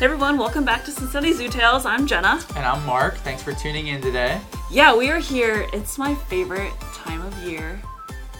Hey 0.00 0.06
everyone, 0.06 0.38
welcome 0.38 0.64
back 0.64 0.86
to 0.86 0.92
Cincinnati 0.92 1.34
Zoo 1.34 1.50
Tales. 1.50 1.84
I'm 1.84 2.06
Jenna. 2.06 2.42
And 2.56 2.64
I'm 2.64 2.86
Mark. 2.86 3.16
Thanks 3.16 3.42
for 3.42 3.52
tuning 3.52 3.88
in 3.88 4.00
today. 4.00 4.40
Yeah, 4.70 4.96
we 4.96 5.10
are 5.10 5.18
here. 5.18 5.68
It's 5.74 5.98
my 5.98 6.14
favorite 6.14 6.72
time 6.94 7.20
of 7.20 7.36
year. 7.42 7.82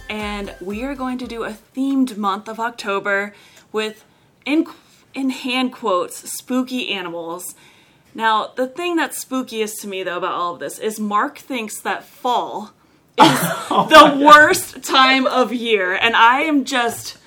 And 0.09 0.55
we 0.63 0.85
are 0.85 0.95
going 0.95 1.19
to 1.19 1.27
do 1.27 1.45
a 1.45 1.51
themed 1.51 2.17
month 2.17 2.49
of 2.49 2.59
October 2.59 3.35
with, 3.73 4.07
in, 4.47 4.69
in 5.13 5.29
hand 5.29 5.75
quotes, 5.75 6.33
spooky 6.33 6.89
animals. 6.89 7.55
Now, 8.15 8.53
the 8.57 8.67
thing 8.67 8.97
that's 8.97 9.23
spookiest 9.23 9.83
to 9.83 9.87
me, 9.87 10.03
though, 10.03 10.17
about 10.17 10.33
all 10.33 10.55
of 10.55 10.61
this 10.61 10.79
is 10.79 10.99
Mark 10.99 11.37
thinks 11.37 11.79
that 11.83 12.05
fall 12.05 12.73
is 13.19 13.27
Oh 13.71 13.87
the 13.91 14.25
worst 14.25 14.83
time 14.83 15.27
of 15.27 15.53
year. 15.53 15.93
And 15.95 16.17
I 16.17 16.41
am 16.41 16.65
just. 16.65 17.19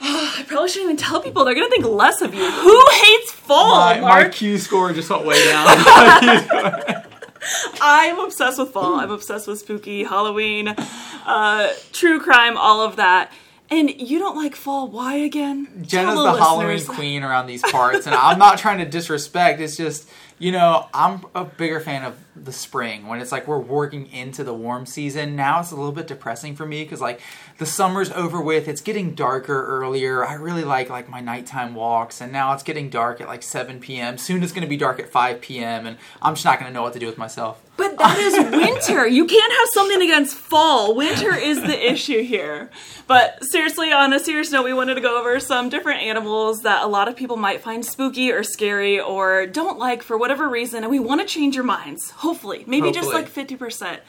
I 0.02 0.44
probably 0.46 0.68
shouldn't 0.68 0.92
even 0.92 0.96
tell 0.96 1.20
people. 1.20 1.44
They're 1.44 1.54
going 1.54 1.66
to 1.66 1.70
think 1.70 1.86
less 1.86 2.22
of 2.22 2.34
you. 2.34 2.50
Who 2.50 2.84
hates 2.90 3.32
fall, 3.32 3.76
my, 3.76 4.00
my 4.00 4.28
Q 4.28 4.58
score 4.58 4.92
just 4.92 5.10
went 5.10 5.26
way 5.26 5.44
down. 5.44 7.04
I'm 7.80 8.18
obsessed 8.18 8.58
with 8.58 8.70
fall. 8.70 8.96
I'm 8.96 9.10
obsessed 9.10 9.46
with 9.46 9.58
spooky 9.58 10.04
Halloween, 10.04 10.68
uh, 10.68 11.72
true 11.92 12.20
crime, 12.20 12.56
all 12.56 12.82
of 12.82 12.96
that. 12.96 13.32
And 13.72 13.88
you 14.00 14.18
don't 14.18 14.36
like 14.36 14.56
fall. 14.56 14.88
Why 14.88 15.14
again? 15.14 15.84
Jenna's 15.86 16.14
Tell 16.14 16.24
the 16.24 16.38
Halloween 16.42 16.84
queen 16.86 17.22
around 17.22 17.46
these 17.46 17.62
parts, 17.62 18.06
and 18.06 18.14
I'm 18.16 18.38
not 18.38 18.58
trying 18.58 18.78
to 18.78 18.84
disrespect. 18.84 19.60
It's 19.60 19.76
just, 19.76 20.08
you 20.40 20.50
know, 20.50 20.88
I'm 20.92 21.24
a 21.36 21.44
bigger 21.44 21.78
fan 21.78 22.02
of 22.02 22.18
the 22.34 22.50
spring 22.50 23.06
when 23.06 23.20
it's 23.20 23.30
like 23.30 23.46
we're 23.46 23.60
working 23.60 24.10
into 24.10 24.42
the 24.42 24.52
warm 24.52 24.86
season. 24.86 25.36
Now 25.36 25.60
it's 25.60 25.70
a 25.70 25.76
little 25.76 25.92
bit 25.92 26.08
depressing 26.08 26.56
for 26.56 26.66
me 26.66 26.82
because 26.82 27.00
like 27.00 27.20
the 27.60 27.66
summer's 27.66 28.10
over 28.12 28.40
with. 28.40 28.66
It's 28.68 28.80
getting 28.80 29.14
darker 29.14 29.66
earlier. 29.66 30.24
I 30.24 30.32
really 30.32 30.64
like 30.64 30.88
like 30.88 31.10
my 31.10 31.20
nighttime 31.20 31.74
walks, 31.74 32.22
and 32.22 32.32
now 32.32 32.54
it's 32.54 32.62
getting 32.62 32.88
dark 32.88 33.20
at 33.20 33.28
like 33.28 33.42
7 33.42 33.80
p.m. 33.80 34.16
Soon 34.16 34.42
it's 34.42 34.52
going 34.52 34.62
to 34.62 34.68
be 34.68 34.78
dark 34.78 34.98
at 34.98 35.10
5 35.10 35.42
p.m. 35.42 35.86
and 35.86 35.98
I'm 36.22 36.34
just 36.34 36.46
not 36.46 36.58
going 36.58 36.70
to 36.70 36.74
know 36.74 36.80
what 36.80 36.94
to 36.94 36.98
do 36.98 37.04
with 37.04 37.18
myself. 37.18 37.60
But 37.76 37.98
that 37.98 38.18
is 38.18 38.32
winter. 38.50 39.06
You 39.06 39.26
can't 39.26 39.52
have 39.52 39.68
something 39.74 40.00
against 40.00 40.36
fall. 40.36 40.96
Winter 40.96 41.34
is 41.36 41.60
the 41.60 41.92
issue 41.92 42.22
here. 42.22 42.70
But 43.06 43.44
seriously, 43.44 43.92
on 43.92 44.14
a 44.14 44.20
serious 44.20 44.50
note, 44.50 44.64
we 44.64 44.72
wanted 44.72 44.94
to 44.94 45.02
go 45.02 45.20
over 45.20 45.38
some 45.38 45.68
different 45.68 46.00
animals 46.00 46.60
that 46.62 46.82
a 46.82 46.86
lot 46.86 47.08
of 47.08 47.16
people 47.16 47.36
might 47.36 47.60
find 47.60 47.84
spooky 47.84 48.32
or 48.32 48.42
scary 48.42 48.98
or 48.98 49.46
don't 49.46 49.78
like 49.78 50.02
for 50.02 50.16
whatever 50.16 50.48
reason, 50.48 50.82
and 50.82 50.90
we 50.90 50.98
want 50.98 51.20
to 51.20 51.26
change 51.26 51.56
your 51.56 51.64
minds. 51.64 52.10
Hopefully, 52.10 52.64
maybe 52.66 52.90
just 52.90 53.12
like 53.12 53.28
fifty 53.28 53.56
percent. 53.56 54.00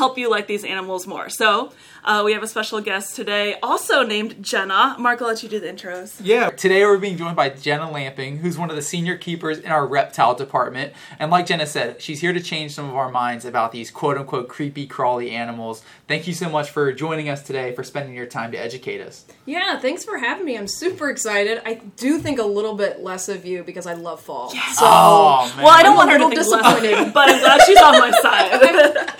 Help 0.00 0.16
you 0.16 0.30
like 0.30 0.46
these 0.46 0.64
animals 0.64 1.06
more. 1.06 1.28
So, 1.28 1.74
uh, 2.04 2.22
we 2.24 2.32
have 2.32 2.42
a 2.42 2.46
special 2.46 2.80
guest 2.80 3.14
today, 3.14 3.56
also 3.62 4.02
named 4.02 4.42
Jenna. 4.42 4.96
Mark, 4.98 5.20
I'll 5.20 5.28
let 5.28 5.42
you 5.42 5.48
do 5.50 5.60
the 5.60 5.66
intros. 5.66 6.18
Yeah, 6.24 6.48
today 6.48 6.82
we're 6.86 6.96
being 6.96 7.18
joined 7.18 7.36
by 7.36 7.50
Jenna 7.50 7.90
Lamping, 7.90 8.38
who's 8.38 8.56
one 8.56 8.70
of 8.70 8.76
the 8.76 8.80
senior 8.80 9.18
keepers 9.18 9.58
in 9.58 9.70
our 9.70 9.86
reptile 9.86 10.34
department. 10.34 10.94
And 11.18 11.30
like 11.30 11.44
Jenna 11.44 11.66
said, 11.66 12.00
she's 12.00 12.22
here 12.22 12.32
to 12.32 12.40
change 12.40 12.72
some 12.72 12.88
of 12.88 12.96
our 12.96 13.10
minds 13.10 13.44
about 13.44 13.72
these 13.72 13.90
quote 13.90 14.16
unquote 14.16 14.48
creepy, 14.48 14.86
crawly 14.86 15.32
animals. 15.32 15.82
Thank 16.08 16.26
you 16.26 16.32
so 16.32 16.48
much 16.48 16.70
for 16.70 16.90
joining 16.94 17.28
us 17.28 17.42
today, 17.42 17.74
for 17.74 17.84
spending 17.84 18.14
your 18.14 18.24
time 18.24 18.52
to 18.52 18.56
educate 18.58 19.02
us. 19.02 19.26
Yeah, 19.44 19.78
thanks 19.80 20.02
for 20.02 20.16
having 20.16 20.46
me. 20.46 20.56
I'm 20.56 20.66
super 20.66 21.10
excited. 21.10 21.60
I 21.66 21.74
do 21.98 22.18
think 22.18 22.38
a 22.38 22.44
little 22.44 22.74
bit 22.74 23.00
less 23.00 23.28
of 23.28 23.44
you 23.44 23.62
because 23.64 23.86
I 23.86 23.92
love 23.92 24.22
fall. 24.22 24.48
So, 24.48 24.56
Oh, 24.80 25.52
man. 25.56 25.64
Well, 25.66 25.74
I 25.78 25.82
don't 25.82 25.92
I'm 25.92 25.96
want 25.98 26.10
her 26.12 26.16
to 26.16 26.24
little 26.26 26.42
think 26.46 26.50
less, 26.64 26.80
disappointed. 26.80 27.12
but 27.12 27.28
I'm 27.28 27.40
glad 27.40 27.60
she's 27.66 27.76
on 27.78 27.98
my 27.98 28.10
side. 28.12 29.16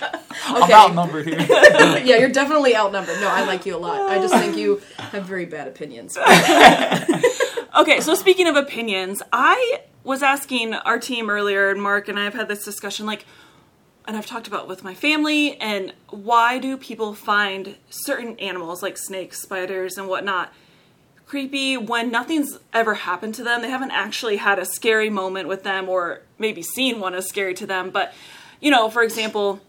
I'm 0.55 0.71
outnumbered 0.71 1.27
here. 1.27 1.39
yeah, 1.49 2.17
you're 2.17 2.29
definitely 2.29 2.75
outnumbered. 2.75 3.19
No, 3.19 3.27
I 3.27 3.45
like 3.45 3.65
you 3.65 3.75
a 3.75 3.77
lot. 3.77 4.09
I 4.09 4.17
just 4.19 4.33
think 4.33 4.57
you 4.57 4.81
have 4.97 5.25
very 5.25 5.45
bad 5.45 5.67
opinions. 5.67 6.17
Okay, 7.73 8.01
so 8.01 8.15
speaking 8.15 8.47
of 8.47 8.57
opinions, 8.57 9.23
I 9.31 9.83
was 10.03 10.21
asking 10.21 10.73
our 10.73 10.99
team 10.99 11.29
earlier, 11.29 11.69
and 11.69 11.81
Mark 11.81 12.09
and 12.09 12.19
I 12.19 12.25
have 12.25 12.33
had 12.33 12.49
this 12.49 12.65
discussion, 12.65 13.05
like, 13.05 13.25
and 14.05 14.17
I've 14.17 14.25
talked 14.25 14.45
about 14.45 14.67
with 14.67 14.83
my 14.83 14.93
family, 14.93 15.55
and 15.55 15.93
why 16.09 16.57
do 16.57 16.75
people 16.75 17.13
find 17.13 17.77
certain 17.89 18.37
animals 18.39 18.83
like 18.83 18.97
snakes, 18.97 19.41
spiders, 19.41 19.97
and 19.97 20.09
whatnot 20.09 20.51
creepy 21.25 21.77
when 21.77 22.11
nothing's 22.11 22.59
ever 22.73 22.93
happened 22.93 23.35
to 23.35 23.43
them? 23.43 23.61
They 23.61 23.69
haven't 23.69 23.91
actually 23.91 24.35
had 24.35 24.59
a 24.59 24.65
scary 24.65 25.09
moment 25.09 25.47
with 25.47 25.63
them, 25.63 25.87
or 25.87 26.23
maybe 26.37 26.61
seen 26.61 26.99
one 26.99 27.15
as 27.15 27.29
scary 27.29 27.53
to 27.53 27.65
them. 27.65 27.89
But, 27.89 28.13
you 28.59 28.69
know, 28.69 28.89
for 28.89 29.01
example, 29.01 29.61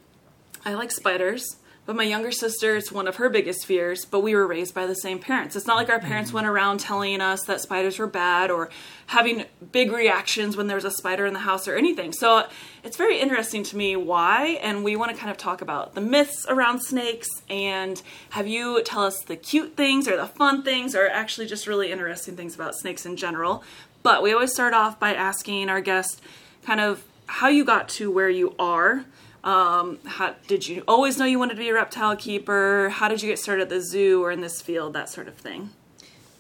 I 0.65 0.75
like 0.75 0.93
spiders, 0.93 1.57
but 1.85 1.97
my 1.97 2.05
younger 2.05 2.31
sister, 2.31 2.77
it's 2.77 2.93
one 2.93 3.09
of 3.09 3.17
her 3.17 3.29
biggest 3.29 3.67
fears, 3.67 4.05
but 4.05 4.21
we 4.21 4.37
were 4.37 4.47
raised 4.47 4.73
by 4.73 4.87
the 4.87 4.95
same 4.95 5.19
parents. 5.19 5.57
It's 5.57 5.67
not 5.67 5.77
like 5.77 5.91
our 5.91 5.99
parents 5.99 6.29
mm-hmm. 6.29 6.37
went 6.37 6.47
around 6.47 6.79
telling 6.79 7.21
us 7.21 7.43
that 7.47 7.61
spiders 7.61 7.99
were 7.99 8.07
bad 8.07 8.53
or 8.53 8.71
having 9.07 9.47
big 9.73 9.91
reactions 9.91 10.57
when 10.57 10.69
there 10.69 10.77
was 10.77 10.85
a 10.85 10.93
spider 10.93 11.27
in 11.27 11.33
the 11.33 11.41
house 11.41 11.67
or 11.67 11.75
anything. 11.75 12.13
So 12.13 12.47
it's 12.85 12.97
very 12.97 13.19
interesting 13.19 13.65
to 13.65 13.77
me 13.77 13.97
why, 13.97 14.61
and 14.63 14.85
we 14.85 14.95
want 14.95 15.11
to 15.11 15.17
kind 15.17 15.33
of 15.33 15.37
talk 15.37 15.61
about 15.61 15.97
the 15.97 16.01
myths 16.01 16.47
around 16.49 16.83
snakes 16.83 17.29
and 17.51 18.01
have 18.31 18.47
you 18.47 18.81
tell 18.85 19.03
us 19.03 19.21
the 19.25 19.35
cute 19.35 19.77
things 19.77 20.07
or 20.07 20.17
the 20.17 20.29
fun 20.29 20.63
things 20.63 20.95
or 20.95 21.09
actually 21.09 21.49
just 21.49 21.67
really 21.67 21.91
interesting 21.91 22.37
things 22.37 22.55
about 22.55 22.77
snakes 22.77 23.05
in 23.05 23.17
general. 23.17 23.65
But 24.05 24.23
we 24.23 24.33
always 24.33 24.53
start 24.53 24.73
off 24.73 25.01
by 25.01 25.15
asking 25.15 25.69
our 25.69 25.81
guest 25.81 26.23
kind 26.65 26.79
of 26.79 27.03
how 27.27 27.49
you 27.49 27.65
got 27.65 27.89
to 27.89 28.09
where 28.09 28.31
you 28.31 28.55
are. 28.57 29.05
Um, 29.45 29.99
how 30.07 30.37
did 30.47 30.69
you 30.69 30.85
always 30.87 31.19
know 31.19 31.25
you 31.25 31.39
wanted 31.39 31.55
to 31.55 31.61
be 31.61 31.69
a 31.71 31.75
reptile 31.75 32.17
keeper? 32.17 32.91
How 32.91 33.09
did 33.09 33.23
you 33.23 33.29
get 33.29 33.39
started 33.39 33.63
at 33.63 33.69
the 33.69 33.81
zoo 33.81 34.23
or 34.23 34.31
in 34.31 34.41
this 34.41 34.63
field? 34.63 34.93
That 34.93 35.09
sort 35.09 35.29
of 35.29 35.35
thing. 35.35 35.71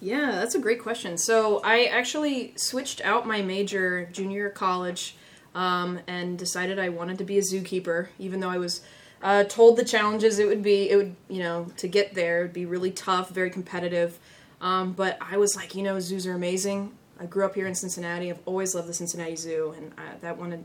Yeah, 0.01 0.33
that's 0.33 0.55
a 0.55 0.59
great 0.59 0.83
question. 0.83 1.17
So 1.17 1.61
I 1.63 1.85
actually 1.85 2.55
switched 2.57 3.01
out 3.03 3.27
my 3.27 3.41
major 3.43 4.09
junior 4.13 4.51
college 4.51 5.17
um, 5.55 6.01
and 6.07 6.39
decided 6.39 6.79
I 6.79 6.89
wanted 6.89 7.19
to 7.19 7.25
be 7.25 7.39
a 7.39 7.43
zookeeper, 7.43 8.09
even 8.19 8.41
though 8.41 8.51
I 8.51 8.59
was 8.59 8.81
uh, 9.23 9.45
told 9.45 9.77
the 9.77 9.85
challenges 9.85 10.39
it 10.39 10.49
would 10.49 10.63
be. 10.63 10.91
It 10.91 10.97
would, 10.97 11.15
you 11.29 11.41
know, 11.41 11.67
to 11.77 11.89
get 11.89 12.15
there, 12.15 12.41
it 12.41 12.43
would 12.43 12.53
be 12.53 12.67
really 12.67 12.91
tough, 12.91 13.31
very 13.31 13.51
competitive. 13.51 14.19
Um, 14.61 14.93
but 14.93 15.19
I 15.21 15.37
was 15.37 15.57
like, 15.57 15.75
you 15.75 15.83
know, 15.83 15.99
zoos 16.01 16.27
are 16.27 16.35
amazing. 16.35 16.93
I 17.21 17.27
grew 17.27 17.45
up 17.45 17.55
here 17.55 17.67
in 17.67 17.75
Cincinnati. 17.75 18.31
I've 18.31 18.41
always 18.47 18.75
loved 18.75 18.89
the 18.89 18.95
Cincinnati 18.95 19.37
Zoo, 19.37 19.75
and 19.77 19.93
I, 19.97 20.17
that 20.23 20.39
wanted, 20.39 20.65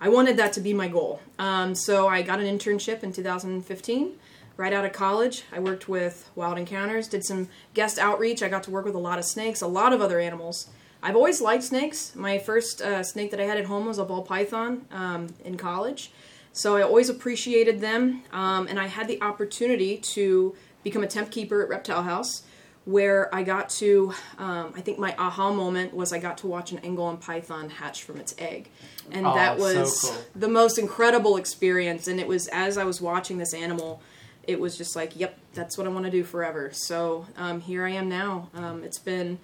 I 0.00 0.08
wanted 0.08 0.36
that 0.36 0.52
to 0.54 0.60
be 0.60 0.72
my 0.72 0.88
goal. 0.88 1.20
Um, 1.38 1.74
so 1.74 2.06
I 2.06 2.22
got 2.22 2.40
an 2.40 2.46
internship 2.46 3.02
in 3.02 3.12
2015 3.12 4.12
right 4.56 4.72
out 4.72 4.84
of 4.84 4.92
college. 4.92 5.44
I 5.52 5.58
worked 5.58 5.88
with 5.88 6.30
Wild 6.34 6.58
Encounters, 6.58 7.08
did 7.08 7.24
some 7.24 7.48
guest 7.74 7.98
outreach. 7.98 8.42
I 8.42 8.48
got 8.48 8.62
to 8.64 8.70
work 8.70 8.84
with 8.84 8.94
a 8.94 8.98
lot 8.98 9.18
of 9.18 9.24
snakes, 9.24 9.60
a 9.60 9.66
lot 9.66 9.92
of 9.92 10.00
other 10.00 10.20
animals. 10.20 10.68
I've 11.02 11.16
always 11.16 11.40
liked 11.40 11.64
snakes. 11.64 12.14
My 12.14 12.38
first 12.38 12.82
uh, 12.82 13.02
snake 13.02 13.30
that 13.30 13.40
I 13.40 13.44
had 13.44 13.56
at 13.56 13.66
home 13.66 13.86
was 13.86 13.98
a 13.98 14.04
ball 14.04 14.22
python 14.22 14.86
um, 14.90 15.28
in 15.44 15.56
college. 15.56 16.12
So 16.52 16.76
I 16.76 16.82
always 16.82 17.08
appreciated 17.08 17.80
them. 17.80 18.22
Um, 18.32 18.66
and 18.66 18.80
I 18.80 18.86
had 18.86 19.06
the 19.06 19.22
opportunity 19.22 19.96
to 19.98 20.56
become 20.82 21.04
a 21.04 21.06
temp 21.06 21.30
keeper 21.30 21.62
at 21.62 21.68
Reptile 21.68 22.02
House, 22.02 22.42
where 22.88 23.32
I 23.34 23.42
got 23.42 23.68
to, 23.68 24.14
um, 24.38 24.72
I 24.74 24.80
think 24.80 24.98
my 24.98 25.14
aha 25.18 25.52
moment 25.52 25.92
was 25.92 26.10
I 26.10 26.18
got 26.18 26.38
to 26.38 26.46
watch 26.46 26.72
an 26.72 26.78
Angolan 26.78 27.20
python 27.20 27.68
hatch 27.68 28.02
from 28.04 28.16
its 28.16 28.34
egg. 28.38 28.70
And 29.10 29.26
Oh, 29.26 29.34
that 29.34 29.58
so 29.58 29.62
was 29.62 30.00
cool. 30.00 30.16
the 30.34 30.48
most 30.48 30.78
incredible 30.78 31.36
experience. 31.36 32.08
And 32.08 32.18
it 32.18 32.26
was 32.26 32.48
as 32.48 32.78
I 32.78 32.84
was 32.84 32.98
watching 33.02 33.36
this 33.36 33.52
animal, 33.52 34.00
it 34.44 34.58
was 34.58 34.78
just 34.78 34.96
like, 34.96 35.12
yep, 35.20 35.38
that's 35.52 35.76
what 35.76 35.86
I 35.86 35.90
want 35.90 36.06
to 36.06 36.10
do 36.10 36.24
forever. 36.24 36.70
So 36.72 37.26
um, 37.36 37.60
here 37.60 37.84
I 37.84 37.90
am 37.90 38.08
now. 38.08 38.48
Um, 38.54 38.82
it's 38.82 38.98
been 38.98 39.38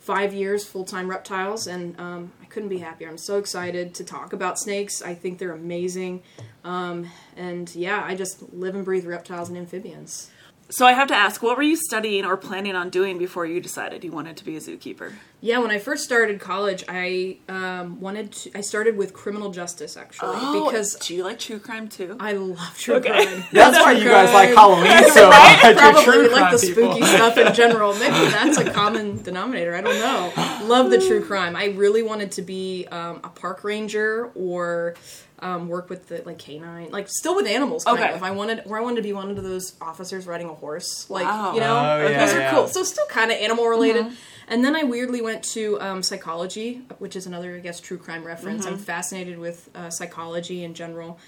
five 0.00 0.34
years 0.34 0.64
full 0.64 0.84
time 0.84 1.08
reptiles, 1.08 1.68
and 1.68 1.94
um, 2.00 2.32
I 2.42 2.46
couldn't 2.46 2.68
be 2.68 2.78
happier. 2.78 3.08
I'm 3.08 3.18
so 3.18 3.38
excited 3.38 3.94
to 3.94 4.02
talk 4.04 4.32
about 4.32 4.58
snakes. 4.58 5.02
I 5.02 5.14
think 5.14 5.38
they're 5.38 5.52
amazing. 5.52 6.24
Um, 6.64 7.08
and 7.36 7.72
yeah, 7.76 8.02
I 8.04 8.16
just 8.16 8.52
live 8.52 8.74
and 8.74 8.84
breathe 8.84 9.06
reptiles 9.06 9.48
and 9.50 9.56
amphibians. 9.56 10.30
So 10.70 10.84
I 10.84 10.92
have 10.92 11.08
to 11.08 11.14
ask, 11.14 11.42
what 11.42 11.56
were 11.56 11.62
you 11.62 11.76
studying 11.76 12.26
or 12.26 12.36
planning 12.36 12.76
on 12.76 12.90
doing 12.90 13.16
before 13.16 13.46
you 13.46 13.58
decided 13.58 14.04
you 14.04 14.12
wanted 14.12 14.36
to 14.36 14.44
be 14.44 14.54
a 14.54 14.60
zookeeper? 14.60 15.14
Yeah, 15.40 15.58
when 15.58 15.70
I 15.70 15.78
first 15.78 16.02
started 16.02 16.40
college, 16.40 16.82
I 16.88 17.36
um, 17.48 18.00
wanted 18.00 18.32
to. 18.32 18.50
I 18.58 18.60
started 18.60 18.96
with 18.96 19.12
criminal 19.12 19.50
justice 19.52 19.96
actually 19.96 20.34
because 20.64 20.96
do 20.96 21.14
you 21.14 21.22
like 21.22 21.38
true 21.38 21.60
crime 21.60 21.88
too? 21.88 22.16
I 22.18 22.32
love 22.32 22.76
true 22.76 22.96
Okay. 22.96 23.08
crime. 23.10 23.44
That's 23.52 23.78
why 23.78 23.92
you 23.92 24.04
guys 24.04 24.34
like. 24.34 24.48
Halloween 24.50 25.08
so 25.12 25.28
much. 25.30 25.62
You're 25.62 25.74
Probably 25.76 26.02
true 26.02 26.22
we 26.22 26.28
like 26.28 26.38
crime 26.38 26.52
the 26.56 26.66
people. 26.66 26.92
spooky 26.92 27.04
stuff 27.06 27.38
in 27.38 27.54
general. 27.62 27.94
Maybe 27.94 28.30
that's 28.32 28.58
a 28.58 28.68
common 28.70 29.22
denominator. 29.22 29.76
I 29.76 29.80
don't 29.80 29.98
know. 30.00 30.66
Love 30.66 30.90
the 30.90 30.98
true 30.98 31.24
crime. 31.24 31.54
I 31.54 31.66
really 31.66 32.02
wanted 32.02 32.32
to 32.32 32.42
be 32.42 32.86
um, 32.90 33.20
a 33.22 33.28
park 33.28 33.62
ranger 33.62 34.32
or 34.34 34.94
um, 35.38 35.68
work 35.68 35.88
with 35.88 36.08
the 36.08 36.20
like 36.26 36.38
canine, 36.38 36.90
like 36.90 37.06
still 37.08 37.36
with 37.36 37.46
animals. 37.46 37.84
Kind 37.84 38.00
Okay. 38.00 38.12
of. 38.12 38.24
I 38.24 38.32
wanted, 38.32 38.62
or 38.66 38.76
I 38.76 38.80
wanted 38.80 38.96
to 38.96 39.02
be 39.02 39.12
one 39.12 39.30
of 39.30 39.40
those 39.40 39.74
officers 39.80 40.26
riding 40.26 40.48
a 40.48 40.54
horse. 40.54 41.08
Like 41.08 41.26
Wow. 41.26 41.54
you 41.54 41.60
know, 41.60 41.76
Oh, 41.76 42.08
yeah, 42.08 42.26
those 42.26 42.34
are 42.34 42.40
yeah. 42.40 42.50
cool. 42.54 42.66
So 42.66 42.82
still 42.82 43.06
kind 43.06 43.30
of 43.30 43.36
animal 43.38 43.68
related. 43.68 44.06
And 44.48 44.64
then 44.64 44.74
I 44.74 44.82
weirdly 44.82 45.20
went 45.20 45.44
to 45.54 45.80
um, 45.80 46.02
psychology, 46.02 46.82
which 46.98 47.16
is 47.16 47.26
another, 47.26 47.56
I 47.56 47.60
guess, 47.60 47.80
true 47.80 47.98
crime 47.98 48.24
reference. 48.24 48.64
I'm 48.66 48.78
fascinated 48.78 49.38
with 49.38 49.68
uh, 49.74 49.90
psychology 49.90 50.64
in 50.64 50.74
general. 50.74 51.18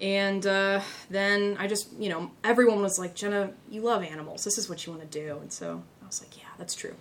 And 0.00 0.46
uh, 0.46 0.80
then 1.10 1.56
I 1.58 1.66
just, 1.66 1.92
you 1.98 2.08
know, 2.08 2.30
everyone 2.44 2.80
was 2.82 2.98
like, 2.98 3.14
Jenna, 3.16 3.50
you 3.68 3.80
love 3.80 4.04
animals. 4.04 4.44
This 4.44 4.58
is 4.58 4.68
what 4.68 4.86
you 4.86 4.92
want 4.92 5.10
to 5.10 5.20
do. 5.20 5.38
And 5.40 5.52
so 5.52 5.82
I 6.02 6.06
was 6.06 6.22
like, 6.22 6.38
yeah, 6.38 6.48
that's 6.56 6.74
true. 6.74 6.94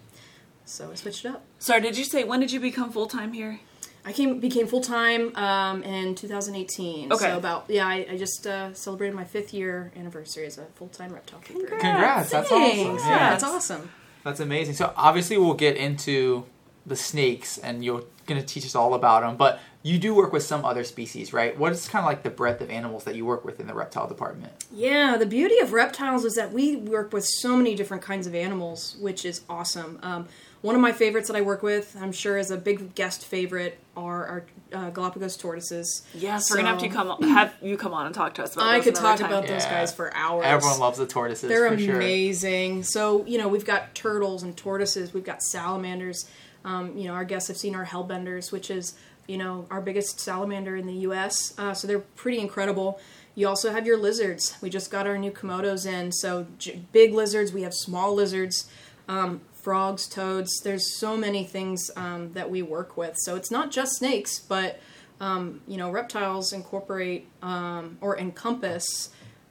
So 0.65 0.89
I 0.91 0.95
switched 0.95 1.25
it 1.25 1.29
up. 1.29 1.43
Sorry, 1.59 1.79
did 1.79 1.97
you 1.97 2.03
say 2.03 2.23
when 2.23 2.39
did 2.39 2.51
you 2.51 2.59
become 2.59 2.91
full 2.91 3.07
time 3.07 3.33
here? 3.33 3.59
I 4.03 4.13
came 4.13 4.39
became 4.39 4.67
full 4.67 4.81
time 4.81 5.35
um, 5.35 5.83
in 5.83 6.15
2018. 6.15 7.11
Okay. 7.11 7.25
So 7.25 7.37
about 7.37 7.65
yeah, 7.69 7.87
I, 7.87 8.07
I 8.11 8.17
just 8.17 8.47
uh, 8.47 8.73
celebrated 8.73 9.15
my 9.15 9.25
fifth 9.25 9.53
year 9.53 9.91
anniversary 9.95 10.45
as 10.45 10.57
a 10.57 10.65
full 10.75 10.87
time 10.87 11.13
reptile 11.13 11.39
keeper. 11.39 11.59
Congrats. 11.67 11.81
Congrats, 11.81 12.29
that's 12.31 12.51
awesome. 12.51 12.61
Thanks. 12.61 13.03
Yeah. 13.03 13.09
Yeah, 13.09 13.29
that's 13.29 13.43
awesome. 13.43 13.89
That's 14.27 14.41
amazing. 14.41 14.73
So 14.73 14.91
obviously 14.97 15.37
we'll 15.37 15.53
get 15.53 15.77
into 15.77 16.43
the 16.85 16.97
snakes, 16.97 17.57
and 17.57 17.83
you're 17.83 18.03
going 18.25 18.41
to 18.41 18.45
teach 18.45 18.65
us 18.65 18.75
all 18.75 18.93
about 18.93 19.21
them. 19.21 19.37
But 19.37 19.61
you 19.83 19.97
do 19.97 20.13
work 20.13 20.33
with 20.33 20.43
some 20.43 20.65
other 20.65 20.83
species, 20.83 21.31
right? 21.31 21.57
What 21.57 21.71
is 21.71 21.87
kind 21.87 22.03
of 22.03 22.07
like 22.07 22.23
the 22.23 22.29
breadth 22.29 22.59
of 22.59 22.69
animals 22.69 23.05
that 23.05 23.15
you 23.15 23.25
work 23.25 23.45
with 23.45 23.61
in 23.61 23.67
the 23.67 23.73
reptile 23.73 24.05
department? 24.05 24.51
Yeah, 24.69 25.15
the 25.17 25.25
beauty 25.25 25.59
of 25.59 25.71
reptiles 25.71 26.25
is 26.25 26.35
that 26.35 26.51
we 26.51 26.75
work 26.75 27.13
with 27.13 27.23
so 27.23 27.55
many 27.55 27.73
different 27.73 28.03
kinds 28.03 28.27
of 28.27 28.35
animals, 28.35 28.97
which 28.99 29.23
is 29.23 29.43
awesome. 29.49 29.97
Um, 30.03 30.27
one 30.67 30.75
of 30.75 30.81
my 30.81 30.91
favorites 30.91 31.29
that 31.29 31.37
I 31.37 31.41
work 31.41 31.63
with, 31.63 31.95
I'm 31.97 32.11
sure 32.11 32.37
is 32.37 32.51
a 32.51 32.57
big 32.57 32.93
guest 32.93 33.23
favorite, 33.23 33.79
are 33.95 34.25
our 34.25 34.45
uh, 34.73 34.89
Galapagos 34.89 35.37
tortoises. 35.37 36.05
Yes, 36.13 36.51
we're 36.51 36.57
gonna 36.57 36.67
have 36.67 36.79
to 36.79 36.89
come 36.89 37.21
have 37.29 37.53
you 37.61 37.77
come 37.77 37.93
on 37.93 38.05
and 38.05 38.13
talk 38.13 38.33
to 38.33 38.43
us 38.43 38.53
about. 38.53 38.67
I 38.67 38.75
those 38.75 38.83
could 38.83 38.95
talk 38.95 39.19
time. 39.19 39.29
about 39.31 39.47
those 39.47 39.63
guys 39.63 39.93
for 39.93 40.13
hours. 40.13 40.43
Everyone 40.45 40.77
loves 40.77 40.97
the 40.97 41.07
tortoises 41.07 41.47
They're 41.47 41.71
for 41.71 41.79
sure. 41.79 41.95
amazing. 41.95 42.83
So 42.83 43.25
you 43.25 43.37
know 43.37 43.47
we've 43.47 43.63
got 43.63 43.95
turtles 43.95 44.43
and 44.43 44.57
tortoises. 44.57 45.13
We've 45.13 45.23
got 45.23 45.41
salamanders. 45.41 46.29
Um, 46.65 46.97
you 46.97 47.05
know 47.07 47.13
our 47.13 47.23
guests 47.23 47.47
have 47.47 47.55
seen 47.55 47.73
our 47.73 47.85
hellbenders, 47.85 48.51
which 48.51 48.69
is 48.69 48.97
you 49.25 49.37
know 49.37 49.67
our 49.71 49.79
biggest 49.79 50.19
salamander 50.19 50.75
in 50.75 50.85
the 50.85 50.95
U.S. 50.95 51.57
Uh, 51.57 51.73
so 51.73 51.87
they're 51.87 51.99
pretty 51.99 52.39
incredible. 52.39 52.99
You 53.35 53.47
also 53.47 53.71
have 53.71 53.87
your 53.87 53.97
lizards. 53.97 54.57
We 54.61 54.69
just 54.69 54.91
got 54.91 55.07
our 55.07 55.17
new 55.17 55.31
komodos 55.31 55.85
in. 55.85 56.11
So 56.11 56.45
j- 56.57 56.81
big 56.91 57.13
lizards. 57.13 57.53
We 57.53 57.61
have 57.61 57.73
small 57.73 58.13
lizards. 58.13 58.69
Um, 59.07 59.39
frogs, 59.67 60.07
toads. 60.07 60.61
There's 60.61 60.97
so 60.97 61.17
many 61.17 61.43
things 61.43 61.91
um, 61.97 62.31
that 62.31 62.49
we 62.49 62.61
work 62.61 62.95
with. 62.95 63.17
So 63.17 63.35
it's 63.35 63.51
not 63.51 63.69
just 63.69 63.97
snakes, 63.97 64.39
but 64.39 64.79
um, 65.19 65.59
you 65.67 65.75
know 65.75 65.91
reptiles 65.91 66.53
incorporate 66.53 67.27
um, 67.41 67.97
or 67.99 68.17
encompass 68.17 69.09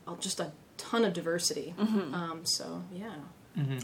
uh, 0.08 0.14
just 0.18 0.40
a 0.40 0.52
ton 0.78 1.04
of 1.04 1.12
diversity. 1.12 1.74
Um, 1.78 2.40
so 2.44 2.82
yeah, 2.90 3.12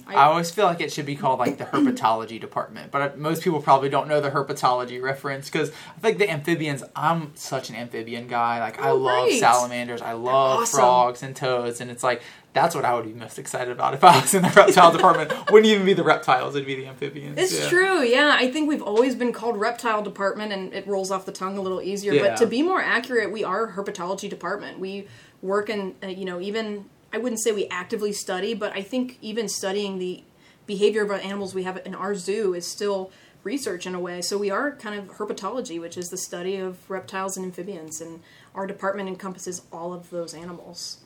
I 0.06 0.24
always 0.24 0.50
feel 0.50 0.64
like 0.64 0.80
it 0.80 0.90
should 0.90 1.04
be 1.06 1.16
called 1.16 1.38
like 1.38 1.58
the 1.58 1.64
herpetology 1.64 2.40
department, 2.40 2.90
but 2.90 3.00
uh, 3.02 3.10
most 3.16 3.42
people 3.42 3.60
probably 3.60 3.90
don't 3.90 4.08
know 4.08 4.20
the 4.22 4.30
herpetology 4.30 5.02
reference 5.02 5.50
because 5.50 5.70
I 5.96 6.00
think 6.00 6.16
the 6.18 6.30
amphibians. 6.30 6.82
I'm 6.96 7.32
such 7.34 7.68
an 7.68 7.76
amphibian 7.76 8.26
guy. 8.26 8.58
Like 8.60 8.80
I 8.80 8.88
Oh, 8.90 8.96
love 8.96 9.24
great. 9.28 9.40
salamanders, 9.40 10.00
I 10.00 10.12
love 10.12 10.60
awesome. 10.60 10.78
frogs 10.80 11.22
and 11.22 11.36
toads, 11.36 11.82
and 11.82 11.90
it's 11.90 12.02
like 12.02 12.22
that's 12.54 12.74
what 12.74 12.84
I 12.84 12.94
would 12.94 13.04
be 13.06 13.14
most 13.14 13.38
excited 13.38 13.72
about 13.72 13.94
if 13.94 14.04
I 14.04 14.20
was 14.20 14.34
in 14.34 14.42
the 14.42 14.50
reptile 14.50 14.92
department. 14.96 15.32
Wouldn't 15.50 15.66
even 15.72 15.86
be 15.86 15.94
the 15.94 16.02
reptiles; 16.04 16.54
it'd 16.54 16.66
be 16.66 16.74
the 16.74 16.86
amphibians. 16.86 17.38
it's 17.38 17.58
Yeah. 17.58 17.68
true. 17.68 18.02
Yeah, 18.02 18.36
I 18.38 18.50
think 18.50 18.68
we've 18.68 18.82
always 18.82 19.14
been 19.14 19.32
called 19.32 19.58
reptile 19.58 20.02
department, 20.02 20.52
and 20.52 20.72
it 20.74 20.86
rolls 20.86 21.10
off 21.10 21.24
the 21.24 21.32
tongue 21.32 21.56
a 21.56 21.62
little 21.62 21.80
easier. 21.80 22.12
Yeah. 22.12 22.22
But 22.22 22.36
to 22.38 22.46
be 22.46 22.62
more 22.62 22.80
accurate, 22.82 23.32
we 23.32 23.42
are 23.42 23.72
herpetology 23.72 24.28
department. 24.28 24.78
We 24.78 25.08
work 25.40 25.70
in 25.70 25.94
uh, 26.02 26.08
you 26.08 26.24
know 26.24 26.40
even 26.40 26.86
I 27.12 27.18
wouldn't 27.18 27.42
say 27.42 27.52
we 27.52 27.66
actively 27.68 28.12
study, 28.12 28.54
but 28.54 28.72
I 28.76 28.82
think 28.82 29.18
even 29.22 29.48
studying 29.48 29.98
the 29.98 30.22
behavior 30.66 31.02
of 31.02 31.10
our 31.10 31.16
animals 31.18 31.54
we 31.54 31.64
have 31.64 31.80
in 31.84 31.94
our 31.94 32.14
zoo 32.14 32.54
is 32.54 32.66
still 32.66 33.10
research 33.44 33.86
in 33.86 33.94
a 33.94 34.00
way. 34.00 34.22
So 34.22 34.38
we 34.38 34.50
are 34.50 34.72
kind 34.76 34.98
of 34.98 35.16
herpetology, 35.16 35.80
which 35.80 35.96
is 35.96 36.10
the 36.10 36.16
study 36.16 36.56
of 36.56 36.88
reptiles 36.88 37.36
and 37.36 37.44
amphibians, 37.44 38.00
and 38.00 38.20
our 38.54 38.66
department 38.66 39.08
encompasses 39.08 39.62
all 39.72 39.92
of 39.92 40.10
those 40.10 40.32
animals. 40.34 40.98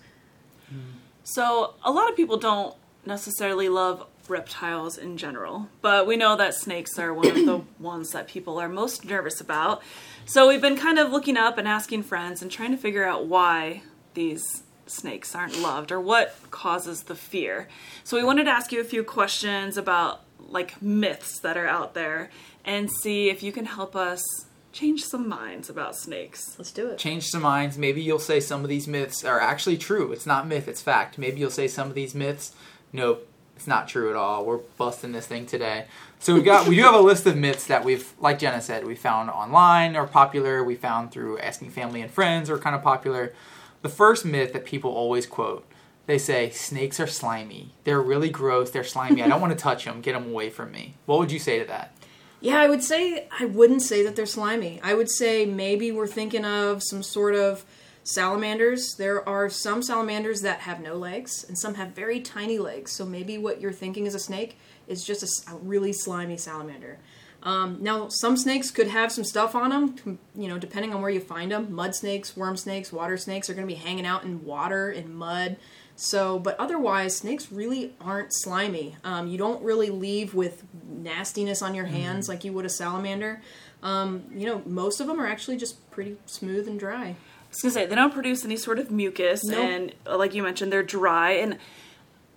So 1.29 1.75
a 1.83 1.91
lot 1.91 2.09
of 2.09 2.15
people 2.15 2.37
don't 2.37 2.77
necessarily 3.05 3.69
love 3.69 4.07
reptiles 4.29 4.97
in 4.97 5.17
general, 5.17 5.69
but 5.83 6.07
we 6.07 6.17
know 6.17 6.37
that 6.37 6.55
snakes 6.55 7.01
are 7.01 7.13
one 7.13 7.27
of 7.27 7.35
the 7.35 7.63
ones 7.81 8.11
that 8.13 8.29
people 8.29 8.61
are 8.61 8.69
most 8.69 9.05
nervous 9.05 9.41
about. 9.41 9.83
So 10.25 10.47
we've 10.47 10.61
been 10.61 10.77
kind 10.77 11.01
of 11.01 11.11
looking 11.11 11.37
up 11.37 11.59
and 11.59 11.67
asking 11.67 12.05
friends 12.05 12.43
and 12.43 12.51
trying 12.51 12.71
to 12.71 12.77
figure 12.77 13.05
out 13.05 13.27
why 13.27 13.83
these 14.15 14.63
snakes 14.87 15.35
aren't 15.35 15.61
loved 15.61 15.91
or 15.91 16.01
what 16.01 16.37
causes 16.53 17.03
the 17.03 17.17
fear. 17.17 17.67
So 18.05 18.17
we 18.17 18.23
wanted 18.23 18.45
to 18.45 18.53
ask 18.53 18.71
you 18.71 18.81
a 18.81 18.85
few 18.85 19.03
questions 19.03 19.77
about 19.77 20.23
like 20.39 20.81
myths 20.81 21.41
that 21.41 21.57
are 21.57 21.67
out 21.67 21.95
there 21.95 22.31
and 22.65 22.89
see 22.89 23.31
if 23.31 23.43
you 23.43 23.51
can 23.51 23.65
help 23.65 23.97
us 23.97 24.46
change 24.77 25.03
some 25.05 25.27
minds 25.27 25.71
about 25.71 25.97
snakes. 25.97 26.55
Let's 26.59 26.71
do 26.71 26.89
it. 26.89 26.99
change 26.99 27.27
some 27.27 27.43
minds. 27.43 27.79
Maybe 27.79 28.03
you'll 28.03 28.19
say 28.19 28.41
some 28.41 28.63
of 28.63 28.69
these 28.69 28.87
myths 28.87 29.25
are 29.25 29.41
actually 29.41 29.79
true. 29.79 30.13
It's 30.13 30.27
not 30.27 30.47
myth, 30.47 30.69
it's 30.69 30.83
fact. 30.83 31.17
Maybe 31.17 31.41
you'll 31.41 31.51
say 31.51 31.67
some 31.67 31.89
of 31.89 31.95
these 31.95 32.15
myths, 32.15 32.53
nope, 32.93 33.27
it's 33.57 33.67
not 33.67 33.89
true 33.89 34.11
at 34.11 34.17
all. 34.17 34.45
We're 34.45 34.59
busting 34.59 35.13
this 35.13 35.27
thing 35.27 35.47
today. 35.47 35.87
So 36.19 36.35
we 36.35 36.43
got 36.43 36.69
we 36.69 36.77
do 36.77 36.83
have 36.83 36.95
a 36.95 37.01
list 37.01 37.25
of 37.27 37.37
myths 37.37 37.67
that 37.67 37.85
we've 37.85 38.13
like 38.21 38.39
Jenna 38.39 38.61
said, 38.61 38.87
we 38.87 38.95
found 38.95 39.31
online 39.31 39.97
or 39.97 40.07
popular, 40.07 40.63
we 40.63 40.75
found 40.75 41.11
through 41.11 41.39
asking 41.39 41.71
family 41.71 42.03
and 42.03 42.11
friends 42.11 42.51
or 42.51 42.59
kind 42.59 42.77
of 42.77 42.83
popular. 42.83 43.33
The 43.81 43.89
first 43.89 44.25
myth 44.27 44.53
that 44.53 44.67
people 44.67 44.91
always 44.91 45.27
quote, 45.27 45.65
they 46.07 46.19
say 46.19 46.51
snakes 46.51 47.01
are 47.01 47.07
slimy. 47.07 47.71
They're 47.85 48.01
really 48.01 48.29
gross, 48.29 48.71
they're 48.71 48.85
slimy. 48.85 49.23
I 49.23 49.29
don't 49.29 49.41
want 49.41 49.55
to 49.55 49.59
touch 49.59 49.87
them. 49.87 50.03
Get 50.03 50.13
them 50.13 50.29
away 50.29 50.51
from 50.51 50.71
me. 50.71 50.95
What 51.07 51.19
would 51.19 51.33
you 51.33 51.39
say 51.39 51.59
to 51.61 51.65
that? 51.67 51.96
Yeah, 52.41 52.59
I 52.61 52.69
would 52.69 52.83
say 52.83 53.29
I 53.39 53.47
wouldn't 53.47 53.83
say 53.83 54.03
that 54.03 54.15
they're 54.15 54.27
slimy. 54.27 54.81
I 54.83 54.95
would 54.95 55.11
say 55.11 55.47
maybe 55.47 55.91
we're 55.91 56.07
thinking 56.07 56.45
of 56.45 56.83
some 56.83 57.03
sort 57.03 57.35
of 57.35 57.65
salamanders. 58.05 58.95
There 58.95 59.27
are 59.29 59.49
some 59.49 59.83
salamanders 59.83 60.43
that 60.43 60.61
have 60.61 60.81
no 60.81 60.95
legs, 60.95 61.45
and 61.49 61.59
some 61.59 61.75
have 61.75 61.89
very 61.89 62.21
tiny 62.21 62.59
legs. 62.59 62.93
So 62.93 63.05
maybe 63.05 63.39
what 63.39 63.61
you're 63.61 63.73
thinking 63.73 64.07
is 64.07 64.15
a 64.15 64.19
snake 64.19 64.59
is 64.87 65.05
just 65.05 65.49
a 65.49 65.55
really 65.57 65.93
slimy 65.93 66.37
salamander. 66.37 66.99
Um, 67.43 67.79
now, 67.81 68.09
some 68.09 68.37
snakes 68.37 68.71
could 68.71 68.89
have 68.89 69.13
some 69.13 69.25
stuff 69.25 69.55
on 69.55 69.71
them, 69.71 70.19
you 70.35 70.49
know, 70.49 70.59
depending 70.59 70.93
on 70.93 71.01
where 71.01 71.11
you 71.11 71.21
find 71.21 71.53
them. 71.53 71.73
Mud 71.73 71.95
snakes, 71.95 72.37
worm 72.37 72.57
snakes, 72.57 72.93
water 72.93 73.17
snakes 73.17 73.49
are 73.49 73.55
going 73.55 73.67
to 73.67 73.73
be 73.73 73.81
hanging 73.81 74.07
out 74.07 74.25
in 74.25 74.45
water, 74.45 74.91
and 74.91 75.17
mud. 75.17 75.57
So, 75.99 76.39
but 76.39 76.59
otherwise, 76.61 77.17
snakes 77.17 77.51
really 77.51 77.95
aren't 78.01 78.29
slimy. 78.33 78.97
Um, 79.03 79.29
you 79.29 79.39
don't 79.39 79.63
really 79.63 79.89
leave 79.89 80.35
with 80.35 80.63
nastiness 80.87 81.63
on 81.63 81.75
your 81.75 81.87
hands 81.87 82.29
like 82.29 82.45
you 82.45 82.53
would 82.53 82.67
a 82.67 82.69
salamander. 82.69 83.41
Um, 83.83 84.25
you 84.35 84.47
know, 84.47 84.63
most 84.67 85.01
of 85.01 85.07
them 85.07 85.19
are 85.21 85.27
actually 85.27 85.57
just 85.57 85.91
pretty 85.91 86.17
smooth 86.27 86.69
and 86.69 86.79
dry. 86.79 87.05
I 87.09 87.17
was 87.51 87.63
gonna 87.63 87.73
say 87.73 87.87
they 87.87 87.95
don't 87.95 88.13
produce 88.13 88.45
any 88.45 88.57
sort 88.57 88.79
of 88.79 88.91
mucus, 88.91 89.43
Nope. 89.45 89.59
and 89.59 89.95
uh, 90.07 90.19
like 90.19 90.35
you 90.35 90.43
mentioned, 90.43 90.71
they're 90.71 90.83
dry. 90.83 91.33
And 91.33 91.57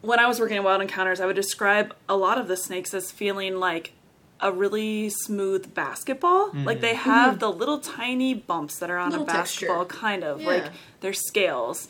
when 0.01 0.19
I 0.19 0.27
was 0.27 0.39
working 0.39 0.55
at 0.55 0.63
Wild 0.63 0.81
Encounters, 0.81 1.19
I 1.19 1.25
would 1.25 1.35
describe 1.35 1.93
a 2.07 2.15
lot 2.15 2.37
of 2.39 2.47
the 2.47 2.55
snakes 2.55 2.93
as 2.93 3.11
feeling 3.11 3.57
like 3.59 3.91
a 4.39 4.53
really 4.53 5.09
smooth 5.09 5.73
basketball. 5.73 6.51
Like 6.53 6.79
they 6.79 6.93
have 6.93 7.39
the 7.39 7.51
little 7.51 7.79
tiny 7.79 8.33
bumps 8.33 8.79
that 8.79 8.89
are 8.89 8.97
on 8.97 9.11
Mm-hmm. 9.11 9.19
Little 9.19 9.35
a 9.35 9.37
basketball, 9.37 9.83
texture. 9.85 9.99
kind 9.99 10.23
of 10.23 10.39
Yeah. 10.41 10.47
like 10.47 10.65
they're 11.01 11.11
scales, 11.11 11.89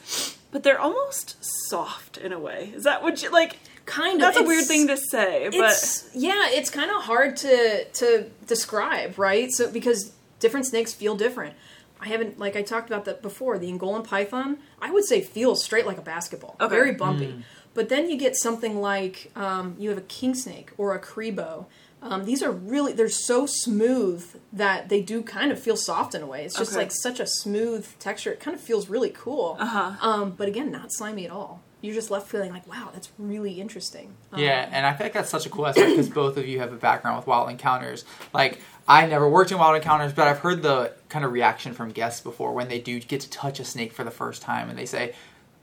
but 0.52 0.64
they're 0.64 0.80
almost 0.80 1.38
soft 1.70 2.18
in 2.18 2.32
a 2.34 2.40
way. 2.40 2.72
Is 2.76 2.84
that 2.84 3.02
what 3.04 3.22
you 3.22 3.30
like? 3.32 3.58
Kind 3.86 4.16
of. 4.22 4.34
That's 4.34 4.38
a 4.38 4.44
weird 4.44 4.66
thing 4.66 4.88
to 4.88 4.98
say, 4.98 5.50
but 5.50 5.70
it's 5.72 6.10
yeah 6.14 6.48
it's 6.50 6.70
kind 6.70 6.92
of 6.92 7.02
hard 7.04 7.36
to 7.38 7.86
to 7.86 8.30
describe 8.46 9.18
right 9.18 9.52
so 9.52 9.72
because 9.72 10.12
different 10.40 10.66
snakes 10.68 10.94
feel 10.94 11.16
different 11.16 11.54
i 12.00 12.08
haven't 12.08 12.38
like 12.40 12.56
i 12.56 12.62
talked 12.62 12.88
about 12.90 13.06
that 13.06 13.22
before 13.22 13.58
the 13.60 13.70
angolan 13.72 14.04
python 14.04 14.58
i 14.82 14.90
would 14.92 15.04
say 15.06 15.20
feels 15.22 15.64
straight 15.64 15.86
like 15.86 15.98
a 15.98 16.02
basketball 16.02 16.56
Okay. 16.62 16.74
very 16.74 16.94
bumpy 16.94 17.44
but 17.74 17.90
then 17.90 18.10
you 18.10 18.18
get 18.18 18.36
something 18.38 18.80
like 18.80 19.32
um, 19.36 19.76
you 19.80 19.90
have 19.90 19.98
a 19.98 20.02
king 20.20 20.34
snake 20.36 20.72
or 20.78 20.94
a 20.96 21.00
cribo 21.00 21.66
um, 22.02 22.24
these 22.26 22.42
are 22.42 22.52
really 22.52 22.94
they're 22.94 23.10
so 23.10 23.46
smooth 23.46 24.26
that 24.54 24.90
they 24.90 25.02
do 25.02 25.22
kind 25.22 25.52
of 25.52 25.60
feel 25.60 25.76
soft 25.78 26.16
in 26.16 26.22
a 26.22 26.26
way 26.26 26.46
it's 26.46 26.58
just 26.58 26.72
Okay. 26.72 26.82
like 26.82 26.92
such 26.92 27.20
a 27.20 27.28
smooth 27.28 27.88
texture 28.00 28.32
it 28.32 28.40
kind 28.40 28.56
of 28.56 28.62
feels 28.62 28.90
really 28.90 29.10
cool 29.10 29.58
uh-huh. 29.60 29.96
um, 30.02 30.32
but 30.32 30.48
again 30.48 30.72
not 30.72 30.92
slimy 30.92 31.26
at 31.26 31.32
all 31.32 31.62
you're 31.82 31.96
just 31.96 32.12
left 32.12 32.28
feeling 32.28 32.52
like 32.52 32.68
wow 32.68 32.90
that's 32.94 33.10
really 33.18 33.60
interesting 33.62 34.14
Um, 34.34 34.40
Yeah, 34.42 34.68
and 34.72 34.86
I 34.86 34.94
think 34.94 35.14
that's 35.14 35.30
such 35.30 35.46
a 35.46 35.50
cool 35.50 35.66
aspect 35.68 35.92
because 35.92 36.10
both 36.10 36.36
of 36.38 36.46
you 36.48 36.60
have 36.60 36.74
a 36.74 36.78
background 36.78 37.16
with 37.18 37.26
Wild 37.28 37.50
Encounters. 37.50 38.04
Like, 38.34 38.60
I 38.86 39.06
never 39.08 39.30
worked 39.30 39.52
in 39.54 39.58
Wild 39.60 39.78
Encounters, 39.78 40.12
but 40.12 40.28
I've 40.28 40.40
heard 40.40 40.62
the 40.62 40.92
kind 41.08 41.24
of 41.24 41.32
reaction 41.32 41.72
from 41.74 41.92
guests 41.92 42.20
before 42.20 42.52
when 42.54 42.68
they 42.68 42.80
do 42.80 43.00
get 43.00 43.22
to 43.22 43.30
touch 43.30 43.62
a 43.62 43.64
snake 43.66 43.94
for 43.94 44.04
the 44.04 44.12
first 44.12 44.42
time 44.42 44.70
and 44.70 44.78
they 44.78 44.86
say, 44.86 45.14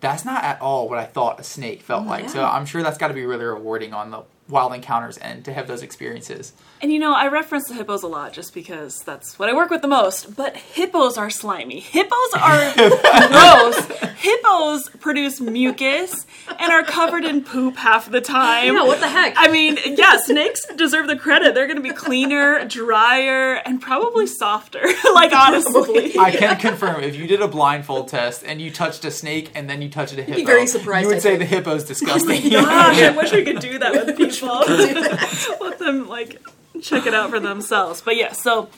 that's 0.01 0.25
not 0.25 0.43
at 0.43 0.59
all 0.63 0.89
what 0.89 0.99
I 0.99 1.05
thought 1.05 1.39
a 1.39 1.43
snake 1.43 1.83
felt 1.83 2.07
like. 2.07 2.31
So. 2.31 2.43
I'm 2.45 2.65
sure 2.65 2.83
that's 2.83 2.97
got 2.99 3.09
to 3.09 3.15
be 3.15 3.27
really 3.27 3.45
rewarding 3.45 3.93
on 3.93 4.11
the 4.11 4.23
Wild 4.49 4.73
Encounters 4.75 5.19
end 5.21 5.45
to 5.47 5.53
have 5.53 5.67
those 5.67 5.83
experiences. 5.83 6.53
And 6.81 6.93
you 6.93 6.99
know, 6.99 7.15
I 7.15 7.27
reference 7.29 7.69
the 7.69 7.75
hippos 7.75 8.03
a 8.03 8.07
lot 8.07 8.33
just 8.33 8.55
because 8.55 8.99
that's 9.01 9.39
what 9.39 9.49
I 9.49 9.55
work 9.55 9.71
with 9.71 9.83
the 9.83 9.89
most. 9.89 10.37
But 10.37 10.57
hippos 10.57 11.17
are 11.19 11.31
slimy. 11.31 11.81
Hippos 11.81 12.35
are 12.39 12.73
gross. 13.29 13.87
Hippos 14.19 14.89
produce 15.01 15.41
mucus 15.41 16.27
and 16.59 16.71
are 16.73 16.83
covered 16.83 17.25
in 17.25 17.43
poop 17.45 17.77
half 17.77 18.11
the 18.11 18.21
time. 18.21 18.75
yeah 18.75 18.83
what 18.85 19.01
the 19.01 19.09
heck 19.09 19.35
I 19.37 19.49
mean, 19.51 19.79
yeah, 19.85 20.17
snakes 20.19 20.61
deserve 20.77 21.07
the 21.09 21.17
credit. 21.17 21.55
They're 21.55 21.67
going 21.67 21.77
to 21.77 21.83
be 21.83 21.93
cleaner, 21.93 22.65
drier, 22.67 23.55
and 23.55 23.81
probably 23.81 24.27
softer. 24.27 24.81
like 25.15 25.33
honestly, 25.33 26.19
I 26.19 26.31
can 26.31 26.57
confirm 26.59 27.03
if 27.03 27.17
you 27.17 27.27
did 27.27 27.41
a 27.43 27.49
blindfold 27.49 28.09
test 28.09 28.45
and 28.45 28.61
you 28.61 28.71
touched 28.71 29.05
a 29.05 29.11
snake 29.11 29.51
and 29.55 29.69
then 29.69 29.83
you 29.83 29.89
touched 29.89 30.13
a 30.15 30.23
hippo, 30.23 30.37
be 30.37 30.45
very 30.45 30.67
surprised, 30.67 31.03
you 31.03 31.09
would 31.09 31.17
I 31.17 31.21
say 31.21 31.37
think. 31.37 31.51
the 31.51 31.57
hippo's 31.57 31.85
disgusting. 31.93 32.55
Oh 32.55 32.63
gosh, 32.63 32.99
I 33.03 33.11
wish 33.17 33.33
we 33.33 33.45
could 33.45 33.61
do 33.61 33.79
that 33.79 33.93
with 33.93 34.17
people. 34.17 34.36
Let 35.61 35.79
them 35.79 36.09
like 36.09 36.43
check 36.83 37.07
it 37.07 37.15
out 37.15 37.31
for 37.31 37.41
themselves. 37.41 38.01
But 38.01 38.17
yeah, 38.17 38.33
so 38.33 38.69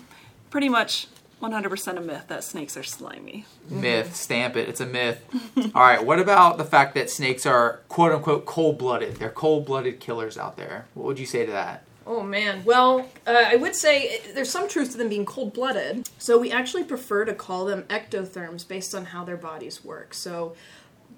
pretty 0.50 0.69
much 0.69 1.09
100% 1.43 1.97
a 1.97 2.00
myth 2.00 2.25
that 2.29 2.43
snakes 2.43 2.77
are 2.77 2.83
slimy. 2.83 3.47
Myth, 3.69 4.17
stamp 4.17 4.57
it. 4.57 4.69
It's 4.69 4.81
a 4.81 4.87
myth. 4.87 5.25
All 5.75 5.83
right. 5.83 6.05
What 6.05 6.19
about 6.19 6.59
the 6.59 6.65
fact 6.65 6.95
that 6.95 7.11
snakes 7.11 7.47
are 7.47 7.81
quote 7.88 8.12
unquote 8.12 8.45
cold 8.45 8.79
blooded? 8.79 9.17
They're 9.17 9.31
cold 9.31 9.67
blooded 9.67 10.00
killers 10.00 10.37
out 10.37 10.57
there. 10.57 10.87
What 10.95 11.07
would 11.07 11.19
you 11.19 11.27
say 11.27 11.47
to 11.47 11.53
that? 11.53 11.85
Oh 12.07 12.23
man. 12.23 12.62
Well, 12.65 13.07
uh, 13.27 13.45
I 13.47 13.57
would 13.57 13.77
say 13.77 14.17
uh, 14.17 14.33
there's 14.35 14.50
some 14.50 14.67
truth 14.67 14.93
to 14.93 14.99
them 14.99 15.11
being 15.11 15.27
cold 15.27 15.53
blooded. 15.53 16.09
So 16.19 16.38
we 16.38 16.50
actually 16.50 16.85
prefer 16.85 17.25
to 17.27 17.35
call 17.35 17.67
them 17.67 17.83
ectotherms 17.85 18.67
based 18.67 18.95
on 18.95 19.07
how 19.07 19.25
their 19.25 19.37
bodies 19.37 19.85
work. 19.85 20.15
So 20.15 20.57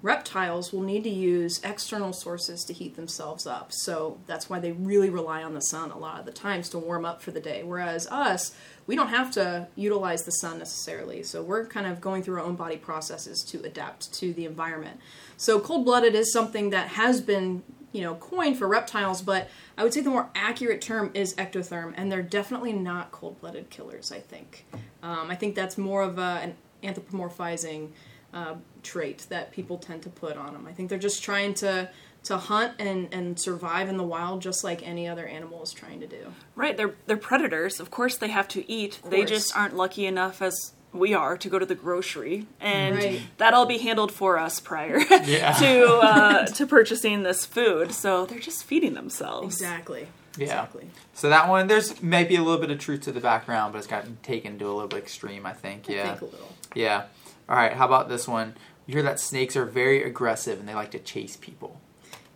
reptiles 0.01 0.73
will 0.73 0.81
need 0.81 1.03
to 1.03 1.09
use 1.09 1.61
external 1.63 2.11
sources 2.11 2.63
to 2.65 2.73
heat 2.73 2.95
themselves 2.95 3.45
up. 3.45 3.71
So 3.71 4.19
that's 4.25 4.49
why 4.49 4.59
they 4.59 4.71
really 4.71 5.09
rely 5.09 5.43
on 5.43 5.53
the 5.53 5.61
sun 5.61 5.91
a 5.91 5.97
lot 5.97 6.19
of 6.19 6.25
the 6.25 6.31
times 6.31 6.69
to 6.69 6.79
warm 6.79 7.05
up 7.05 7.21
for 7.21 7.31
the 7.31 7.39
day. 7.39 7.63
Whereas 7.63 8.07
us, 8.07 8.55
we 8.87 8.95
don't 8.95 9.09
have 9.09 9.31
to 9.31 9.67
utilize 9.75 10.23
the 10.23 10.31
sun 10.31 10.57
necessarily. 10.57 11.21
So 11.23 11.43
we're 11.43 11.65
kind 11.67 11.85
of 11.85 12.01
going 12.01 12.23
through 12.23 12.39
our 12.39 12.45
own 12.45 12.55
body 12.55 12.77
processes 12.77 13.43
to 13.49 13.61
adapt 13.63 14.11
to 14.15 14.33
the 14.33 14.45
environment. 14.45 14.99
So 15.37 15.59
cold 15.59 15.85
blooded 15.85 16.15
is 16.15 16.33
something 16.33 16.71
that 16.71 16.89
has 16.89 17.21
been 17.21 17.63
you 17.91 18.01
know 18.01 18.15
coined 18.15 18.57
for 18.57 18.69
reptiles 18.69 19.21
but 19.21 19.49
i 19.77 19.83
would 19.83 19.93
say 19.93 19.99
the 19.99 20.09
more 20.09 20.29
accurate 20.33 20.79
term 20.79 21.11
is 21.13 21.33
ectotherm 21.35 21.93
and 21.97 22.09
they're 22.09 22.21
definitely 22.21 22.71
not 22.71 23.11
cold-blooded 23.11 23.69
killers 23.69 24.13
i 24.13 24.19
think 24.19 24.65
um, 25.03 25.29
i 25.29 25.35
think 25.35 25.55
that's 25.55 25.77
more 25.77 26.01
of 26.01 26.17
a, 26.17 26.39
an 26.41 26.55
anthropomorphizing 26.83 27.89
uh, 28.33 28.55
trait 28.83 29.25
that 29.29 29.51
people 29.51 29.77
tend 29.77 30.01
to 30.01 30.09
put 30.09 30.37
on 30.37 30.53
them 30.53 30.65
i 30.67 30.71
think 30.71 30.89
they're 30.89 30.97
just 30.99 31.21
trying 31.23 31.53
to 31.53 31.89
to 32.23 32.37
hunt 32.37 32.73
and, 32.77 33.11
and 33.11 33.39
survive 33.39 33.89
in 33.89 33.97
the 33.97 34.03
wild 34.03 34.41
just 34.43 34.63
like 34.63 34.85
any 34.87 35.07
other 35.07 35.25
animal 35.25 35.63
is 35.63 35.71
trying 35.73 35.99
to 35.99 36.07
do 36.07 36.33
Right, 36.55 36.77
they're 36.77 36.93
they're 37.07 37.17
predators. 37.17 37.79
Of 37.79 37.89
course 37.89 38.15
they 38.17 38.27
have 38.27 38.47
to 38.49 38.69
eat. 38.71 38.99
They 39.09 39.25
just 39.25 39.57
aren't 39.57 39.75
lucky 39.75 40.05
enough 40.05 40.39
as 40.41 40.73
we 40.93 41.15
are 41.15 41.35
to 41.37 41.49
go 41.49 41.57
to 41.57 41.65
the 41.65 41.73
grocery 41.73 42.45
and 42.59 42.95
Right. 42.95 43.21
that'll 43.37 43.65
be 43.65 43.79
handled 43.79 44.11
for 44.11 44.37
us 44.37 44.59
prior 44.59 44.99
Yeah. 45.23 45.53
to 45.53 45.85
uh, 45.97 46.45
to 46.57 46.67
purchasing 46.67 47.23
this 47.23 47.43
food. 47.45 47.91
So 47.91 48.27
they're 48.27 48.37
just 48.39 48.65
feeding 48.65 48.93
themselves. 48.93 49.55
exactly 49.55 50.07
Yeah. 50.37 50.43
exactly 50.43 50.89
So 51.15 51.27
that 51.29 51.49
one, 51.49 51.65
there's 51.65 52.03
maybe 52.03 52.35
a 52.35 52.43
little 52.43 52.61
bit 52.61 52.69
of 52.69 52.77
truth 52.77 53.01
to 53.01 53.11
the 53.11 53.19
background, 53.21 53.73
but 53.73 53.79
it's 53.79 53.87
gotten 53.87 54.17
taken 54.21 54.59
to 54.59 54.65
a 54.65 54.73
little 54.73 54.87
bit 54.87 54.99
extreme. 54.99 55.47
I 55.47 55.53
think. 55.53 55.85
I 55.89 55.93
Yeah. 55.93 56.07
think 56.09 56.21
a 56.21 56.25
little 56.25 56.51
Yeah. 56.75 57.05
All 57.51 57.57
right. 57.57 57.73
How 57.73 57.85
about 57.85 58.07
this 58.07 58.29
one? 58.29 58.55
You 58.87 58.93
hear 58.93 59.03
that 59.03 59.19
snakes 59.19 59.57
are 59.57 59.65
very 59.65 60.03
aggressive 60.03 60.57
and 60.57 60.69
they 60.69 60.73
like 60.73 60.91
to 60.91 60.99
chase 60.99 61.35
people. 61.35 61.81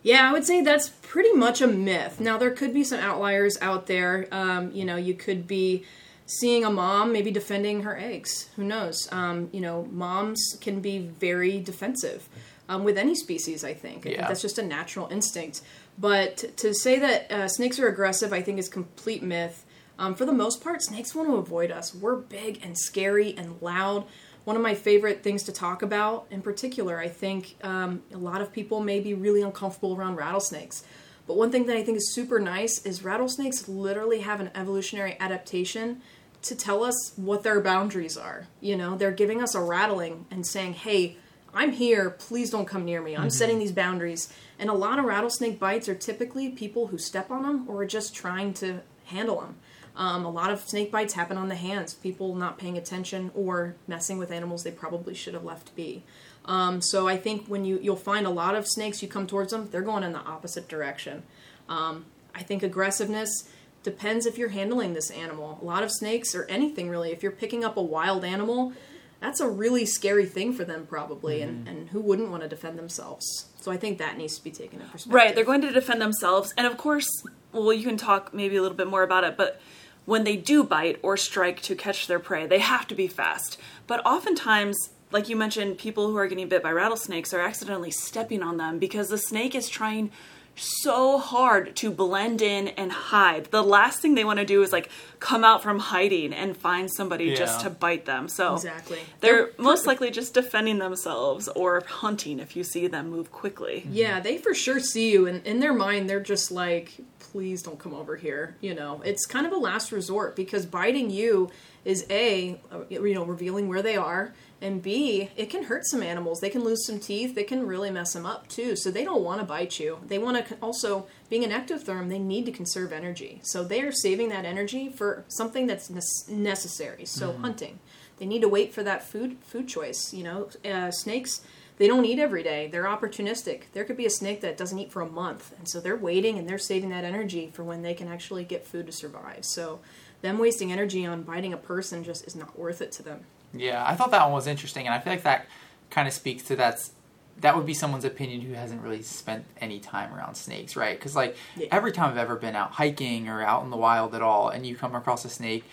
Yeah, 0.02 0.28
I 0.28 0.32
would 0.32 0.44
say 0.44 0.60
that's 0.60 0.90
pretty 0.90 1.32
much 1.32 1.62
a 1.62 1.66
myth. 1.66 2.20
Now, 2.20 2.36
there 2.36 2.50
could 2.50 2.74
be 2.74 2.84
some 2.84 3.00
outliers 3.00 3.56
out 3.62 3.86
there. 3.86 4.28
Um, 4.30 4.70
you 4.72 4.84
know, 4.84 4.96
you 4.96 5.14
could 5.14 5.46
be 5.46 5.86
seeing 6.26 6.66
a 6.66 6.70
mom 6.70 7.14
maybe 7.14 7.30
defending 7.30 7.82
her 7.84 7.96
eggs. 7.96 8.50
Who 8.56 8.64
knows? 8.64 9.08
Um, 9.10 9.48
you 9.52 9.60
know, 9.62 9.88
moms 9.90 10.58
can 10.60 10.80
be 10.80 10.98
very 10.98 11.60
defensive 11.60 12.28
um, 12.68 12.84
with 12.84 12.98
any 12.98 13.14
species, 13.14 13.64
I 13.64 13.72
think. 13.72 14.06
I 14.06 14.10
Yeah. 14.10 14.16
think 14.16 14.28
that's 14.28 14.42
just 14.42 14.58
a 14.58 14.62
natural 14.62 15.08
instinct. 15.08 15.62
But 15.98 16.58
to 16.58 16.74
say 16.74 16.98
that 16.98 17.32
uh, 17.32 17.48
snakes 17.48 17.78
are 17.80 17.88
aggressive, 17.88 18.34
I 18.34 18.42
think 18.42 18.58
is 18.58 18.68
complete 18.68 19.22
myth. 19.22 19.64
Um, 19.98 20.14
for 20.14 20.26
the 20.26 20.32
most 20.32 20.62
part, 20.62 20.82
snakes 20.82 21.14
want 21.14 21.30
to 21.30 21.36
avoid 21.36 21.70
us. 21.70 21.94
We're 21.94 22.16
big 22.16 22.60
and 22.62 22.76
scary 22.76 23.34
and 23.38 23.56
loud. 23.62 24.04
One 24.46 24.54
of 24.54 24.62
my 24.62 24.76
favorite 24.76 25.24
things 25.24 25.42
to 25.42 25.52
talk 25.52 25.82
about, 25.82 26.28
in 26.30 26.40
particular, 26.40 27.00
I 27.00 27.08
think 27.08 27.56
um, 27.64 28.04
a 28.14 28.16
lot 28.16 28.40
of 28.40 28.52
people 28.52 28.78
may 28.78 29.00
be 29.00 29.12
really 29.12 29.42
uncomfortable 29.42 29.96
around 29.96 30.14
rattlesnakes. 30.14 30.84
But 31.26 31.36
one 31.36 31.50
thing 31.50 31.66
that 31.66 31.76
I 31.76 31.82
think 31.82 31.96
is 31.96 32.14
super 32.14 32.38
nice 32.38 32.80
is 32.86 33.02
rattlesnakes 33.02 33.66
literally 33.66 34.20
have 34.20 34.38
an 34.38 34.50
evolutionary 34.54 35.16
adaptation 35.18 36.00
to 36.42 36.54
tell 36.54 36.84
us 36.84 37.12
what 37.16 37.42
their 37.42 37.60
boundaries 37.60 38.16
are. 38.16 38.46
You 38.60 38.76
know, 38.76 38.96
they're 38.96 39.10
giving 39.10 39.42
us 39.42 39.56
a 39.56 39.60
rattling 39.60 40.26
and 40.30 40.46
saying, 40.46 40.74
hey, 40.74 41.16
I'm 41.52 41.72
here, 41.72 42.10
please 42.10 42.50
don't 42.50 42.66
come 42.66 42.84
near 42.84 43.02
me. 43.02 43.16
I'm 43.16 43.30
setting 43.30 43.58
these 43.58 43.72
boundaries. 43.72 44.32
And 44.60 44.70
a 44.70 44.74
lot 44.74 45.00
of 45.00 45.06
rattlesnake 45.06 45.58
bites 45.58 45.88
are 45.88 45.96
typically 45.96 46.50
people 46.50 46.86
who 46.86 46.98
step 46.98 47.32
on 47.32 47.42
them 47.42 47.68
or 47.68 47.82
are 47.82 47.86
just 47.86 48.14
trying 48.14 48.54
to 48.54 48.82
handle 49.06 49.40
them. 49.40 49.56
Um, 49.96 50.26
a 50.26 50.30
lot 50.30 50.50
of 50.50 50.60
snake 50.60 50.92
bites 50.92 51.14
happen 51.14 51.38
on 51.38 51.48
the 51.48 51.54
hands, 51.54 51.94
people 51.94 52.34
not 52.34 52.58
paying 52.58 52.76
attention 52.76 53.30
or 53.34 53.76
messing 53.88 54.18
with 54.18 54.30
animals 54.30 54.62
they 54.62 54.70
probably 54.70 55.14
should 55.14 55.34
have 55.34 55.44
left 55.44 55.74
be. 55.74 56.02
Um, 56.44 56.80
so 56.80 57.08
I 57.08 57.16
think 57.16 57.46
when 57.46 57.64
you 57.64 57.78
you'll 57.82 57.96
find 57.96 58.26
a 58.26 58.30
lot 58.30 58.54
of 58.54 58.68
snakes, 58.68 59.02
you 59.02 59.08
come 59.08 59.26
towards 59.26 59.52
them, 59.52 59.68
they're 59.70 59.82
going 59.82 60.02
in 60.02 60.12
the 60.12 60.20
opposite 60.20 60.68
direction. 60.68 61.22
Um, 61.68 62.04
I 62.34 62.42
think 62.42 62.62
aggressiveness 62.62 63.48
depends 63.82 64.26
if 64.26 64.36
you're 64.36 64.50
handling 64.50 64.92
this 64.92 65.10
animal. 65.10 65.58
A 65.62 65.64
lot 65.64 65.82
of 65.82 65.90
snakes 65.90 66.34
or 66.34 66.44
anything 66.44 66.90
really, 66.90 67.10
if 67.10 67.22
you're 67.22 67.32
picking 67.32 67.64
up 67.64 67.76
a 67.76 67.82
wild 67.82 68.24
animal, 68.24 68.74
that's 69.20 69.40
a 69.40 69.48
really 69.48 69.86
scary 69.86 70.26
thing 70.26 70.52
for 70.52 70.64
them 70.64 70.86
probably, 70.86 71.40
and, 71.40 71.66
and 71.66 71.88
who 71.88 72.00
wouldn't 72.00 72.30
want 72.30 72.42
to 72.42 72.48
defend 72.48 72.78
themselves? 72.78 73.46
So 73.60 73.72
I 73.72 73.76
think 73.76 73.98
that 73.98 74.18
needs 74.18 74.36
to 74.36 74.44
be 74.44 74.50
taken 74.50 74.80
in 74.80 74.88
perspective. 74.88 75.14
Right, 75.14 75.34
they're 75.34 75.44
going 75.44 75.62
to 75.62 75.72
defend 75.72 76.02
themselves. 76.02 76.52
And 76.56 76.66
of 76.66 76.76
course, 76.76 77.08
well, 77.52 77.72
you 77.72 77.86
can 77.86 77.96
talk 77.96 78.34
maybe 78.34 78.56
a 78.56 78.62
little 78.62 78.76
bit 78.76 78.88
more 78.88 79.02
about 79.02 79.24
it, 79.24 79.36
but 79.36 79.60
when 80.06 80.24
they 80.24 80.36
do 80.36 80.64
bite 80.64 80.98
or 81.02 81.16
strike 81.16 81.60
to 81.62 81.74
catch 81.74 82.06
their 82.06 82.18
prey, 82.18 82.46
they 82.46 82.60
have 82.60 82.88
to 82.88 82.94
be 82.94 83.08
fast. 83.08 83.58
But 83.86 84.04
oftentimes, 84.06 84.90
like 85.12 85.28
you 85.28 85.36
mentioned, 85.36 85.78
people 85.78 86.08
who 86.08 86.16
are 86.16 86.26
getting 86.26 86.48
bit 86.48 86.62
by 86.62 86.72
rattlesnakes 86.72 87.34
are 87.34 87.40
accidentally 87.40 87.90
stepping 87.90 88.42
on 88.42 88.56
them 88.56 88.78
because 88.78 89.08
the 89.08 89.18
snake 89.18 89.54
is 89.54 89.68
trying 89.68 90.10
so 90.56 91.18
hard 91.18 91.76
to 91.76 91.90
blend 91.90 92.40
in 92.42 92.68
and 92.68 92.90
hide. 92.90 93.46
The 93.46 93.62
last 93.62 94.00
thing 94.00 94.14
they 94.14 94.24
want 94.24 94.38
to 94.38 94.44
do 94.44 94.62
is 94.62 94.72
like 94.72 94.90
come 95.20 95.44
out 95.44 95.62
from 95.62 95.78
hiding 95.78 96.32
and 96.32 96.56
find 96.56 96.90
somebody 96.90 97.34
just 97.34 97.60
to 97.60 97.70
bite 97.70 98.04
them. 98.06 98.28
So 98.28 98.54
Exactly. 98.54 99.00
they're 99.20 99.50
most 99.58 99.86
likely 99.86 100.10
just 100.10 100.34
defending 100.34 100.78
themselves 100.78 101.48
or 101.48 101.82
hunting 101.86 102.40
if 102.40 102.56
you 102.56 102.64
see 102.64 102.86
them 102.86 103.10
move 103.10 103.30
quickly. 103.30 103.86
Yeah, 103.90 104.20
they 104.20 104.38
for 104.38 104.54
sure 104.54 104.80
see 104.80 105.12
you, 105.12 105.26
and 105.26 105.46
in 105.46 105.60
their 105.60 105.74
mind, 105.74 106.08
they're 106.08 106.20
just 106.20 106.50
like, 106.50 106.94
please 107.18 107.62
don't 107.62 107.78
come 107.78 107.92
over 107.94 108.16
here. 108.16 108.56
You 108.60 108.74
know, 108.74 109.02
it's 109.04 109.26
kind 109.26 109.46
of 109.46 109.52
a 109.52 109.56
last 109.58 109.92
resort 109.92 110.36
because 110.36 110.64
biting 110.66 111.10
you 111.10 111.50
is 111.84 112.06
A, 112.10 112.58
uh, 112.72 112.80
you 112.88 113.14
know, 113.14 113.24
revealing 113.24 113.68
where 113.68 113.82
they 113.82 113.96
are, 113.96 114.32
and 114.60 114.82
B, 114.82 115.30
it 115.36 115.50
can 115.50 115.64
hurt 115.64 115.86
some 115.86 116.02
animals. 116.02 116.40
They 116.40 116.50
can 116.50 116.64
lose 116.64 116.86
some 116.86 116.98
teeth, 116.98 117.34
they 117.34 117.44
can 117.44 117.66
really 117.66 117.90
mess 117.90 118.12
them 118.12 118.26
up 118.26 118.48
too. 118.48 118.76
So 118.76 118.90
they 118.90 119.04
don't 119.04 119.22
want 119.22 119.40
to 119.40 119.46
bite 119.46 119.78
you. 119.78 119.98
They 120.06 120.18
want 120.18 120.46
to 120.46 120.56
also, 120.62 121.06
being 121.28 121.44
an 121.44 121.50
ectotherm, 121.50 122.08
they 122.08 122.18
need 122.18 122.46
to 122.46 122.52
conserve 122.52 122.92
energy. 122.92 123.40
So 123.42 123.62
they 123.62 123.82
are 123.82 123.92
saving 123.92 124.30
that 124.30 124.44
energy 124.44 124.88
for 124.88 125.24
something 125.28 125.66
that's 125.66 125.90
necessary. 126.28 127.04
So 127.04 127.32
hunting. 127.32 127.78
They 128.18 128.26
need 128.26 128.40
to 128.40 128.48
wait 128.48 128.72
for 128.72 128.82
that 128.82 129.02
food 129.02 129.36
food 129.42 129.68
choice. 129.68 130.14
You 130.14 130.24
know, 130.24 130.48
uh, 130.64 130.90
snakes 130.90 131.42
they 131.78 131.88
don't 131.88 132.06
eat 132.06 132.18
every 132.18 132.42
day. 132.42 132.68
They're 132.68 132.84
opportunistic. 132.84 133.64
There 133.72 133.84
could 133.84 133.96
be 133.96 134.06
a 134.06 134.10
snake 134.10 134.40
that 134.40 134.56
doesn't 134.56 134.78
eat 134.78 134.90
for 134.90 135.02
a 135.02 135.10
month, 135.10 135.52
and 135.58 135.68
so 135.68 135.78
they're 135.78 135.96
waiting 135.96 136.38
and 136.38 136.48
they're 136.48 136.58
saving 136.58 136.90
that 136.90 137.04
energy 137.04 137.50
for 137.52 137.64
when 137.64 137.82
they 137.82 137.92
can 137.92 138.08
actually 138.08 138.44
get 138.44 138.66
food 138.66 138.86
to 138.86 138.92
survive. 138.92 139.44
So, 139.44 139.80
them 140.22 140.38
wasting 140.38 140.72
energy 140.72 141.04
on 141.04 141.22
biting 141.22 141.52
a 141.52 141.58
person 141.58 142.02
just 142.02 142.26
is 142.26 142.34
not 142.34 142.58
worth 142.58 142.80
it 142.80 142.92
to 142.92 143.02
them. 143.02 143.26
Yeah, 143.52 143.84
I 143.86 143.94
thought 143.94 144.10
that 144.10 144.24
one 144.24 144.32
was 144.32 144.46
interesting, 144.46 144.86
and 144.86 144.94
I 144.94 144.98
feel 144.98 145.12
like 145.12 145.22
that 145.22 145.46
kind 145.90 146.08
of 146.08 146.14
speaks 146.14 146.42
to 146.44 146.56
that's 146.56 146.92
that 147.40 147.54
would 147.54 147.66
be 147.66 147.74
someone's 147.74 148.04
opinion 148.04 148.40
who 148.40 148.54
hasn't 148.54 148.82
really 148.82 149.02
spent 149.02 149.44
any 149.60 149.78
time 149.78 150.14
around 150.14 150.36
snakes, 150.36 150.74
right? 150.74 150.98
Because 150.98 151.14
like 151.14 151.36
Yeah. 151.56 151.68
every 151.70 151.92
time 151.92 152.10
I've 152.10 152.16
ever 152.16 152.36
been 152.36 152.56
out 152.56 152.72
hiking 152.72 153.28
or 153.28 153.42
out 153.42 153.62
in 153.62 153.70
the 153.70 153.76
wild 153.76 154.14
at 154.14 154.22
all, 154.22 154.48
and 154.48 154.66
you 154.66 154.76
come 154.76 154.94
across 154.94 155.24
a 155.24 155.28
snake. 155.28 155.64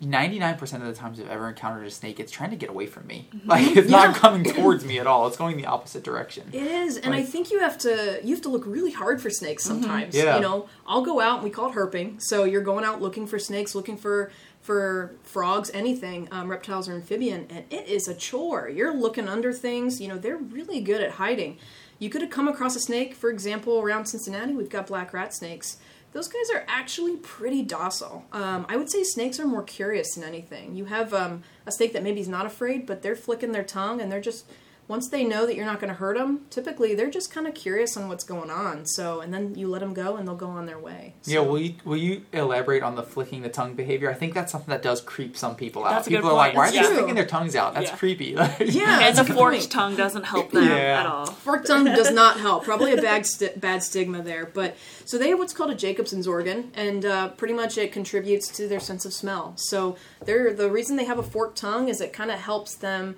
99% 0.00 0.74
of 0.74 0.86
the 0.86 0.92
times 0.92 1.18
I've 1.18 1.28
ever 1.28 1.48
encountered 1.48 1.84
a 1.84 1.90
snake, 1.90 2.20
it's 2.20 2.30
trying 2.30 2.50
to 2.50 2.56
get 2.56 2.70
away 2.70 2.86
from 2.86 3.08
me. 3.08 3.26
Mm-hmm. 3.34 3.48
Like, 3.48 3.76
it's 3.76 3.90
not 3.90 4.14
coming 4.14 4.44
towards 4.44 4.84
me 4.84 5.00
at 5.00 5.08
all. 5.08 5.26
It's 5.26 5.36
going 5.36 5.56
the 5.56 5.66
opposite 5.66 6.04
direction. 6.04 6.50
It 6.52 6.62
is, 6.62 6.98
and 6.98 7.14
I 7.14 7.24
think 7.24 7.50
you 7.50 7.58
have 7.58 7.76
to 7.78 8.20
you 8.22 8.32
have 8.32 8.42
to 8.42 8.48
look 8.48 8.64
really 8.64 8.92
hard 8.92 9.20
for 9.20 9.28
snakes 9.28 9.66
mm-hmm. 9.66 9.82
sometimes. 9.82 10.14
Yeah. 10.14 10.36
You 10.36 10.42
know, 10.42 10.68
I'll 10.86 11.02
go 11.02 11.20
out 11.20 11.36
and 11.36 11.44
we 11.44 11.50
call 11.50 11.70
it 11.70 11.74
herping. 11.74 12.22
So 12.22 12.44
you're 12.44 12.62
going 12.62 12.84
out 12.84 13.02
looking 13.02 13.26
for 13.26 13.40
snakes, 13.40 13.74
looking 13.74 13.96
for 13.96 14.30
for 14.68 15.12
frogs, 15.22 15.70
anything, 15.72 16.28
um, 16.30 16.50
reptiles 16.50 16.90
or 16.90 16.92
amphibian, 16.92 17.46
and 17.48 17.64
it 17.70 17.88
is 17.88 18.06
a 18.06 18.12
chore. 18.14 18.68
You're 18.68 18.92
looking 18.92 19.26
under 19.26 19.50
things. 19.50 19.98
You 19.98 20.08
know, 20.08 20.18
they're 20.18 20.36
really 20.36 20.82
good 20.82 21.00
at 21.00 21.12
hiding. 21.12 21.56
You 21.98 22.10
could 22.10 22.20
have 22.20 22.30
come 22.30 22.48
across 22.48 22.76
a 22.76 22.80
snake, 22.80 23.14
for 23.14 23.30
example, 23.30 23.78
around 23.80 24.04
Cincinnati. 24.04 24.52
We've 24.52 24.68
got 24.68 24.86
black 24.86 25.14
rat 25.14 25.32
snakes. 25.32 25.78
Those 26.12 26.28
guys 26.28 26.50
are 26.54 26.66
actually 26.68 27.16
pretty 27.16 27.62
docile. 27.62 28.26
Um, 28.30 28.66
I 28.68 28.76
would 28.76 28.90
say 28.90 29.04
snakes 29.04 29.40
are 29.40 29.46
more 29.46 29.62
curious 29.62 30.14
than 30.14 30.22
anything. 30.22 30.76
You 30.76 30.84
have 30.84 31.14
um, 31.14 31.44
a 31.64 31.72
snake 31.72 31.94
that 31.94 32.02
maybe 32.02 32.20
is 32.20 32.28
not 32.28 32.44
afraid, 32.44 32.84
but 32.84 33.00
they're 33.00 33.16
flicking 33.16 33.52
their 33.52 33.64
tongue 33.64 34.02
and 34.02 34.12
they're 34.12 34.20
just 34.20 34.44
once 34.88 35.08
they 35.10 35.22
know 35.22 35.44
that 35.46 35.54
you're 35.54 35.66
not 35.66 35.78
going 35.80 35.88
to 35.92 35.94
hurt 35.98 36.16
them, 36.16 36.40
typically 36.50 36.94
they're 36.94 37.10
just 37.10 37.30
kind 37.30 37.46
of 37.46 37.54
curious 37.54 37.94
on 37.96 38.08
what's 38.08 38.24
going 38.24 38.50
on. 38.50 38.86
So, 38.86 39.20
and 39.20 39.32
then 39.34 39.54
you 39.54 39.68
let 39.68 39.80
them 39.80 39.92
go 39.92 40.16
and 40.16 40.26
they'll 40.26 40.34
go 40.34 40.48
on 40.48 40.64
their 40.64 40.78
way. 40.78 41.14
So, 41.22 41.30
Yeah, 41.30 41.40
will 41.40 41.58
you, 41.60 41.74
will 41.84 41.96
you 41.98 42.22
elaborate 42.32 42.82
on 42.82 42.94
the 42.96 43.02
flicking 43.02 43.42
the 43.42 43.50
tongue 43.50 43.74
behavior? 43.74 44.10
I 44.10 44.14
think 44.14 44.32
that's 44.32 44.50
something 44.50 44.70
that 44.70 44.80
does 44.82 45.02
creep 45.02 45.36
some 45.36 45.54
people 45.56 45.84
out. 45.84 45.90
That's 45.90 46.06
a 46.06 46.10
people 46.10 46.22
good 46.30 46.34
are 46.34 46.36
like, 46.36 46.54
point. 46.54 46.56
why 46.56 46.68
are 46.68 46.70
they 46.72 46.76
That's 46.78 46.88
sticking 46.94 47.14
their 47.14 47.26
tongues 47.26 47.54
out? 47.54 47.74
That's 47.74 47.90
Yeah. 47.90 47.96
creepy. 47.96 48.24
Yeah, 48.60 49.00
and 49.06 49.16
the 49.16 49.24
forked 49.24 49.58
point. 49.58 49.70
tongue 49.70 49.96
doesn't 49.96 50.24
help 50.24 50.50
them 50.52 50.64
Yeah. 50.64 51.00
at 51.00 51.06
all. 51.06 51.26
Forked 51.26 51.66
tongue 51.66 51.84
does 51.84 52.10
not 52.10 52.40
help. 52.40 52.64
Probably 52.64 52.92
a 52.94 53.02
bad 53.02 53.26
sti- 53.26 53.52
bad 53.56 53.82
stigma 53.82 54.22
there. 54.22 54.46
But 54.46 54.74
so 55.04 55.18
they 55.18 55.28
have 55.28 55.38
what's 55.38 55.52
called 55.52 55.70
a 55.70 55.74
Jacobson's 55.74 56.26
organ, 56.26 56.70
and 56.74 57.04
uh, 57.04 57.28
pretty 57.30 57.52
much 57.54 57.76
it 57.76 57.92
contributes 57.92 58.48
to 58.56 58.66
their 58.68 58.80
sense 58.80 59.04
of 59.04 59.12
smell. 59.12 59.52
So 59.56 59.96
they're 60.24 60.54
the 60.54 60.70
reason 60.70 60.96
they 60.96 61.04
have 61.04 61.18
a 61.18 61.22
forked 61.22 61.58
tongue 61.58 61.88
is 61.88 62.00
it 62.00 62.12
kind 62.14 62.30
of 62.30 62.38
helps 62.38 62.74
them 62.74 63.16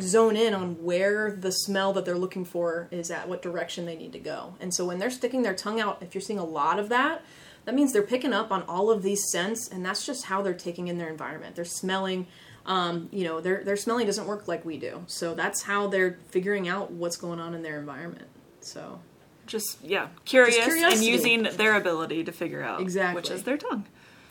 zone 0.00 0.36
in 0.36 0.54
on 0.54 0.82
where 0.82 1.32
the 1.32 1.50
smell 1.52 1.92
that 1.92 2.04
they're 2.04 2.16
looking 2.16 2.44
for 2.44 2.88
is 2.90 3.10
at, 3.10 3.28
what 3.28 3.42
direction 3.42 3.84
they 3.84 3.96
need 3.96 4.12
to 4.12 4.18
go. 4.18 4.54
And 4.60 4.72
so 4.74 4.86
when 4.86 4.98
they're 4.98 5.10
sticking 5.10 5.42
their 5.42 5.54
tongue 5.54 5.80
out, 5.80 5.98
if 6.00 6.14
you're 6.14 6.22
seeing 6.22 6.38
a 6.38 6.44
lot 6.44 6.78
of 6.78 6.88
that, 6.88 7.22
that 7.64 7.74
means 7.74 7.92
they're 7.92 8.02
picking 8.02 8.32
up 8.32 8.50
on 8.50 8.62
all 8.62 8.90
of 8.90 9.02
these 9.02 9.30
scents, 9.30 9.68
and 9.68 9.84
that's 9.84 10.04
just 10.04 10.24
how 10.24 10.42
they're 10.42 10.54
taking 10.54 10.88
in 10.88 10.98
their 10.98 11.08
environment. 11.08 11.54
They're 11.54 11.64
smelling. 11.64 12.26
Um, 12.64 13.08
you 13.12 13.24
know, 13.24 13.40
their 13.40 13.64
their 13.64 13.76
smelling 13.76 14.06
doesn't 14.06 14.26
work 14.26 14.46
like 14.48 14.64
we 14.64 14.78
do, 14.78 15.02
so 15.08 15.34
that's 15.34 15.62
how 15.62 15.88
they're 15.88 16.18
figuring 16.30 16.68
out 16.68 16.92
what's 16.92 17.16
going 17.16 17.40
on 17.40 17.54
in 17.54 17.62
their 17.62 17.78
environment. 17.78 18.26
So 18.60 19.00
Just 19.46 19.82
yeah, 19.82 20.08
curious 20.24 20.56
and 20.58 21.02
using 21.02 21.42
their 21.42 21.74
ability 21.76 22.22
to 22.24 22.32
figure 22.32 22.62
out 22.62 22.80
Exactly. 22.80 23.16
which 23.20 23.30
is 23.30 23.42
their 23.42 23.58
tongue. 23.58 23.86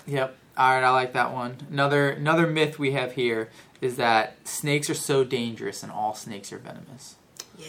Yep. 0.07 0.37
All 0.57 0.73
right, 0.73 0.83
I 0.83 0.89
like 0.91 1.13
that 1.13 1.33
one. 1.33 1.57
Another 1.69 2.09
another 2.09 2.47
myth 2.47 2.79
we 2.79 2.91
have 2.91 3.13
here 3.13 3.49
is 3.81 3.95
that 3.97 4.35
snakes 4.47 4.89
are 4.89 4.93
so 4.95 5.23
dangerous 5.23 5.83
and 5.83 5.91
all 5.91 6.13
snakes 6.13 6.53
are 6.53 6.57
venomous. 6.59 7.15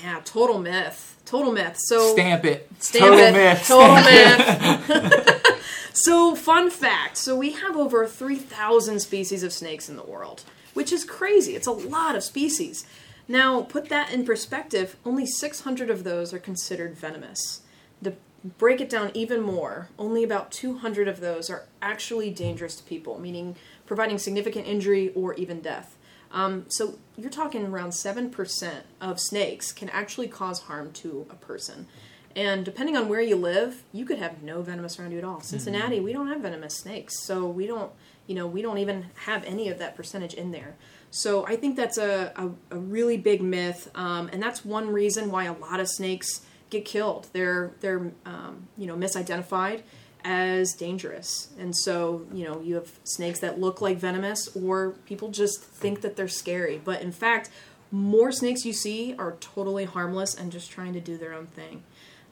yeah, 0.03 0.21
total 0.25 0.59
myth, 0.59 1.17
total 1.25 1.53
myth. 1.53 1.77
So 1.79 2.13
Stamp 2.13 2.45
it. 2.45 2.69
Stamp 2.79 3.05
Total 3.07 3.19
it. 3.19 3.33
myth. 3.33 3.65
Total 3.67 3.95
myth. 3.95 5.61
so, 5.95 6.35
fun 6.35 6.71
fact. 6.71 7.17
So, 7.17 7.37
we 7.37 7.53
have 7.53 7.77
over 7.77 8.07
3,000 8.07 9.01
species 9.01 9.43
of 9.43 9.53
snakes 9.53 9.89
in 9.89 9.97
the 9.97 10.03
world, 10.05 10.43
which 10.75 10.93
is 10.93 11.05
crazy. 11.05 11.55
It's 11.57 11.67
a 11.67 11.73
lot 11.73 12.15
of 12.17 12.23
species. 12.23 12.85
Now, 13.29 13.63
put 13.63 13.89
that 13.89 14.13
in 14.13 14.25
perspective, 14.25 14.97
only 15.05 15.27
600 15.27 15.91
of 15.91 16.05
those 16.05 16.33
are 16.35 16.39
considered 16.39 16.95
venomous. 16.97 17.61
To 18.03 18.15
break 18.59 18.81
it 18.81 18.91
down 18.91 19.11
even 19.15 19.41
more, 19.41 19.89
only 19.99 20.25
about 20.25 20.51
200 20.51 21.07
of 21.09 21.21
those 21.21 21.49
are 21.49 21.65
actually 21.81 22.31
dangerous 22.31 22.75
to 22.77 22.83
people, 22.83 23.19
meaning 23.21 23.55
providing 23.87 24.19
significant 24.19 24.67
injury 24.67 25.13
or 25.15 25.35
even 25.35 25.61
death. 25.61 25.92
Um, 26.33 26.65
so 26.69 26.99
you're 27.17 27.31
talking 27.31 27.67
around 27.67 27.91
7% 27.91 28.73
of 29.01 29.21
snakes 29.21 29.71
can 29.71 29.89
actually 29.91 30.29
cause 30.29 30.61
harm 30.61 30.93
to 30.93 31.27
a 31.31 31.35
person. 31.35 31.87
And 32.35 32.65
depending 32.65 32.97
on 32.97 33.09
where 33.09 33.21
you 33.21 33.37
live, 33.37 33.83
you 33.93 34.07
could 34.07 34.19
have 34.19 34.43
no 34.43 34.63
venomous 34.63 34.99
around 34.99 35.13
you 35.13 35.19
at 35.19 35.25
all. 35.25 35.41
Cincinnati, 35.41 36.01
we 36.01 36.15
don't 36.15 36.29
have 36.29 36.41
venomous 36.41 36.75
snakes, 36.75 37.21
so 37.21 37.47
we 37.47 37.67
don't, 37.67 37.93
you 38.27 38.35
know, 38.35 38.47
we 38.47 38.63
don't 38.63 38.79
even 38.79 39.07
have 39.27 39.45
any 39.45 39.69
of 39.69 39.79
that 39.79 39.95
percentage 39.95 40.33
in 40.33 40.51
there. 40.51 40.77
So 41.11 41.47
I 41.47 41.57
think 41.57 41.77
that's 41.77 41.99
a, 41.99 42.33
a, 42.37 42.75
a 42.75 42.79
really 42.79 43.19
big 43.19 43.43
myth, 43.43 43.91
um, 43.95 44.31
and 44.33 44.43
that's 44.43 44.65
one 44.65 44.89
reason 44.89 45.31
why 45.31 45.45
a 45.45 45.53
lot 45.53 45.79
of 45.79 45.89
snakes 45.89 46.41
get 46.71 46.87
killed. 46.87 47.29
They're 47.35 47.73
they're 47.81 48.11
um, 48.25 48.69
you 48.79 48.87
know 48.87 48.97
misidentified 48.97 49.83
as 50.25 50.75
dangerous, 50.75 51.49
and 51.59 51.77
so 51.77 52.27
you 52.33 52.45
know 52.45 52.61
you 52.61 52.75
have 52.75 52.91
snakes 53.05 53.41
that 53.41 53.61
look 53.61 53.81
like 53.81 53.99
venomous, 53.99 54.49
or 54.57 54.91
people 55.07 55.31
just 55.31 55.63
think 55.63 56.01
that 56.03 56.17
they're 56.17 56.29
scary. 56.29 56.81
But 56.83 57.03
in 57.03 57.13
fact, 57.13 57.51
more 57.91 58.33
snakes 58.33 58.65
you 58.65 58.73
see 58.73 59.15
are 59.19 59.37
totally 59.41 59.85
harmless 59.85 60.35
and 60.35 60.51
just 60.51 60.71
trying 60.71 60.95
to 60.95 61.01
do 61.01 61.17
their 61.19 61.35
own 61.35 61.47
thing. 61.47 61.83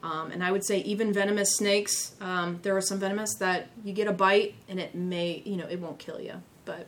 Um, 0.02 0.30
and 0.30 0.42
I 0.42 0.50
would 0.50 0.64
say 0.64 0.78
even 0.78 1.12
venomous 1.12 1.56
snakes, 1.56 2.14
um, 2.20 2.58
there 2.62 2.74
are 2.76 2.80
some 2.80 2.98
venomous 2.98 3.34
that 3.36 3.68
you 3.84 3.92
get 3.92 4.08
a 4.08 4.12
bite 4.12 4.54
and 4.68 4.80
it 4.80 4.94
may, 4.94 5.42
you 5.44 5.56
know, 5.56 5.66
it 5.66 5.78
won't 5.78 5.98
kill 5.98 6.18
you, 6.18 6.42
but 6.64 6.86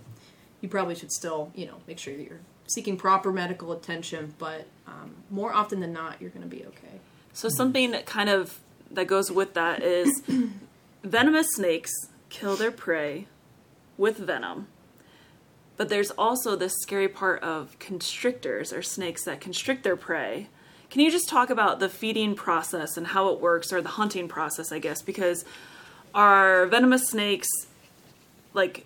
you 0.62 0.68
probably 0.70 0.94
should 0.94 1.12
still, 1.12 1.52
you 1.54 1.66
know, 1.66 1.74
make 1.86 1.98
sure 1.98 2.14
you're 2.14 2.40
seeking 2.66 2.96
proper 2.96 3.30
medical 3.30 3.72
attention. 3.72 4.34
But 4.38 4.66
um, 4.86 5.14
more 5.30 5.52
often 5.52 5.80
than 5.80 5.92
not, 5.92 6.22
you're 6.22 6.30
going 6.30 6.48
to 6.48 6.56
be 6.56 6.64
okay. 6.64 7.00
So 7.34 7.50
something 7.50 7.90
that 7.90 8.06
kind 8.06 8.30
of 8.30 8.60
that 8.90 9.06
goes 9.06 9.30
with 9.30 9.54
that 9.54 9.82
is 9.82 10.22
venomous 11.02 11.48
snakes 11.52 11.92
kill 12.28 12.56
their 12.56 12.70
prey 12.70 13.26
with 13.96 14.18
venom. 14.18 14.68
But 15.76 15.88
there's 15.88 16.10
also 16.12 16.54
this 16.54 16.74
scary 16.80 17.08
part 17.08 17.42
of 17.42 17.78
constrictors 17.78 18.72
or 18.72 18.82
snakes 18.82 19.24
that 19.24 19.40
constrict 19.40 19.84
their 19.84 19.96
prey. 19.96 20.48
Can 20.90 21.00
you 21.00 21.10
just 21.10 21.28
talk 21.28 21.50
about 21.50 21.80
the 21.80 21.88
feeding 21.88 22.34
process 22.34 22.96
and 22.96 23.06
how 23.06 23.28
it 23.28 23.40
works 23.40 23.72
or 23.72 23.80
the 23.80 23.88
hunting 23.88 24.28
process, 24.28 24.72
I 24.72 24.78
guess, 24.78 25.02
because 25.02 25.44
are 26.14 26.66
venomous 26.66 27.08
snakes 27.08 27.48
like 28.52 28.84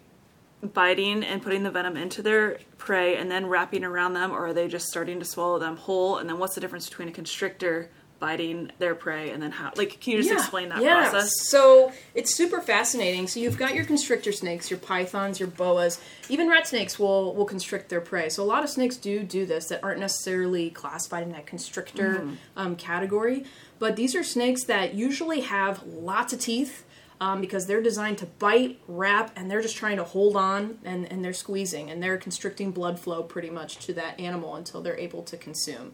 biting 0.62 1.24
and 1.24 1.42
putting 1.42 1.64
the 1.64 1.70
venom 1.70 1.96
into 1.96 2.22
their 2.22 2.58
prey 2.78 3.16
and 3.16 3.30
then 3.30 3.46
wrapping 3.46 3.84
around 3.84 4.14
them 4.14 4.32
or 4.32 4.46
are 4.46 4.52
they 4.52 4.68
just 4.68 4.86
starting 4.86 5.18
to 5.18 5.24
swallow 5.24 5.58
them 5.58 5.76
whole 5.76 6.18
and 6.18 6.28
then 6.28 6.38
what's 6.38 6.54
the 6.54 6.60
difference 6.60 6.88
between 6.88 7.08
a 7.08 7.12
constrictor 7.12 7.90
biting 8.18 8.70
their 8.78 8.94
prey 8.94 9.30
and 9.30 9.42
then 9.42 9.50
how 9.50 9.70
like 9.76 10.00
can 10.00 10.14
you 10.14 10.22
just 10.22 10.32
explain 10.32 10.68
that 10.70 10.80
yeah. 10.82 11.10
process 11.10 11.30
So 11.48 11.92
it's 12.14 12.34
super 12.34 12.60
fascinating. 12.60 13.26
So 13.26 13.40
you've 13.40 13.58
got 13.58 13.74
your 13.74 13.84
constrictor 13.84 14.32
snakes, 14.32 14.70
your 14.70 14.78
pythons, 14.78 15.38
your 15.38 15.48
boas, 15.48 16.00
even 16.28 16.48
rat 16.48 16.66
snakes 16.66 16.98
will 16.98 17.34
will 17.34 17.44
constrict 17.44 17.88
their 17.88 18.00
prey. 18.00 18.28
So 18.28 18.42
a 18.42 18.44
lot 18.44 18.64
of 18.64 18.70
snakes 18.70 18.96
do 18.96 19.22
do 19.22 19.44
this 19.44 19.68
that 19.68 19.82
aren't 19.84 20.00
necessarily 20.00 20.70
classified 20.70 21.24
in 21.24 21.32
that 21.32 21.46
constrictor 21.46 22.26
um, 22.56 22.76
category, 22.76 23.44
but 23.78 23.96
these 23.96 24.14
are 24.14 24.24
snakes 24.24 24.64
that 24.64 24.94
usually 24.94 25.42
have 25.42 25.82
lots 25.86 26.32
of 26.32 26.40
teeth. 26.40 26.84
Um, 27.18 27.40
because 27.40 27.66
they're 27.66 27.80
designed 27.80 28.18
to 28.18 28.26
bite, 28.26 28.78
wrap, 28.86 29.32
and 29.36 29.50
they're 29.50 29.62
just 29.62 29.74
trying 29.74 29.96
to 29.96 30.04
hold 30.04 30.36
on 30.36 30.78
and, 30.84 31.10
and 31.10 31.24
they're 31.24 31.32
squeezing 31.32 31.90
and 31.90 32.02
they're 32.02 32.18
constricting 32.18 32.72
blood 32.72 33.00
flow 33.00 33.22
pretty 33.22 33.48
much 33.48 33.78
to 33.86 33.94
that 33.94 34.20
animal 34.20 34.54
until 34.54 34.82
they're 34.82 34.98
able 34.98 35.22
to 35.22 35.38
consume. 35.38 35.92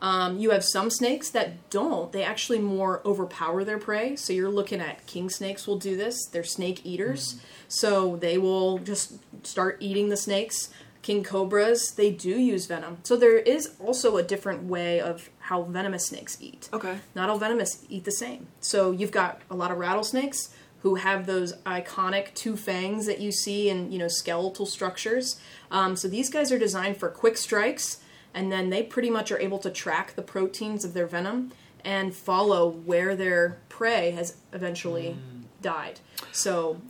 Um, 0.00 0.38
you 0.38 0.50
have 0.50 0.64
some 0.64 0.90
snakes 0.90 1.30
that 1.30 1.70
don't. 1.70 2.12
They 2.12 2.22
actually 2.22 2.60
more 2.60 3.02
overpower 3.04 3.64
their 3.64 3.78
prey. 3.78 4.16
So 4.16 4.32
you're 4.32 4.50
looking 4.50 4.80
at 4.80 5.06
king 5.06 5.28
snakes 5.28 5.66
will 5.66 5.78
do 5.78 5.96
this. 5.96 6.26
They're 6.26 6.44
snake 6.44 6.84
eaters. 6.84 7.40
So 7.66 8.16
they 8.16 8.38
will 8.38 8.78
just 8.78 9.18
start 9.44 9.78
eating 9.80 10.08
the 10.08 10.16
snakes. 10.16 10.70
King 11.02 11.24
cobras, 11.24 11.92
they 11.92 12.10
do 12.10 12.30
use 12.30 12.66
venom. 12.66 12.98
So 13.02 13.16
there 13.16 13.38
is 13.38 13.74
also 13.80 14.16
a 14.16 14.22
different 14.22 14.64
way 14.64 15.00
of 15.00 15.30
how 15.38 15.62
venomous 15.62 16.06
snakes 16.06 16.36
eat. 16.40 16.68
okay 16.72 16.98
Not 17.14 17.30
all 17.30 17.38
venomous 17.38 17.84
eat 17.88 18.04
the 18.04 18.12
same. 18.12 18.48
So 18.60 18.90
you've 18.90 19.12
got 19.12 19.40
a 19.50 19.56
lot 19.56 19.70
of 19.70 19.78
rattlesnakes 19.78 20.54
who 20.82 20.96
have 20.96 21.26
those 21.26 21.54
iconic 21.64 22.34
two 22.34 22.56
fangs 22.56 23.06
that 23.06 23.20
you 23.20 23.32
see 23.32 23.68
in 23.68 23.90
you 23.90 23.98
know 23.98 24.08
skeletal 24.08 24.66
structures. 24.66 25.40
Um, 25.70 25.96
so 25.96 26.08
these 26.08 26.30
guys 26.30 26.52
are 26.52 26.58
designed 26.58 26.96
for 26.98 27.08
quick 27.08 27.36
strikes, 27.36 27.98
and 28.34 28.50
then 28.52 28.70
they 28.70 28.82
pretty 28.82 29.10
much 29.10 29.30
are 29.32 29.38
able 29.40 29.58
to 29.58 29.70
track 29.70 30.14
the 30.14 30.22
proteins 30.22 30.84
of 30.84 30.94
their 30.94 31.06
venom 31.06 31.52
and 31.84 32.14
follow 32.14 32.68
where 32.68 33.14
their 33.16 33.58
prey 33.68 34.10
has 34.12 34.36
eventually 34.52 35.16
died. 35.62 36.00
So 36.32 36.80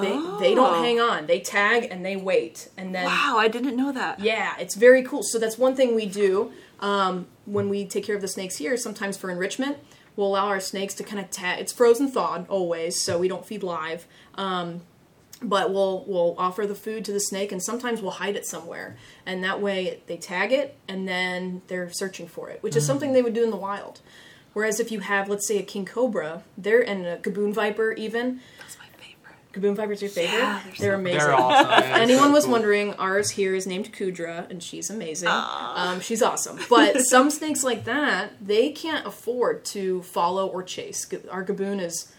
they 0.00 0.10
they 0.40 0.52
Oh. 0.52 0.54
don't 0.56 0.84
hang 0.84 1.00
on. 1.00 1.26
They 1.26 1.40
tag 1.40 1.88
and 1.90 2.04
they 2.04 2.16
wait, 2.16 2.68
and 2.76 2.94
then 2.94 3.04
wow 3.06 3.36
i 3.38 3.48
didn't 3.48 3.76
know 3.76 3.92
that 3.92 4.20
yeah, 4.20 4.54
it's 4.58 4.74
very 4.74 5.02
cool. 5.02 5.22
So 5.22 5.38
that's 5.38 5.56
one 5.58 5.74
thing 5.74 5.94
we 5.94 6.06
do 6.06 6.52
um, 6.80 7.26
when 7.46 7.68
we 7.68 7.86
take 7.86 8.04
care 8.04 8.14
of 8.14 8.20
the 8.22 8.28
snakes 8.28 8.56
here. 8.56 8.76
Sometimes 8.76 9.16
for 9.16 9.30
enrichment, 9.30 9.78
we'll 10.14 10.28
allow 10.28 10.46
our 10.48 10.60
snakes 10.60 10.92
to 10.94 11.02
kind 11.04 11.18
of 11.18 11.30
tag. 11.30 11.60
It's 11.60 11.72
frozen 11.72 12.08
thawed 12.10 12.46
always, 12.48 13.00
so 13.02 13.18
we 13.18 13.28
don't 13.28 13.46
feed 13.46 13.62
live. 13.62 14.06
Um, 14.34 14.82
but 15.42 15.72
we'll 15.72 16.04
we'll 16.06 16.34
offer 16.38 16.66
the 16.66 16.74
food 16.74 17.04
to 17.04 17.12
the 17.12 17.20
snake, 17.20 17.52
and 17.52 17.62
sometimes 17.62 18.00
we'll 18.00 18.12
hide 18.12 18.36
it 18.36 18.46
somewhere, 18.46 18.96
and 19.26 19.44
that 19.44 19.60
way 19.60 20.00
they 20.06 20.16
tag 20.16 20.52
it, 20.52 20.76
and 20.88 21.06
then 21.06 21.62
they're 21.68 21.90
searching 21.90 22.26
for 22.26 22.48
it, 22.50 22.62
which 22.62 22.74
is 22.76 22.86
something 22.86 23.12
they 23.12 23.22
would 23.22 23.34
do 23.34 23.44
in 23.44 23.50
the 23.50 23.56
wild. 23.56 24.00
Whereas 24.54 24.80
if 24.80 24.90
you 24.90 25.00
have, 25.00 25.28
let's 25.28 25.46
say, 25.46 25.58
a 25.58 25.62
king 25.62 25.84
cobra, 25.84 26.42
they're 26.56 26.80
and 26.80 27.04
a 27.04 27.18
gaboon 27.18 27.52
viper, 27.52 27.92
even 27.92 28.40
that's 28.58 28.78
my 28.78 28.84
favorite 28.96 29.12
gaboon 29.52 29.76
viper's 29.76 30.00
your 30.00 30.10
favorite. 30.10 30.38
Yeah, 30.38 30.60
they're 30.64 30.72
they're 30.78 30.92
so- 30.92 30.98
amazing 31.00 31.18
They're 31.20 31.34
awesome. 31.34 31.66
Yeah, 31.90 31.96
anyone 31.98 32.24
so 32.28 32.32
was 32.32 32.44
cool. 32.44 32.52
wondering, 32.52 32.94
ours 32.94 33.30
here 33.30 33.54
is 33.54 33.66
named 33.66 33.92
Kudra, 33.92 34.48
and 34.50 34.62
she's 34.62 34.88
amazing. 34.88 35.28
Um, 35.28 36.00
she's 36.00 36.22
awesome. 36.22 36.58
But 36.70 37.02
some 37.02 37.28
snakes 37.30 37.62
like 37.62 37.84
that, 37.84 38.32
they 38.40 38.70
can't 38.70 39.06
afford 39.06 39.66
to 39.66 40.00
follow 40.02 40.46
or 40.46 40.62
chase. 40.62 41.06
Our 41.30 41.44
gaboon 41.44 41.78
is, 41.82 42.10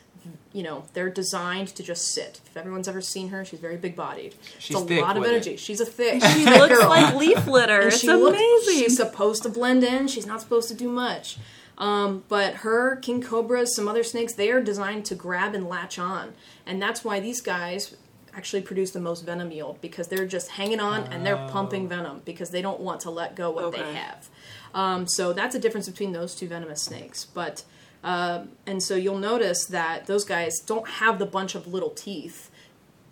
you 0.58 0.64
know, 0.64 0.84
they're 0.94 1.10
designed 1.12 1.68
to 1.68 1.84
just 1.84 2.14
sit. 2.14 2.42
If 2.48 2.58
everyone's 2.58 2.88
ever 2.88 3.00
seen 3.00 3.30
her, 3.30 3.46
she's 3.46 3.60
very 3.60 3.78
big 3.78 3.96
bodied. 3.96 4.34
She's 4.58 4.76
it's 4.76 4.86
a 4.86 4.88
thick 4.88 5.02
lot 5.04 5.16
of 5.16 5.22
with 5.22 5.30
energy. 5.30 5.52
it. 5.52 5.60
She's 5.60 5.80
a 5.80 5.86
thick. 5.86 6.24
she 6.24 6.46
looks 6.60 6.80
like 6.84 7.14
leaf 7.14 7.46
litter 7.46 7.82
And 7.82 7.88
it's 7.94 8.00
she 8.00 8.08
looks- 8.12 8.38
amazing 8.40 8.84
she's 8.84 8.98
supposed 8.98 9.44
to 9.44 9.50
blend 9.50 9.84
in. 9.84 10.08
She's 10.08 10.26
not 10.26 10.42
supposed 10.42 10.68
to 10.70 10.74
do 10.74 10.90
much. 10.90 11.38
Um, 11.78 12.24
but 12.28 12.56
her 12.66 12.96
king 12.96 13.22
cobras, 13.22 13.76
some 13.76 13.88
other 13.88 14.04
snakes, 14.04 14.34
they 14.34 14.50
are 14.50 14.60
designed 14.62 15.06
to 15.06 15.16
grab 15.16 15.54
and 15.54 15.70
latch 15.70 16.00
on, 16.00 16.34
and 16.66 16.82
that's 16.82 17.04
why 17.06 17.20
these 17.20 17.40
guys 17.40 17.96
actually 18.36 18.64
produce 18.64 18.90
the 18.92 19.00
most 19.00 19.24
venom 19.26 19.52
yield 19.52 19.80
because 19.80 20.08
they're 20.08 20.26
just 20.26 20.50
hanging 20.50 20.80
on 20.80 21.04
and 21.14 21.24
they're 21.26 21.48
pumping 21.50 21.88
venom 21.88 22.22
because 22.26 22.50
they 22.50 22.62
don't 22.64 22.80
want 22.80 23.00
to 23.02 23.12
let 23.12 23.36
go 23.36 23.52
what 23.52 23.72
they 23.74 23.94
have. 23.94 24.28
Um, 24.74 25.08
so 25.08 25.34
that's 25.34 25.54
a 25.56 25.60
difference 25.60 25.88
between 25.88 26.14
those 26.14 26.34
two 26.36 26.48
venomous 26.48 26.82
snakes. 26.82 27.26
But 27.26 27.64
um, 28.04 28.50
and 28.66 28.82
so 28.82 28.96
you'll 28.96 29.18
notice 29.18 29.66
that 29.66 30.06
those 30.06 30.24
guys 30.24 30.60
don't 30.66 30.88
have 30.88 31.20
the 31.20 31.26
bunch 31.26 31.56
of 31.56 31.68
little 31.68 31.90
teeth. 31.90 32.50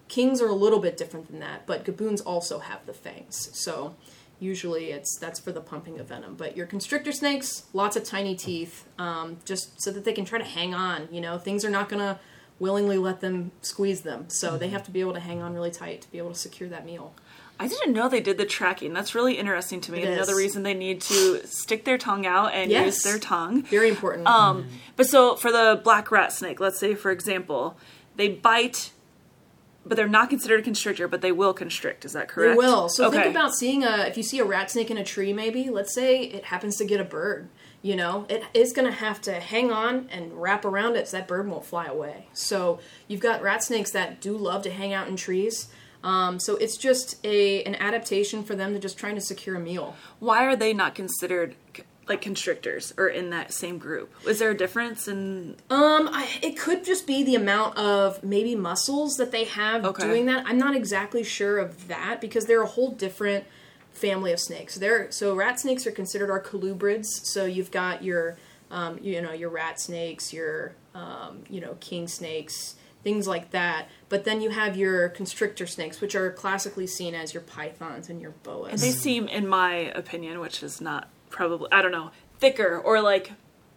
Kings 0.08 0.42
are 0.42 0.48
a 0.48 0.54
little 0.54 0.80
bit 0.80 0.98
different 0.98 1.28
than 1.28 1.40
that, 1.40 1.66
but 1.66 1.84
gaboons 1.84 2.22
also 2.26 2.60
have 2.60 2.86
the 2.86 2.94
fangs. 2.94 3.50
So 3.54 3.96
usually 4.40 4.92
it's 4.92 5.18
that's 5.18 5.40
for 5.40 5.52
the 5.52 5.62
pumping 5.62 6.00
of 6.00 6.08
venom. 6.08 6.36
But 6.36 6.56
your 6.56 6.68
constrictor 6.68 7.12
snakes, 7.12 7.66
lots 7.74 7.96
of 7.96 8.04
tiny 8.04 8.36
teeth, 8.36 8.86
um, 9.00 9.38
just 9.46 9.82
so 9.82 9.92
that 9.92 10.06
they 10.06 10.14
can 10.14 10.26
try 10.26 10.38
to 10.38 10.46
hang 10.46 10.74
on. 10.74 11.08
You 11.12 11.22
know, 11.22 11.38
things 11.38 11.66
are 11.66 11.70
not 11.70 11.90
gonna 11.90 12.20
willingly 12.60 12.98
let 12.98 13.20
them 13.20 13.52
squeeze 13.62 14.02
them, 14.02 14.30
so 14.30 14.58
they 14.58 14.70
have 14.70 14.84
to 14.84 14.92
be 14.92 15.02
able 15.02 15.14
to 15.14 15.20
hang 15.20 15.42
on 15.42 15.54
really 15.54 15.72
tight 15.72 16.02
to 16.02 16.12
be 16.12 16.18
able 16.18 16.32
to 16.32 16.40
secure 16.40 16.70
that 16.70 16.86
meal. 16.86 17.14
I 17.60 17.68
didn't 17.68 17.94
know 17.94 18.10
they 18.10 18.22
did 18.22 18.38
the 18.38 18.46
tracking. 18.46 18.94
That's 18.94 19.16
really 19.16 19.38
interesting 19.38 19.80
to 19.82 19.92
me. 19.92 20.02
It 20.02 20.10
Another 20.10 20.34
is. 20.34 20.38
reason 20.38 20.64
they 20.64 20.74
need 20.74 21.02
to 21.02 21.46
stick 21.48 21.86
their 21.86 21.98
tongue 21.98 22.26
out 22.26 22.54
and 22.54 22.70
Yes. 22.70 22.86
use 22.86 23.04
their 23.04 23.20
tongue. 23.20 23.64
Very 23.64 23.90
important. 23.90 24.28
Um, 24.28 24.68
but 24.96 25.08
so 25.08 25.36
for 25.36 25.52
the 25.52 25.80
black 25.84 26.12
rat 26.12 26.34
snake, 26.34 26.60
let's 26.60 26.80
say 26.80 26.96
for 26.96 27.12
example, 27.12 27.78
they 28.18 28.28
bite, 28.28 28.92
but 29.86 29.96
they're 29.96 30.08
not 30.08 30.30
considered 30.30 30.60
a 30.60 30.64
constrictor, 30.64 31.08
but 31.08 31.22
they 31.22 31.32
will 31.32 31.54
constrict. 31.54 32.04
Is 32.04 32.14
that 32.14 32.28
correct? 32.28 32.52
They 32.52 32.58
will. 32.58 32.90
So 32.90 33.08
okay. 33.08 33.18
think 33.24 33.30
about 33.30 33.56
seeing 33.56 33.84
a 33.84 34.00
if 34.00 34.18
you 34.18 34.24
see 34.24 34.40
a 34.40 34.46
rat 34.46 34.70
snake 34.70 34.92
in 34.92 34.98
a 34.98 35.04
tree, 35.04 35.32
maybe 35.32 35.70
let's 35.70 35.94
say 35.94 36.24
it 36.24 36.46
happens 36.46 36.76
to 36.78 36.86
get 36.86 37.00
a 37.00 37.06
bird. 37.06 37.48
You 37.82 37.96
know, 37.96 38.26
it 38.30 38.44
is 38.56 38.74
going 38.74 38.88
to 38.88 38.98
have 38.98 39.22
to 39.22 39.34
hang 39.40 39.72
on 39.72 40.10
and 40.12 40.34
wrap 40.34 40.66
around 40.66 40.96
it 40.96 41.08
so 41.08 41.18
that 41.18 41.28
bird 41.28 41.48
won't 41.48 41.64
fly 41.64 41.86
away. 41.86 42.28
So 42.34 42.80
you've 43.08 43.20
got 43.20 43.44
rat 43.44 43.64
snakes 43.64 43.92
that 43.92 44.20
do 44.20 44.36
love 44.36 44.64
to 44.64 44.72
hang 44.72 44.92
out 44.92 45.08
in 45.08 45.16
trees. 45.16 45.68
Um, 46.06 46.40
so 46.40 46.56
it's 46.58 46.78
just 46.78 47.18
a 47.26 47.64
an 47.64 47.76
adaptation 47.76 48.44
for 48.44 48.56
them 48.56 48.74
to 48.74 48.80
just 48.80 48.98
trying 48.98 49.16
to 49.16 49.22
secure 49.22 49.56
a 49.56 49.60
meal. 49.60 49.96
Why 50.20 50.46
are 50.46 50.56
they 50.56 50.72
not 50.72 50.94
considered 50.94 51.56
like 52.08 52.22
constrictors 52.22 52.94
or 52.98 53.08
in 53.08 53.32
that 53.32 53.52
same 53.52 53.80
group? 53.80 54.14
Is 54.28 54.38
there 54.38 54.52
a 54.52 54.58
difference 54.58 55.08
in? 55.08 55.56
Um, 55.72 56.08
I, 56.12 56.30
it 56.44 56.58
could 56.58 56.86
just 56.86 57.08
be 57.08 57.24
the 57.24 57.34
amount 57.34 57.78
of 57.78 58.24
maybe 58.24 58.56
muscles 58.56 59.16
that 59.18 59.32
they 59.32 59.46
have 59.46 59.84
Okay. 59.84 60.08
doing 60.08 60.28
that. 60.28 60.46
I'm 60.46 60.60
not 60.60 60.76
exactly 60.76 61.24
sure 61.24 61.58
of 61.58 61.88
that 61.88 62.22
because 62.22 62.46
they're 62.46 62.62
a 62.62 62.68
whole 62.68 62.92
different 62.92 63.46
family 63.92 64.32
of 64.32 64.40
snakes. 64.40 64.76
They're 64.76 65.10
so 65.12 65.34
rat 65.36 65.60
snakes 65.60 65.88
are 65.88 65.92
considered 65.92 66.30
our 66.30 66.42
colubrids. 66.42 67.08
So 67.24 67.46
you've 67.46 67.72
got 67.72 68.04
your, 68.04 68.38
um, 68.70 69.00
you 69.02 69.20
know, 69.24 69.32
your 69.32 69.50
rat 69.50 69.80
snakes, 69.80 70.32
your, 70.32 70.74
um, 70.94 71.44
you 71.50 71.62
know, 71.62 71.76
king 71.80 72.08
snakes, 72.08 72.76
things 73.06 73.26
like 73.28 73.52
that. 73.52 73.88
But 74.10 74.26
then 74.26 74.42
you 74.42 74.50
have 74.50 74.76
your 74.76 75.08
constrictor 75.10 75.68
snakes, 75.68 76.02
which 76.02 76.16
are 76.16 76.32
classically 76.32 76.88
seen 76.88 77.16
as 77.16 77.34
your 77.34 77.44
pythons 77.44 78.10
and 78.10 78.20
your 78.20 78.32
boas. 78.44 78.72
And 78.72 78.80
they 78.82 78.92
seem, 78.92 79.28
in 79.30 79.48
my 79.48 79.76
opinion, 79.96 80.40
which 80.42 80.62
is 80.62 80.82
not 80.82 81.08
probably 81.30 81.70
I 81.72 81.82
don't 81.82 81.92
know, 81.94 82.12
thicker 82.40 82.78
or 82.84 83.00
like 83.02 83.32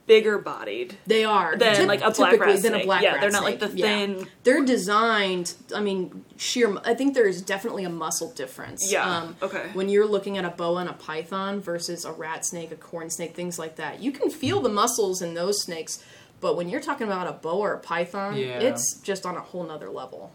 bigger 0.06 0.38
bodied. 0.38 0.96
They 1.06 1.22
are 1.24 1.54
Than, 1.58 1.74
Typ- 1.74 1.86
like, 1.86 2.00
a 2.00 2.10
black 2.10 2.40
rat 2.40 2.62
than 2.62 2.72
a 2.72 2.76
snake. 2.76 2.84
black 2.86 3.02
Yeah, 3.02 3.12
rat 3.12 3.20
they're 3.20 3.30
not, 3.30 3.42
like, 3.42 3.58
the 3.60 3.68
Yeah. 3.74 3.86
thin- 3.86 4.26
They're 4.42 4.64
designed. 4.64 5.52
I 5.74 5.80
mean, 5.80 6.24
sheer. 6.38 6.78
I 6.82 6.94
think 6.94 7.12
there 7.14 7.28
is 7.28 7.42
definitely 7.42 7.84
a 7.84 7.90
muscle 7.90 8.32
difference. 8.32 8.90
Yeah, 8.90 9.04
Um, 9.06 9.36
okay. 9.42 9.66
When 9.74 9.90
you're 9.90 10.06
looking 10.06 10.38
at 10.38 10.46
a 10.46 10.48
boa 10.48 10.80
and 10.80 10.88
a 10.88 10.94
python 10.94 11.60
versus 11.60 12.06
a 12.06 12.12
rat 12.12 12.46
snake, 12.46 12.72
a 12.72 12.76
corn 12.76 13.10
snake, 13.10 13.34
things 13.36 13.58
like 13.58 13.76
that, 13.76 14.00
you 14.00 14.10
can 14.10 14.30
feel 14.30 14.62
the 14.62 14.70
muscles 14.70 15.20
in 15.20 15.34
those 15.34 15.60
snakes. 15.62 16.02
But 16.40 16.56
when 16.56 16.68
you're 16.68 16.80
talking 16.80 17.06
about 17.06 17.26
a 17.26 17.32
boa 17.32 17.58
or 17.58 17.72
a 17.74 17.78
python, 17.78 18.36
Yeah. 18.36 18.60
it's 18.60 18.94
just 19.00 19.26
on 19.26 19.36
a 19.36 19.40
whole 19.40 19.64
nother 19.64 19.90
level. 19.90 20.32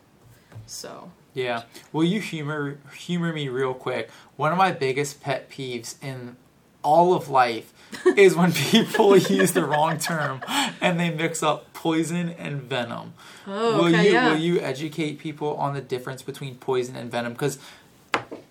So 0.66 1.12
Yeah. 1.34 1.63
Will 1.92 2.04
you 2.04 2.20
humor 2.22 2.78
humor 2.96 3.34
me 3.34 3.50
real 3.50 3.74
quick? 3.74 4.10
One 4.36 4.52
of 4.52 4.58
my 4.58 4.72
biggest 4.72 5.22
pet 5.22 5.50
peeves 5.50 5.96
in 6.04 6.36
all 6.84 7.13
of 7.13 7.30
life 7.30 7.74
is 8.18 8.36
when 8.36 8.52
people 8.52 9.16
use 9.39 9.54
the 9.54 9.66
wrong 9.66 9.98
term 9.98 10.42
and 10.82 11.00
they 11.00 11.10
mix 11.10 11.42
up 11.42 11.72
poison 11.74 12.30
and 12.38 12.62
venom. 12.62 13.13
Oh, 13.48 13.78
will 13.78 13.86
okay, 13.86 14.08
you 14.08 14.13
yeah. 14.13 14.30
will 14.32 14.38
you 14.38 14.60
educate 14.60 15.20
people 15.20 15.56
on 15.58 15.74
the 15.74 15.82
difference 15.82 16.22
between 16.22 16.56
poison 16.56 16.96
and 16.96 17.10
venom? 17.12 17.34
Because 17.34 17.58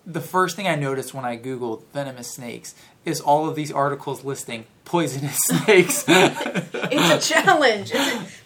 the 0.05 0.21
first 0.21 0.55
thing 0.55 0.67
I 0.67 0.75
noticed 0.75 1.13
when 1.13 1.25
I 1.25 1.37
googled 1.37 1.83
venomous 1.93 2.29
snakes 2.29 2.75
is 3.05 3.19
all 3.19 3.47
of 3.47 3.55
these 3.55 3.71
articles 3.71 4.23
listing 4.23 4.65
poisonous 4.85 5.37
snakes. 5.43 6.05
it's 6.07 7.29
a 7.29 7.33
challenge 7.33 7.91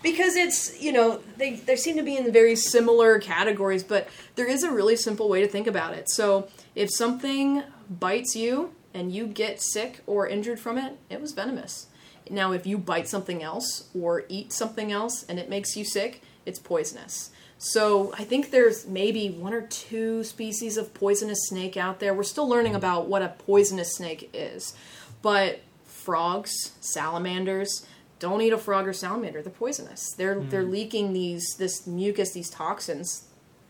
because 0.02 0.36
it's 0.36 0.82
you 0.82 0.91
know 0.91 1.19
they 1.38 1.56
they 1.56 1.76
seem 1.76 1.97
to 1.97 2.04
be 2.04 2.17
in 2.17 2.32
very 2.32 2.56
similar 2.56 3.19
categories 3.19 3.84
but 3.84 4.08
there 4.36 4.47
is 4.47 4.63
a 4.63 4.71
really 4.71 4.95
simple 4.95 5.30
way 5.30 5.41
to 5.41 5.47
think 5.47 5.67
about 5.67 5.93
it. 5.93 6.10
So 6.10 6.47
if 6.76 6.89
something 6.91 7.63
bites 7.89 8.36
you 8.36 8.73
and 8.93 9.12
you 9.12 9.28
get 9.28 9.62
sick 9.62 10.02
or 10.06 10.28
injured 10.28 10.60
from 10.60 10.78
it 10.78 10.97
it 11.10 11.21
was 11.21 11.34
venomous. 11.34 11.88
Now 12.30 12.52
if 12.52 12.67
you 12.67 12.78
bite 12.78 13.08
something 13.08 13.41
else 13.41 13.89
or 13.97 14.26
eat 14.30 14.52
something 14.52 14.91
else 14.91 15.23
and 15.23 15.39
it 15.39 15.50
makes 15.50 15.76
you 15.76 15.86
sick 15.86 16.21
it's 16.45 16.60
poisonous 16.60 17.32
so 17.58 18.13
i 18.17 18.24
think 18.24 18.52
there's 18.52 18.86
maybe 18.88 19.30
one 19.30 19.54
or 19.54 19.62
two 19.62 20.24
species 20.24 20.78
of 20.78 20.93
poisonous 20.93 21.48
snake 21.48 21.76
out 21.76 22.00
there 22.00 22.13
we're 22.13 22.24
still 22.24 22.48
learning 22.48 22.76
about 22.76 23.08
what 23.08 23.22
a 23.22 23.30
poisonous 23.30 23.96
snake 23.96 24.30
is 24.34 24.76
but 25.22 25.60
frogs, 26.08 26.72
salamanders. 26.80 27.86
Don't 28.20 28.41
eat 28.41 28.54
a 28.54 28.58
frog 28.58 28.88
or 28.88 28.93
salamander; 28.93 29.41
they're 29.41 29.52
poisonous. 29.52 30.13
They're 30.13 30.39
they're 30.39 30.63
leaking 30.63 31.12
these 31.12 31.56
this 31.58 31.86
mucus, 31.86 32.32
these 32.32 32.50
toxins. 32.50 33.26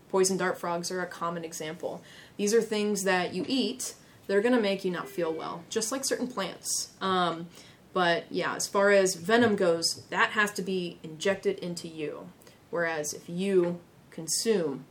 Poison 0.08 0.36
dart 0.36 0.56
frogs 0.56 0.92
are 0.92 1.02
a 1.02 1.06
common 1.06 1.44
example. 1.44 2.00
These 2.36 2.54
are 2.54 2.62
things 2.62 3.02
that 3.02 3.34
you 3.34 3.44
eat. 3.48 3.94
They're 4.28 4.40
gonna 4.40 4.60
make 4.60 4.84
you 4.84 4.92
not 4.92 5.08
feel 5.08 5.32
well, 5.32 5.64
just 5.68 5.90
like 5.90 6.04
certain 6.04 6.28
plants. 6.28 6.90
Um, 7.00 7.48
but 7.92 8.26
yeah, 8.30 8.54
as 8.54 8.68
far 8.68 8.92
as 8.92 9.16
venom 9.16 9.56
goes, 9.56 10.02
that 10.10 10.30
has 10.30 10.52
to 10.52 10.62
be 10.62 11.00
injected 11.02 11.58
into 11.58 11.88
you. 11.88 12.28
Whereas 12.70 13.14
if 13.14 13.28
you 13.28 13.80
consume, 14.10 14.84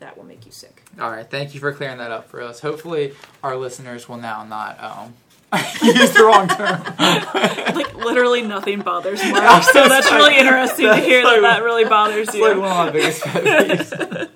that 0.00 0.16
will 0.16 0.24
make 0.24 0.46
you 0.46 0.52
sick. 0.52 0.82
All 1.00 1.10
right, 1.10 1.28
thank 1.28 1.54
you 1.54 1.60
for 1.60 1.72
clearing 1.72 1.98
that 1.98 2.10
up 2.12 2.28
for 2.30 2.40
us. 2.42 2.60
Hopefully, 2.60 3.14
our 3.42 3.56
listeners 3.56 4.08
will 4.08 4.18
now 4.18 4.44
not 4.44 4.78
um, 4.82 5.14
use 5.82 6.12
the 6.12 6.24
wrong 6.24 6.48
term. 6.48 6.82
Like 7.78 7.94
literally 7.96 8.42
nothing 8.42 8.80
bothers 8.80 9.22
Mark, 9.24 9.62
so 9.62 9.88
that's 9.88 10.10
really 10.10 10.36
interesting 10.38 10.86
to 10.86 10.96
hear 10.96 11.22
that 11.22 11.40
that 11.42 11.62
really 11.64 11.84
bothers 11.84 12.28
It's 12.28 12.36
like 12.38 12.54
you. 12.54 12.60
one 12.60 12.70
of 12.70 12.86
my 12.86 12.90
biggest 12.90 13.22
pet 13.22 13.44
peeves. 13.44 14.28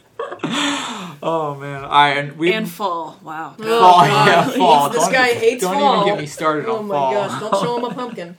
oh 1.23 1.55
man! 1.61 1.85
All 1.85 1.91
right, 1.91 2.17
and 2.19 2.37
we 2.39 2.53
And 2.53 2.69
fall, 2.71 3.19
wow. 3.23 3.55
fall. 3.59 3.67
Oh, 3.67 4.05
yeah, 4.05 4.49
fall. 4.51 4.91
This 4.91 5.03
don't, 5.05 5.13
guy 5.13 5.29
hates 5.35 5.63
fall. 5.65 5.73
don't 5.73 5.81
fall. 5.83 5.97
even 6.03 6.15
get 6.15 6.21
me 6.21 6.27
started 6.27 6.67
Oh 6.67 6.79
on 6.79 6.87
my 6.87 6.95
gosh! 6.95 7.41
Don't 7.41 7.63
show 7.63 7.79
him 7.79 7.85
a 7.85 7.95
pumpkin. 7.95 8.37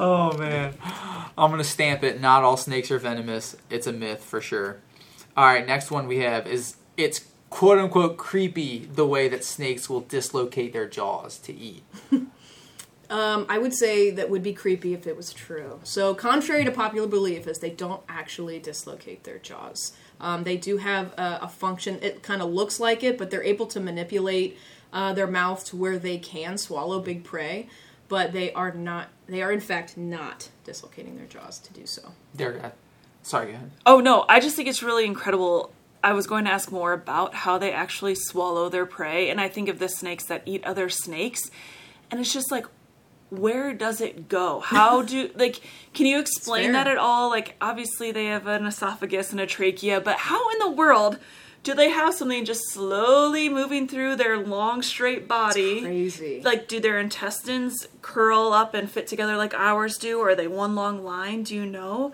Oh 0.00 0.36
man, 0.38 0.74
I'm 1.36 1.50
gonna 1.50 1.64
stamp 1.64 2.02
it. 2.04 2.20
Not 2.20 2.42
all 2.42 2.56
snakes 2.56 2.90
are 2.90 2.98
venomous. 2.98 3.56
It's 3.70 3.86
a 3.86 3.92
myth 3.92 4.22
for 4.22 4.40
sure. 4.40 4.80
All 5.36 5.44
right, 5.44 5.66
next 5.66 5.90
one 5.90 6.06
we 6.06 6.18
have 6.18 6.46
is 6.46 6.76
it's 6.96 7.26
quote 7.50 7.78
unquote 7.78 8.16
creepy 8.16 8.86
the 8.86 9.06
way 9.06 9.28
that 9.28 9.44
snakes 9.44 9.88
will 9.88 10.00
dislocate 10.00 10.72
their 10.72 10.88
jaws 10.88 11.38
to 11.38 11.54
eat. 11.54 11.82
Um, 13.10 13.46
I 13.48 13.58
would 13.58 13.74
say 13.74 14.10
that 14.10 14.30
would 14.30 14.42
be 14.42 14.52
creepy 14.52 14.94
if 14.94 15.06
it 15.06 15.16
was 15.16 15.32
true. 15.32 15.78
So, 15.84 16.14
contrary 16.14 16.64
to 16.64 16.70
popular 16.70 17.06
belief, 17.06 17.46
is 17.46 17.58
they 17.58 17.70
don't 17.70 18.02
actually 18.08 18.58
dislocate 18.58 19.24
their 19.24 19.38
jaws. 19.38 19.92
Um, 20.20 20.44
they 20.44 20.56
do 20.56 20.78
have 20.78 21.12
a, 21.18 21.40
a 21.42 21.48
function. 21.48 21.98
It 22.02 22.22
kind 22.22 22.40
of 22.40 22.50
looks 22.50 22.80
like 22.80 23.04
it, 23.04 23.18
but 23.18 23.30
they're 23.30 23.44
able 23.44 23.66
to 23.66 23.80
manipulate 23.80 24.58
uh, 24.92 25.12
their 25.12 25.26
mouth 25.26 25.64
to 25.66 25.76
where 25.76 25.98
they 25.98 26.18
can 26.18 26.56
swallow 26.56 27.00
big 27.00 27.24
prey. 27.24 27.68
But 28.08 28.32
they 28.32 28.52
are 28.52 28.72
not. 28.72 29.08
They 29.26 29.42
are 29.42 29.52
in 29.52 29.60
fact 29.60 29.96
not 29.96 30.50
dislocating 30.64 31.16
their 31.16 31.26
jaws 31.26 31.58
to 31.60 31.72
do 31.72 31.86
so. 31.86 32.12
They're 32.34 32.64
uh, 32.64 32.70
sorry, 33.22 33.52
go 33.52 33.54
ahead. 33.54 33.70
Oh 33.86 34.00
no, 34.00 34.24
I 34.28 34.40
just 34.40 34.56
think 34.56 34.68
it's 34.68 34.82
really 34.82 35.06
incredible. 35.06 35.72
I 36.02 36.12
was 36.12 36.26
going 36.26 36.44
to 36.44 36.50
ask 36.50 36.70
more 36.70 36.92
about 36.92 37.34
how 37.34 37.56
they 37.56 37.72
actually 37.72 38.14
swallow 38.14 38.68
their 38.68 38.84
prey, 38.84 39.30
and 39.30 39.40
I 39.40 39.48
think 39.48 39.68
of 39.68 39.78
the 39.78 39.88
snakes 39.88 40.24
that 40.26 40.42
eat 40.44 40.62
other 40.64 40.90
snakes, 40.90 41.50
and 42.10 42.20
it's 42.20 42.32
just 42.32 42.50
like, 42.50 42.66
where 43.30 43.72
does 43.72 44.02
it 44.02 44.28
go? 44.28 44.60
How 44.60 45.02
do 45.02 45.30
like? 45.36 45.60
Can 45.94 46.06
you 46.06 46.18
explain 46.18 46.72
that 46.72 46.86
at 46.86 46.98
all? 46.98 47.30
Like, 47.30 47.56
obviously 47.60 48.12
they 48.12 48.26
have 48.26 48.46
an 48.46 48.66
esophagus 48.66 49.32
and 49.32 49.40
a 49.40 49.46
trachea, 49.46 50.00
but 50.00 50.16
how 50.18 50.50
in 50.50 50.58
the 50.58 50.70
world? 50.70 51.18
Do 51.64 51.74
they 51.74 51.88
have 51.88 52.14
something 52.14 52.44
just 52.44 52.70
slowly 52.70 53.48
moving 53.48 53.88
through 53.88 54.16
their 54.16 54.38
long 54.38 54.82
straight 54.82 55.26
body? 55.26 55.80
Crazy. 55.80 56.42
Like, 56.44 56.68
do 56.68 56.78
their 56.78 56.98
intestines 57.00 57.88
curl 58.02 58.52
up 58.52 58.74
and 58.74 58.88
fit 58.90 59.06
together 59.06 59.36
like 59.36 59.54
ours 59.54 59.96
do, 59.96 60.20
or 60.20 60.30
are 60.30 60.34
they 60.34 60.46
one 60.46 60.74
long 60.74 61.02
line? 61.02 61.42
Do 61.42 61.54
you 61.54 61.64
know? 61.64 62.12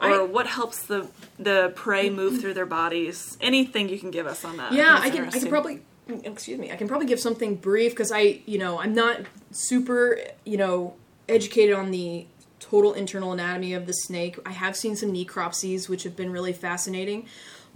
Or 0.00 0.06
I- 0.08 0.22
what 0.22 0.48
helps 0.48 0.84
the 0.84 1.06
the 1.38 1.72
prey 1.76 2.10
move 2.10 2.40
through 2.40 2.54
their 2.54 2.66
bodies? 2.66 3.38
Anything 3.40 3.88
you 3.88 3.98
can 4.00 4.10
give 4.10 4.26
us 4.26 4.44
on 4.44 4.56
that? 4.56 4.72
yeah 4.72 5.00
think 5.00 5.14
i 5.14 5.16
can 5.16 5.28
i 5.28 5.38
can 5.38 5.48
probably 5.48 5.80
mm, 6.08 6.26
excuse 6.26 6.58
me 6.58 6.70
i 6.72 6.76
can 6.76 6.88
probably 6.88 7.06
give 7.06 7.20
something 7.20 7.54
brief 7.56 7.92
because 7.92 8.10
i 8.12 8.40
you 8.46 8.58
know 8.58 8.80
i'm 8.80 8.94
not 8.94 9.20
super 9.52 10.18
you 10.44 10.56
know 10.56 10.94
educated 11.28 11.74
on 11.74 11.90
the 11.90 12.26
total 12.60 12.92
internal 12.94 13.32
anatomy 13.32 13.72
of 13.74 13.86
the 13.86 13.92
snake 13.92 14.36
i 14.46 14.52
have 14.52 14.76
seen 14.76 14.94
some 14.96 15.12
necropsies 15.12 15.88
which 15.88 16.02
have 16.04 16.16
been 16.16 16.30
really 16.30 16.52
fascinating 16.52 17.26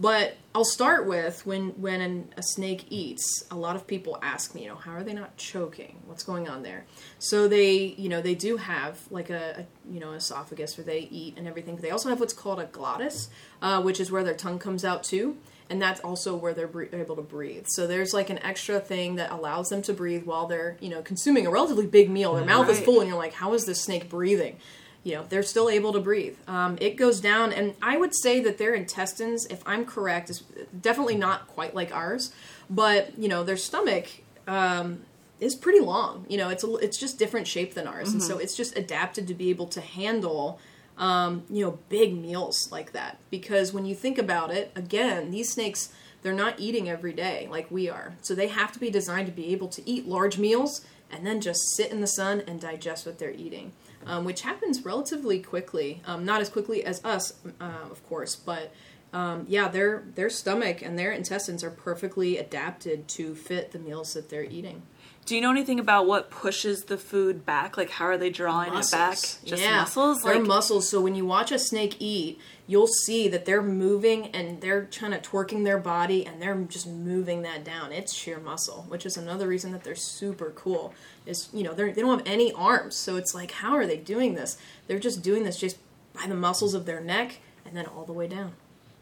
But 0.02 0.36
I'll 0.52 0.64
start 0.64 1.06
with 1.06 1.46
when 1.46 1.68
when 1.80 2.00
an, 2.00 2.34
a 2.36 2.42
snake 2.42 2.86
eats. 2.90 3.44
A 3.52 3.54
lot 3.54 3.76
of 3.76 3.86
people 3.86 4.18
ask 4.20 4.52
me, 4.52 4.62
you 4.62 4.68
know, 4.68 4.74
how 4.74 4.94
are 4.94 5.04
they 5.04 5.12
not 5.12 5.36
choking? 5.36 6.02
What's 6.06 6.24
going 6.24 6.48
on 6.48 6.64
there? 6.64 6.86
So 7.20 7.46
they, 7.46 7.94
you 7.96 8.08
know, 8.08 8.20
they 8.20 8.34
do 8.34 8.56
have 8.56 8.98
like 9.12 9.30
a, 9.30 9.60
a 9.60 9.92
you 9.92 10.00
know 10.00 10.10
esophagus 10.10 10.76
where 10.76 10.84
they 10.84 11.06
eat 11.12 11.34
and 11.36 11.46
everything. 11.46 11.76
But 11.76 11.82
they 11.82 11.92
also 11.92 12.08
have 12.08 12.18
what's 12.18 12.32
called 12.32 12.58
a 12.58 12.64
glottis, 12.64 13.30
uh, 13.62 13.80
which 13.80 14.00
is 14.00 14.10
where 14.10 14.24
their 14.24 14.34
tongue 14.34 14.58
comes 14.58 14.84
out 14.84 15.04
too, 15.04 15.36
and 15.70 15.80
that's 15.80 16.00
also 16.00 16.34
where 16.34 16.52
they're 16.52 16.66
bre- 16.66 16.92
able 16.92 17.14
to 17.14 17.22
breathe. 17.22 17.66
So 17.68 17.86
there's 17.86 18.12
like 18.12 18.28
an 18.28 18.40
extra 18.40 18.80
thing 18.80 19.14
that 19.16 19.30
allows 19.30 19.68
them 19.68 19.82
to 19.82 19.92
breathe 19.92 20.24
while 20.24 20.48
they're 20.48 20.78
you 20.80 20.88
know 20.88 21.02
consuming 21.02 21.46
a 21.46 21.50
relatively 21.50 21.86
big 21.86 22.10
meal. 22.10 22.34
Their 22.34 22.44
mouth 22.44 22.68
is 22.68 22.80
full, 22.80 22.98
and 22.98 23.08
you're 23.08 23.18
like, 23.18 23.34
how 23.34 23.54
is 23.54 23.66
this 23.66 23.80
snake 23.80 24.08
breathing? 24.08 24.56
You 25.04 25.14
know 25.14 25.24
they're 25.28 25.42
still 25.42 25.68
able 25.68 25.92
to 25.92 26.00
breathe. 26.00 26.36
Um, 26.46 26.78
it 26.80 26.96
goes 26.96 27.20
down 27.20 27.52
and 27.52 27.74
i 27.82 27.96
would 27.96 28.14
say 28.14 28.40
that 28.40 28.58
their 28.58 28.74
intestines 28.74 29.46
if 29.46 29.62
i'm 29.66 29.84
correct 29.84 30.30
is 30.30 30.42
definitely 30.80 31.16
not 31.16 31.48
quite 31.48 31.74
like 31.74 31.94
ours 31.94 32.32
but 32.70 33.18
you 33.18 33.28
know 33.28 33.44
their 33.44 33.56
stomach 33.56 34.06
um, 34.46 35.02
is 35.40 35.54
pretty 35.54 35.80
long. 35.80 36.24
You 36.28 36.38
know 36.38 36.48
it's 36.48 36.64
a, 36.64 36.74
it's 36.76 36.98
just 36.98 37.18
different 37.18 37.46
shape 37.46 37.74
than 37.74 37.86
ours 37.86 38.12
and 38.12 38.22
so 38.22 38.38
it's 38.38 38.56
just 38.56 38.76
adapted 38.78 39.26
to 39.28 39.34
be 39.34 39.50
able 39.50 39.66
to 39.68 39.80
handle 39.80 40.58
um, 40.98 41.42
you 41.50 41.64
know 41.64 41.78
big 41.88 42.16
meals 42.16 42.68
like 42.70 42.92
that. 42.92 43.18
Because 43.30 43.72
when 43.72 43.84
you 43.84 43.94
think 43.94 44.18
about 44.18 44.50
it 44.50 44.72
again 44.74 45.30
these 45.30 45.52
snakes 45.52 45.90
they're 46.22 46.32
not 46.32 46.60
eating 46.60 46.88
every 46.88 47.12
day 47.12 47.48
like 47.50 47.70
we 47.70 47.90
are. 47.90 48.14
So 48.22 48.34
they 48.34 48.48
have 48.48 48.72
to 48.72 48.78
be 48.78 48.90
designed 48.90 49.26
to 49.26 49.32
be 49.32 49.52
able 49.52 49.68
to 49.68 49.88
eat 49.88 50.06
large 50.06 50.38
meals 50.38 50.84
and 51.10 51.26
then 51.26 51.40
just 51.40 51.60
sit 51.76 51.90
in 51.90 52.00
the 52.00 52.06
sun 52.06 52.42
and 52.46 52.60
digest 52.60 53.04
what 53.04 53.18
they're 53.18 53.32
eating 53.32 53.72
um, 54.06 54.24
which 54.24 54.42
happens 54.42 54.84
relatively 54.84 55.40
quickly. 55.40 56.02
Um, 56.06 56.24
not 56.24 56.40
as 56.40 56.48
quickly 56.48 56.84
as 56.84 57.04
us, 57.04 57.34
uh, 57.60 57.70
of 57.90 58.06
course, 58.08 58.36
but 58.36 58.72
um, 59.12 59.44
yeah, 59.48 59.68
their 59.68 60.04
their 60.14 60.30
stomach 60.30 60.80
and 60.82 60.98
their 60.98 61.12
intestines 61.12 61.62
are 61.62 61.70
perfectly 61.70 62.38
adapted 62.38 63.08
to 63.08 63.34
fit 63.34 63.72
the 63.72 63.78
meals 63.78 64.14
that 64.14 64.30
they're 64.30 64.44
eating. 64.44 64.82
Do 65.24 65.36
you 65.36 65.40
know 65.40 65.52
anything 65.52 65.78
about 65.78 66.08
what 66.08 66.30
pushes 66.30 66.84
the 66.84 66.98
food 66.98 67.46
back? 67.46 67.76
Like, 67.76 67.90
how 67.90 68.06
are 68.06 68.18
they 68.18 68.30
drawing 68.30 68.72
it 68.74 68.90
back? 68.90 69.12
Just 69.44 69.62
muscles? 69.78 70.20
They're 70.22 70.34
Like, 70.38 70.46
muscles. 70.48 70.88
So 70.88 71.00
when 71.00 71.14
you 71.14 71.24
watch 71.24 71.52
a 71.52 71.60
snake 71.60 71.94
eat, 72.00 72.40
you'll 72.66 72.88
see 72.88 73.28
that 73.28 73.44
they're 73.44 73.62
moving 73.62 74.26
and 74.34 74.60
they're 74.60 74.86
kind 74.86 75.14
of 75.14 75.22
twerking 75.22 75.62
their 75.64 75.78
body 75.78 76.26
and 76.26 76.42
they're 76.42 76.56
just 76.62 76.88
moving 76.88 77.42
that 77.42 77.62
down. 77.62 77.92
It's 77.92 78.12
sheer 78.12 78.40
muscle, 78.40 78.84
which 78.88 79.06
is 79.06 79.16
another 79.16 79.46
reason 79.46 79.70
that 79.70 79.84
they're 79.84 79.94
super 79.94 80.50
cool. 80.56 80.92
Is 81.24 81.48
you 81.52 81.62
know 81.62 81.72
they 81.72 81.92
don't 81.92 82.18
have 82.18 82.26
any 82.26 82.52
arms, 82.52 82.96
so 82.96 83.16
it's 83.16 83.34
like 83.34 83.52
how 83.52 83.74
are 83.74 83.86
they 83.86 83.96
doing 83.96 84.34
this? 84.34 84.58
They're 84.86 84.98
just 84.98 85.22
doing 85.22 85.44
this 85.44 85.58
just 85.58 85.78
by 86.14 86.26
the 86.26 86.34
muscles 86.34 86.74
of 86.74 86.84
their 86.84 87.00
neck 87.00 87.38
and 87.64 87.76
then 87.76 87.86
all 87.86 88.04
the 88.04 88.12
way 88.12 88.26
down. 88.26 88.54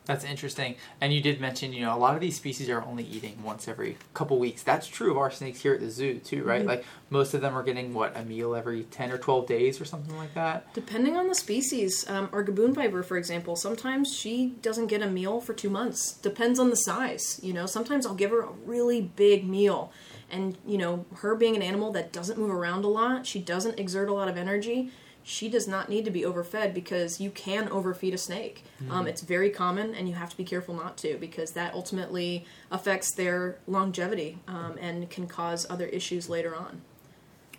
That's 0.06 0.24
interesting. 0.24 0.74
And 1.00 1.12
you 1.12 1.20
did 1.20 1.40
mention, 1.40 1.72
you 1.72 1.82
know, 1.82 1.94
a 1.94 1.98
lot 1.98 2.16
of 2.16 2.20
these 2.20 2.34
species 2.34 2.68
are 2.68 2.82
only 2.82 3.04
eating 3.04 3.40
once 3.44 3.68
every 3.68 3.96
couple 4.12 4.40
weeks. 4.40 4.62
That's 4.62 4.88
true 4.88 5.12
of 5.12 5.18
our 5.18 5.30
snakes 5.30 5.60
here 5.60 5.74
at 5.74 5.80
the 5.80 5.88
zoo 5.88 6.18
too, 6.18 6.42
right? 6.42 6.60
Mm-hmm. 6.60 6.68
Like 6.68 6.84
most 7.10 7.32
of 7.32 7.42
them 7.42 7.56
are 7.56 7.62
getting 7.62 7.94
what 7.94 8.16
a 8.16 8.24
meal 8.24 8.56
every 8.56 8.84
ten 8.84 9.12
or 9.12 9.18
twelve 9.18 9.46
days 9.46 9.80
or 9.80 9.84
something 9.84 10.16
like 10.16 10.34
that. 10.34 10.74
Depending 10.74 11.16
on 11.16 11.28
the 11.28 11.34
species, 11.34 12.08
um, 12.08 12.28
our 12.32 12.42
gaboon 12.42 12.74
viper, 12.74 13.04
for 13.04 13.18
example, 13.18 13.54
sometimes 13.54 14.12
she 14.12 14.54
doesn't 14.62 14.88
get 14.88 15.00
a 15.00 15.06
meal 15.06 15.40
for 15.40 15.52
two 15.52 15.70
months. 15.70 16.14
Depends 16.14 16.58
on 16.58 16.70
the 16.70 16.76
size. 16.76 17.38
You 17.40 17.52
know, 17.52 17.66
sometimes 17.66 18.04
I'll 18.04 18.14
give 18.14 18.30
her 18.30 18.40
a 18.40 18.50
really 18.66 19.02
big 19.02 19.48
meal, 19.48 19.92
and 20.30 20.56
you 20.66 20.78
know, 20.78 21.04
her 21.16 21.34
being 21.34 21.56
an 21.56 21.62
animal 21.62 21.92
that 21.92 22.12
doesn't 22.12 22.38
move 22.38 22.50
around 22.50 22.84
a 22.84 22.88
lot, 22.88 23.26
she 23.26 23.40
doesn't 23.40 23.78
exert 23.78 24.08
a 24.08 24.12
lot 24.12 24.28
of 24.28 24.36
energy. 24.36 24.90
She 25.22 25.50
does 25.50 25.68
not 25.68 25.90
need 25.90 26.06
to 26.06 26.10
be 26.10 26.24
overfed 26.24 26.72
because 26.72 27.20
you 27.20 27.30
can 27.30 27.68
overfeed 27.68 28.14
a 28.14 28.18
snake. 28.18 28.64
Um, 28.90 29.06
it's 29.06 29.20
very 29.20 29.50
common, 29.50 29.94
and 29.94 30.08
you 30.08 30.14
have 30.14 30.30
to 30.30 30.36
be 30.36 30.44
careful 30.44 30.74
not 30.74 30.96
to 30.98 31.18
because 31.18 31.50
that 31.52 31.74
ultimately 31.74 32.46
affects 32.70 33.14
their 33.14 33.58
longevity 33.66 34.38
um, 34.48 34.76
and 34.80 35.10
can 35.10 35.26
cause 35.26 35.66
other 35.68 35.86
issues 35.86 36.28
later 36.30 36.56
on. 36.56 36.80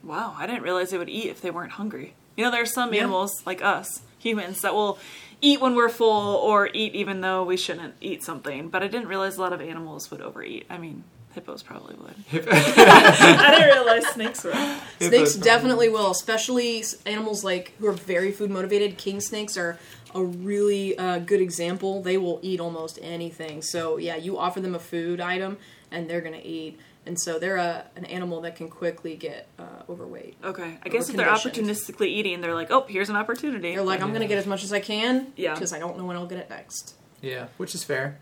wow, 0.04 0.36
I 0.38 0.48
didn't 0.48 0.64
realize 0.64 0.90
they 0.90 0.98
would 0.98 1.10
eat 1.10 1.28
if 1.30 1.42
they 1.42 1.52
weren't 1.52 1.74
hungry. 1.74 2.16
You 2.36 2.44
know, 2.46 2.52
there's 2.52 2.74
some 2.74 2.92
Yeah. 2.94 3.02
animals 3.02 3.46
like 3.46 3.62
us, 3.62 4.02
humans, 4.18 4.62
that 4.62 4.74
will 4.74 4.98
eat 5.42 5.62
when 5.62 5.76
we're 5.76 5.90
full 5.90 6.36
or 6.38 6.70
eat 6.74 6.96
even 6.96 7.22
though 7.22 7.44
we 7.44 7.56
shouldn't 7.58 7.94
eat 8.02 8.24
something. 8.24 8.70
But 8.70 8.82
I 8.82 8.88
didn't 8.88 9.08
realize 9.08 9.38
a 9.38 9.42
lot 9.42 9.54
of 9.54 9.62
animals 9.62 10.10
would 10.10 10.22
overeat. 10.22 10.66
I 10.70 10.80
mean, 10.80 11.04
hippos 11.34 11.64
probably 11.64 11.96
would. 11.96 12.16
I 12.48 13.56
didn't 13.58 13.76
realize 13.76 14.08
snakes 14.08 14.44
would. 14.44 14.56
Snakes 15.00 15.36
definitely 15.36 15.90
will, 15.90 16.12
especially 16.12 16.84
animals 17.06 17.44
like 17.44 17.74
who 17.80 17.88
are 17.88 17.92
very 17.94 18.32
food 18.32 18.50
motivated. 18.52 18.98
King 18.98 19.20
snakes 19.22 19.58
are 19.58 19.80
a 20.14 20.24
really 20.24 20.98
uh, 20.98 21.20
good 21.20 21.42
example. 21.42 22.02
They 22.02 22.18
will 22.18 22.40
eat 22.42 22.60
almost 22.60 23.00
anything. 23.02 23.62
So 23.62 23.98
yeah, 23.98 24.16
you 24.16 24.38
offer 24.38 24.60
them 24.60 24.76
a 24.76 24.80
food 24.80 25.22
item 25.22 25.58
and 25.92 26.10
they're 26.10 26.22
gonna 26.22 26.42
eat. 26.44 26.80
And 27.04 27.20
so 27.20 27.40
they're 27.40 27.58
a, 27.58 27.86
an 27.96 28.06
animal 28.06 28.42
that 28.42 28.56
can 28.56 28.70
quickly 28.70 29.16
get 29.16 29.48
uh, 29.58 29.64
overweight. 29.90 30.36
Okay, 30.44 30.78
I 30.84 30.90
guess 30.90 31.10
if 31.10 31.16
they're 31.16 31.28
opportunistically 31.28 32.06
eating, 32.08 32.42
they're 32.42 32.54
like, 32.54 32.70
oh, 32.70 32.86
here's 32.88 33.10
an 33.10 33.16
opportunity. 33.16 33.74
They're 33.74 33.84
like, 33.84 34.02
I'm 34.02 34.14
gonna 34.14 34.28
get 34.28 34.38
as 34.38 34.46
much 34.46 34.64
as 34.64 34.72
I 34.72 34.82
can 34.82 35.34
Yeah. 35.36 35.54
because 35.56 35.74
I 35.74 35.80
don't 35.80 35.98
know 35.98 36.06
when 36.06 36.16
I'll 36.16 36.28
get 36.28 36.38
it 36.38 36.50
next. 36.50 36.94
Yeah, 37.22 37.48
which 37.58 37.74
is 37.74 37.84
fair. 37.84 38.20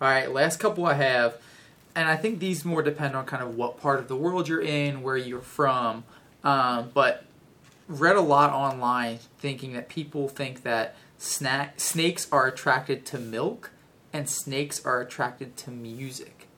All 0.00 0.08
right, 0.08 0.30
last 0.30 0.58
couple 0.58 0.86
I 0.86 0.94
have, 0.94 1.38
and 1.94 2.08
I 2.08 2.16
think 2.16 2.38
these 2.38 2.64
more 2.64 2.82
depend 2.82 3.14
on 3.14 3.24
kind 3.26 3.42
of 3.42 3.56
what 3.56 3.80
part 3.80 3.98
of 3.98 4.08
the 4.08 4.16
world 4.16 4.48
you're 4.48 4.60
in, 4.60 5.02
where 5.02 5.16
you're 5.16 5.40
from. 5.40 6.04
Um, 6.42 6.90
but 6.92 7.24
read 7.88 8.16
a 8.16 8.20
lot 8.20 8.50
online 8.50 9.18
thinking 9.38 9.72
that 9.74 9.88
people 9.88 10.28
think 10.28 10.62
that 10.62 10.96
snack 11.18 11.80
snakes 11.80 12.26
are 12.32 12.46
attracted 12.46 13.04
to 13.06 13.18
milk 13.18 13.70
and 14.12 14.28
snakes 14.28 14.84
are 14.84 15.00
attracted 15.00 15.56
to 15.56 15.70
music. 15.70 16.48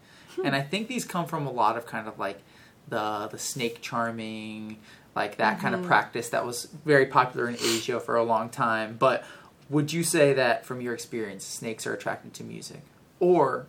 And 0.45 0.55
I 0.55 0.61
think 0.61 0.89
these 0.89 1.05
come 1.05 1.27
from 1.27 1.47
a 1.47 1.51
lot 1.51 1.79
of 1.79 1.87
kind 1.87 2.07
of 2.07 2.19
like 2.19 2.41
the 2.89 3.29
the 3.31 3.39
snake 3.39 3.81
charming, 3.81 4.79
like 5.15 5.37
that 5.37 5.61
kind 5.61 5.75
of 5.75 5.83
practice 5.83 6.29
that 6.31 6.45
was 6.45 6.67
very 6.85 7.07
popular 7.07 7.49
in 7.49 7.55
Asia 7.57 7.99
for 8.01 8.17
a 8.17 8.23
long 8.23 8.51
time. 8.51 8.97
But 8.99 9.25
would 9.69 9.93
you 9.93 10.05
say 10.05 10.33
that 10.35 10.65
from 10.67 10.81
your 10.81 10.95
experience, 10.95 11.45
snakes 11.45 11.87
are 11.87 11.95
attracted 11.95 12.35
to 12.35 12.45
music, 12.45 12.83
or 13.19 13.67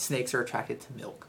snakes 0.00 0.34
are 0.34 0.40
attracted 0.40 0.80
to 0.80 0.92
milk? 0.94 1.26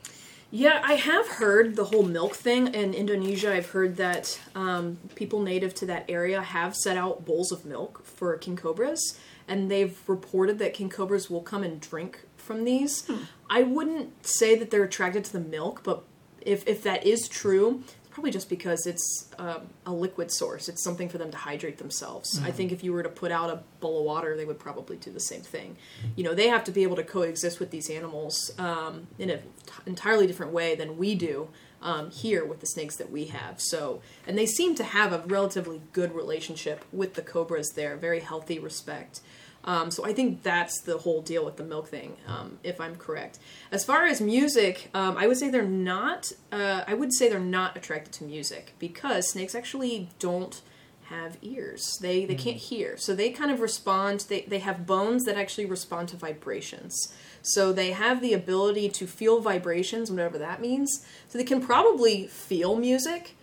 Yeah, 0.53 0.81
I 0.83 0.95
have 0.95 1.27
heard 1.27 1.77
the 1.77 1.85
whole 1.85 2.03
milk 2.03 2.35
thing 2.35 2.73
in 2.73 2.93
Indonesia. 2.93 3.53
I've 3.53 3.69
heard 3.69 3.95
that 3.97 4.37
um, 4.53 4.97
people 5.15 5.41
native 5.41 5.73
to 5.75 5.85
that 5.85 6.05
area 6.09 6.41
have 6.41 6.75
set 6.75 6.97
out 6.97 7.25
bowls 7.25 7.53
of 7.53 7.63
milk 7.63 8.03
for 8.05 8.35
king 8.37 8.57
cobras, 8.57 9.17
and 9.47 9.71
they've 9.71 9.97
reported 10.07 10.59
that 10.59 10.73
king 10.73 10.89
cobras 10.89 11.29
will 11.29 11.41
come 11.41 11.63
and 11.63 11.79
drink 11.79 12.25
from 12.35 12.65
these. 12.65 13.09
I 13.49 13.63
wouldn't 13.63 14.25
say 14.25 14.55
that 14.55 14.71
they're 14.71 14.83
attracted 14.83 15.23
to 15.25 15.33
the 15.33 15.39
milk, 15.39 15.83
but 15.83 16.03
if 16.41 16.67
if 16.67 16.83
that 16.83 17.05
is 17.05 17.29
true, 17.29 17.83
it's 17.85 18.00
probably 18.11 18.31
just 18.31 18.49
because 18.49 18.85
it's 18.85 19.29
um, 19.39 19.69
a 19.85 19.91
liquid 19.91 20.31
source. 20.31 20.69
It's 20.69 20.83
something 20.83 21.09
for 21.09 21.17
them 21.17 21.31
to 21.31 21.37
hydrate 21.37 21.77
themselves. 21.77 22.39
I 22.43 22.51
think 22.51 22.71
if 22.71 22.83
you 22.83 22.93
were 22.93 23.03
to 23.03 23.09
put 23.09 23.31
out 23.31 23.49
a 23.49 23.63
bowl 23.79 23.99
of 23.99 24.05
water, 24.05 24.35
they 24.35 24.45
would 24.45 24.59
probably 24.59 24.97
do 24.97 25.11
the 25.11 25.19
same 25.19 25.41
thing. 25.41 25.77
You 26.15 26.23
know, 26.23 26.35
they 26.35 26.49
have 26.49 26.63
to 26.65 26.71
be 26.71 26.83
able 26.83 26.97
to 26.97 27.03
coexist 27.03 27.59
with 27.59 27.71
these 27.71 27.89
animals 27.89 28.51
um, 28.59 29.07
in 29.17 29.29
an 29.29 29.41
entirely 29.85 30.27
different 30.27 30.51
way 30.51 30.75
than 30.75 30.97
we 30.97 31.15
do 31.15 31.47
um, 31.81 32.11
here 32.11 32.45
with 32.45 32.59
the 32.59 32.67
snakes 32.67 32.97
that 32.97 33.11
we 33.11 33.25
have. 33.25 33.59
So, 33.59 34.01
and 34.27 34.37
they 34.37 34.45
seem 34.45 34.75
to 34.75 34.83
have 34.83 35.13
a 35.13 35.19
relatively 35.25 35.81
good 35.93 36.13
relationship 36.13 36.85
with 36.91 37.15
the 37.15 37.21
cobras 37.21 37.71
there, 37.75 37.95
very 37.95 38.19
healthy 38.19 38.59
respect. 38.59 39.21
Um, 39.63 39.91
so 39.91 40.05
I 40.05 40.13
think 40.13 40.43
that's 40.43 40.81
the 40.81 40.97
whole 40.97 41.21
deal 41.21 41.45
with 41.45 41.57
the 41.57 41.63
milk 41.63 41.87
thing, 41.87 42.17
um, 42.27 42.57
if 42.63 42.81
I'm 42.81 42.95
correct. 42.95 43.39
As 43.71 43.85
far 43.85 44.05
as 44.05 44.19
music, 44.19 44.89
um, 44.93 45.17
I 45.17 45.27
would 45.27 45.37
say 45.37 45.49
they're 45.49 45.63
not. 45.63 46.31
Uh, 46.51 46.83
I 46.87 46.93
would 46.93 47.13
say 47.13 47.29
they're 47.29 47.39
not 47.39 47.77
attracted 47.77 48.13
to 48.13 48.23
music 48.23 48.73
because 48.79 49.29
snakes 49.29 49.53
actually 49.53 50.09
don't 50.19 50.61
have 51.11 51.37
ears. 51.41 51.97
They 52.01 52.25
they 52.25 52.35
can't 52.35 52.57
hear, 52.57 52.97
so 52.97 53.13
they 53.13 53.29
kind 53.31 53.51
of 53.51 53.59
respond. 53.59 54.25
They 54.29 54.41
they 54.41 54.59
have 54.59 54.87
bones 54.87 55.25
that 55.25 55.37
actually 55.37 55.65
respond 55.65 56.09
to 56.09 56.17
vibrations. 56.17 57.13
So 57.43 57.73
they 57.73 57.91
have 57.91 58.21
the 58.21 58.33
ability 58.33 58.89
to 58.89 59.07
feel 59.07 59.41
vibrations, 59.41 60.09
whatever 60.09 60.37
that 60.37 60.61
means. 60.61 61.05
So 61.27 61.37
they 61.37 61.43
can 61.43 61.61
probably 61.61 62.27
feel 62.27 62.75
music. 62.75 63.35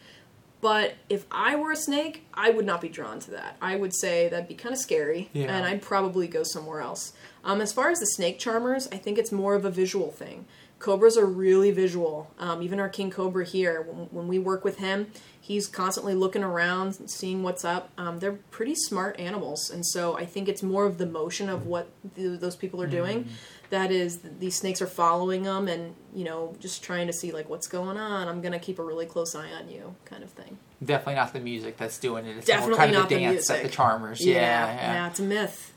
But 0.60 0.94
if 1.08 1.24
I 1.30 1.54
were 1.54 1.70
a 1.72 1.76
snake, 1.76 2.26
I 2.34 2.50
would 2.50 2.66
not 2.66 2.80
be 2.80 2.88
drawn 2.88 3.20
to 3.20 3.30
that. 3.32 3.56
I 3.62 3.76
would 3.76 3.94
say 3.94 4.28
that'd 4.28 4.48
be 4.48 4.54
kind 4.54 4.72
of 4.74 4.80
scary, 4.80 5.30
Yeah. 5.32 5.54
and 5.56 5.64
I'd 5.64 5.82
probably 5.82 6.26
go 6.26 6.42
somewhere 6.42 6.80
else. 6.80 7.12
Um, 7.44 7.60
as 7.60 7.72
far 7.72 7.90
as 7.90 8.00
the 8.00 8.06
snake 8.06 8.38
charmers, 8.40 8.88
I 8.90 8.96
think 8.96 9.18
it's 9.18 9.30
more 9.30 9.54
of 9.54 9.64
a 9.64 9.70
visual 9.70 10.10
thing. 10.10 10.46
Cobras 10.80 11.16
are 11.16 11.26
really 11.26 11.70
visual. 11.70 12.30
Um, 12.38 12.62
even 12.62 12.78
our 12.80 12.88
king 12.88 13.10
cobra 13.10 13.44
here, 13.44 13.82
when, 13.82 14.06
when 14.10 14.28
we 14.28 14.38
work 14.38 14.64
with 14.64 14.78
him, 14.78 15.10
he's 15.40 15.66
constantly 15.68 16.14
looking 16.14 16.42
around, 16.44 16.98
and 17.00 17.10
seeing 17.10 17.42
what's 17.42 17.64
up. 17.64 17.90
Um, 17.96 18.18
they're 18.18 18.38
pretty 18.50 18.74
smart 18.74 19.18
animals, 19.18 19.70
and 19.70 19.84
so 19.86 20.16
I 20.16 20.24
think 20.26 20.48
it's 20.48 20.62
more 20.62 20.86
of 20.86 20.98
the 20.98 21.06
motion 21.06 21.48
of 21.48 21.66
what 21.66 21.88
th- 22.16 22.40
those 22.40 22.54
people 22.56 22.82
are 22.82 22.86
doing. 22.88 23.28
That 23.70 23.90
is, 23.90 24.20
these 24.38 24.56
snakes 24.56 24.80
are 24.80 24.86
following 24.86 25.42
them, 25.42 25.68
and 25.68 25.94
you 26.14 26.24
know, 26.24 26.56
just 26.58 26.82
trying 26.82 27.06
to 27.06 27.12
see 27.12 27.32
like 27.32 27.48
what's 27.50 27.66
going 27.66 27.98
on. 27.98 28.26
I'm 28.28 28.40
gonna 28.40 28.58
keep 28.58 28.78
a 28.78 28.82
really 28.82 29.04
close 29.06 29.34
eye 29.34 29.50
on 29.52 29.68
you, 29.68 29.94
kind 30.06 30.22
of 30.24 30.30
thing. 30.30 30.56
Definitely 30.82 31.16
not 31.16 31.32
the 31.34 31.40
music 31.40 31.76
that's 31.76 31.98
doing 31.98 32.24
it. 32.24 32.36
It's 32.38 32.46
Definitely 32.46 32.70
more 32.70 32.78
kind 32.78 32.92
not 32.92 33.02
of 33.04 33.08
the 33.10 33.14
the 33.16 33.20
dance 33.20 33.48
that 33.48 33.62
the 33.62 33.68
charmers. 33.68 34.24
Yeah, 34.24 34.34
yeah. 34.34 34.92
yeah, 34.94 35.06
it's 35.08 35.20
a 35.20 35.22
myth. 35.22 35.74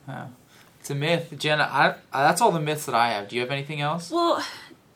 It's 0.79 0.89
a 0.89 0.95
myth, 0.95 1.33
Jenna. 1.37 1.63
I, 1.63 1.95
I, 2.11 2.23
that's 2.23 2.41
all 2.41 2.51
the 2.51 2.59
myths 2.59 2.85
that 2.85 2.95
I 2.95 3.09
have. 3.11 3.27
Do 3.27 3.35
you 3.35 3.41
have 3.41 3.51
anything 3.51 3.81
else? 3.81 4.09
Well, 4.09 4.43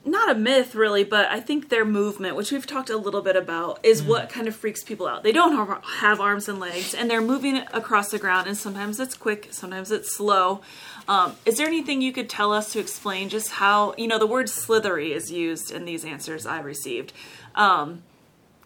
not 0.04 0.30
a 0.32 0.36
myth 0.36 0.74
really, 0.74 1.04
but 1.04 1.26
I 1.28 1.40
think 1.40 1.70
their 1.70 1.86
movement, 1.86 2.36
which 2.36 2.52
we've 2.52 2.66
talked 2.66 2.90
a 2.90 2.98
little 2.98 3.22
bit 3.22 3.36
about, 3.36 3.80
is 3.84 4.02
Mm. 4.02 4.08
what 4.08 4.30
kind 4.30 4.48
of 4.48 4.56
freaks 4.56 4.84
people 4.84 5.06
out. 5.08 5.22
They 5.24 5.32
don't 5.32 5.56
have, 5.56 5.84
have 6.00 6.20
arms 6.20 6.48
and 6.50 6.60
legs, 6.60 6.94
and 6.96 7.10
they're 7.10 7.22
moving 7.22 7.58
across 7.74 8.10
the 8.10 8.18
ground, 8.20 8.48
and 8.48 8.58
sometimes 8.58 9.00
it's 9.00 9.16
quick, 9.16 9.50
sometimes 9.52 9.92
it's 9.92 10.16
slow. 10.16 10.62
Um, 11.08 11.36
is 11.46 11.58
there 11.58 11.68
anything 11.68 12.02
you 12.02 12.12
could 12.12 12.30
tell 12.30 12.52
us 12.52 12.72
to 12.74 12.80
explain 12.80 13.30
just 13.30 13.52
how, 13.52 13.94
you 13.98 14.08
know, 14.08 14.18
the 14.18 14.28
word 14.28 14.50
slithery 14.50 15.14
is 15.14 15.32
used 15.32 15.72
in 15.72 15.86
these 15.86 16.04
answers 16.04 16.46
I 16.46 16.60
received. 16.60 17.14
Um, 17.54 18.04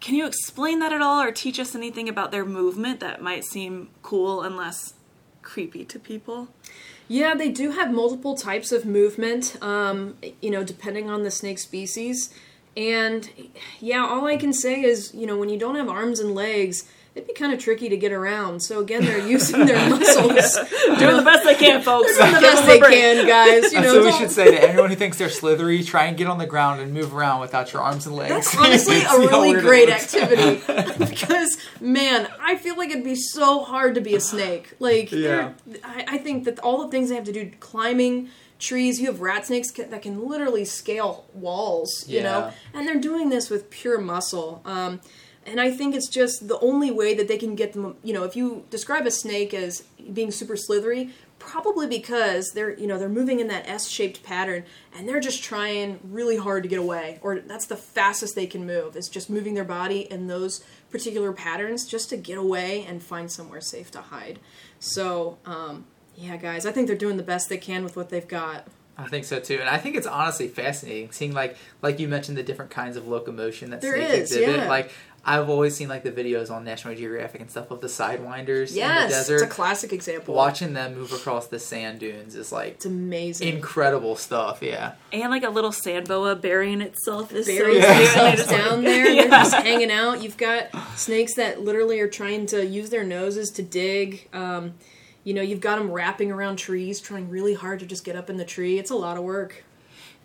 can 0.00 0.14
you 0.14 0.26
explain 0.26 0.78
that 0.78 0.92
at 0.92 1.02
all 1.02 1.20
or 1.20 1.30
teach 1.30 1.60
us 1.60 1.74
anything 1.74 2.08
about 2.08 2.30
their 2.30 2.44
movement 2.44 3.00
that 3.00 3.22
might 3.22 3.44
seem 3.44 3.90
cool 4.02 4.42
and 4.42 4.56
less 4.56 4.94
creepy 5.42 5.84
to 5.84 5.98
people? 5.98 6.48
Yeah, 7.06 7.34
they 7.34 7.50
do 7.50 7.72
have 7.72 7.92
multiple 7.92 8.34
types 8.34 8.72
of 8.72 8.86
movement, 8.86 9.56
um, 9.60 10.16
you 10.40 10.50
know, 10.50 10.64
depending 10.64 11.10
on 11.10 11.22
the 11.22 11.30
snake 11.30 11.58
species. 11.58 12.32
And 12.76 13.28
yeah, 13.80 14.06
all 14.06 14.26
I 14.26 14.36
can 14.36 14.52
say 14.52 14.82
is, 14.82 15.12
you 15.12 15.26
know, 15.26 15.36
when 15.36 15.48
you 15.48 15.58
don't 15.58 15.74
have 15.74 15.88
arms 15.88 16.20
and 16.20 16.34
legs, 16.34 16.88
it'd 17.14 17.26
be 17.26 17.34
kind 17.34 17.52
of 17.52 17.58
tricky 17.58 17.88
to 17.88 17.96
get 17.96 18.12
around. 18.12 18.60
So 18.60 18.80
again, 18.80 19.04
they're 19.04 19.26
using 19.26 19.66
their 19.66 19.88
muscles. 19.90 20.54
Doing 20.98 21.16
the 21.16 21.22
best 21.24 21.44
they 21.44 21.54
can, 21.56 21.82
folks. 21.82 22.16
Doing 22.16 22.32
the 22.34 22.40
best 22.40 22.66
they 22.66 22.78
can, 22.78 23.26
guys. 23.26 23.72
You 23.72 23.80
know, 23.80 23.82
That's 23.82 23.94
what 23.94 24.04
we 24.04 24.10
don't- 24.10 24.20
should 24.20 24.30
say 24.30 24.50
to 24.52 24.68
anyone 24.70 24.90
who 24.90 24.96
thinks 24.96 25.18
they're 25.18 25.28
slithery. 25.28 25.82
Try 25.82 26.04
and 26.06 26.16
get 26.16 26.28
on 26.28 26.38
the 26.38 26.46
ground 26.46 26.80
and 26.80 26.92
move 26.94 27.14
around 27.14 27.40
without 27.40 27.72
your 27.72 27.82
arms 27.82 28.06
and 28.06 28.14
legs. 28.14 28.30
That's 28.52 28.56
honestly 28.56 29.00
a 29.02 29.18
really 29.28 29.60
great 29.60 29.88
activity 29.88 30.62
because, 31.04 31.56
man, 31.80 32.28
I 32.40 32.56
feel 32.56 32.76
like 32.76 32.90
it'd 32.90 33.04
be 33.04 33.16
so 33.16 33.64
hard 33.64 33.94
to 33.96 34.00
be 34.00 34.14
a 34.14 34.20
snake. 34.20 34.74
Like, 34.78 35.10
Yeah. 35.12 35.52
I, 35.84 36.04
I 36.08 36.18
think 36.18 36.44
that 36.44 36.58
all 36.60 36.84
the 36.84 36.90
things 36.90 37.08
they 37.08 37.14
have 37.16 37.24
to 37.24 37.32
do, 37.32 37.50
climbing 37.60 38.28
trees, 38.58 39.00
you 39.00 39.06
have 39.06 39.20
rat 39.20 39.46
snakes 39.46 39.70
ca- 39.70 39.86
that 39.88 40.02
can 40.02 40.28
literally 40.28 40.64
scale 40.66 41.24
walls, 41.32 42.04
you 42.06 42.22
know, 42.22 42.52
and 42.74 42.86
they're 42.86 43.00
doing 43.00 43.30
this 43.30 43.48
with 43.50 43.70
pure 43.70 43.98
muscle. 43.98 44.60
Um, 44.66 45.00
and 45.46 45.60
I 45.60 45.70
think 45.70 45.94
it's 45.94 46.08
just 46.08 46.48
the 46.48 46.58
only 46.60 46.90
way 46.90 47.14
that 47.14 47.26
they 47.28 47.38
can 47.38 47.54
get 47.54 47.72
them. 47.72 47.96
You 48.02 48.12
know, 48.12 48.24
if 48.24 48.36
you 48.36 48.64
describe 48.70 49.06
a 49.06 49.10
snake 49.10 49.54
as 49.54 49.82
being 50.12 50.30
super 50.30 50.56
slithery, 50.56 51.10
probably 51.38 51.86
because 51.86 52.50
they're 52.54 52.78
you 52.78 52.86
know 52.86 52.98
they're 52.98 53.08
moving 53.08 53.40
in 53.40 53.48
that 53.48 53.66
S-shaped 53.68 54.22
pattern 54.22 54.64
and 54.94 55.08
they're 55.08 55.20
just 55.20 55.42
trying 55.42 55.98
really 56.04 56.36
hard 56.36 56.62
to 56.64 56.68
get 56.68 56.78
away, 56.78 57.18
or 57.22 57.40
that's 57.40 57.66
the 57.66 57.76
fastest 57.76 58.34
they 58.34 58.46
can 58.46 58.66
move. 58.66 58.96
Is 58.96 59.08
just 59.08 59.30
moving 59.30 59.54
their 59.54 59.64
body 59.64 60.00
in 60.10 60.26
those 60.26 60.62
particular 60.90 61.32
patterns 61.32 61.86
just 61.86 62.10
to 62.10 62.16
get 62.16 62.36
away 62.36 62.84
and 62.86 63.02
find 63.02 63.30
somewhere 63.30 63.60
safe 63.60 63.90
to 63.92 64.00
hide. 64.00 64.38
So, 64.80 65.38
um, 65.46 65.86
yeah, 66.16 66.36
guys, 66.36 66.66
I 66.66 66.72
think 66.72 66.86
they're 66.86 66.96
doing 66.96 67.16
the 67.16 67.22
best 67.22 67.48
they 67.48 67.58
can 67.58 67.84
with 67.84 67.96
what 67.96 68.08
they've 68.10 68.26
got. 68.26 68.66
I 68.98 69.06
think 69.08 69.24
so 69.24 69.40
too, 69.40 69.56
and 69.58 69.68
I 69.68 69.78
think 69.78 69.96
it's 69.96 70.06
honestly 70.06 70.46
fascinating 70.48 71.10
seeing 71.10 71.32
like 71.32 71.56
like 71.80 71.98
you 71.98 72.06
mentioned 72.06 72.36
the 72.36 72.42
different 72.42 72.70
kinds 72.70 72.98
of 72.98 73.08
locomotion 73.08 73.70
that 73.70 73.80
There 73.80 73.96
snakes 73.96 74.12
is, 74.12 74.36
exhibit. 74.36 74.56
yeah. 74.56 74.68
Like 74.68 74.90
I've 75.24 75.50
always 75.50 75.76
seen 75.76 75.88
like 75.88 76.02
the 76.02 76.10
videos 76.12 76.50
on 76.50 76.64
National 76.64 76.94
Geographic 76.94 77.40
and 77.42 77.50
stuff 77.50 77.70
of 77.70 77.82
the 77.82 77.88
sidewinders 77.88 78.68
in 78.68 78.74
the 78.74 78.80
Yes, 78.80 79.10
desert. 79.12 79.34
it's 79.34 79.42
a 79.42 79.46
classic 79.46 79.92
example. 79.92 80.34
Watching 80.34 80.72
them 80.72 80.94
move 80.94 81.12
across 81.12 81.46
the 81.48 81.58
sand 81.58 82.00
dunes 82.00 82.34
is 82.34 82.50
like 82.52 82.72
It's 82.76 82.86
amazing. 82.86 83.48
incredible 83.48 84.16
stuff. 84.16 84.60
Yeah, 84.62 84.92
And 85.12 85.30
like 85.30 85.44
a 85.44 85.50
little 85.50 85.72
sand 85.72 86.08
boa 86.08 86.34
burying 86.36 86.80
itself 86.80 87.32
is 87.34 87.46
buries 87.46 87.82
so. 87.84 87.88
Yeah. 87.90 87.92
And 87.92 88.00
they 88.00 88.04
themselves 88.06 88.36
just, 88.38 88.50
like- 88.50 88.60
down 88.64 88.84
there. 88.84 89.06
and 89.08 89.18
They're 89.18 89.28
just 89.28 89.54
hanging 89.56 89.90
out. 89.90 90.22
You've 90.22 90.38
got 90.38 90.68
snakes 90.96 91.34
that 91.34 91.60
literally 91.60 92.00
are 92.00 92.08
trying 92.08 92.46
to 92.46 92.64
use 92.64 92.88
their 92.90 93.04
noses 93.04 93.50
to 93.50 93.62
dig. 93.62 94.26
Um, 94.32 94.74
you 95.22 95.34
know, 95.34 95.42
you've 95.42 95.60
got 95.60 95.76
them 95.76 95.90
wrapping 95.90 96.32
around 96.32 96.56
trees, 96.56 96.98
trying 96.98 97.28
really 97.28 97.52
hard 97.52 97.78
to 97.80 97.86
just 97.86 98.04
get 98.04 98.16
up 98.16 98.30
in 98.30 98.38
the 98.38 98.44
tree. 98.46 98.78
It's 98.78 98.90
a 98.90 98.96
lot 98.96 99.18
of 99.18 99.22
work. 99.22 99.64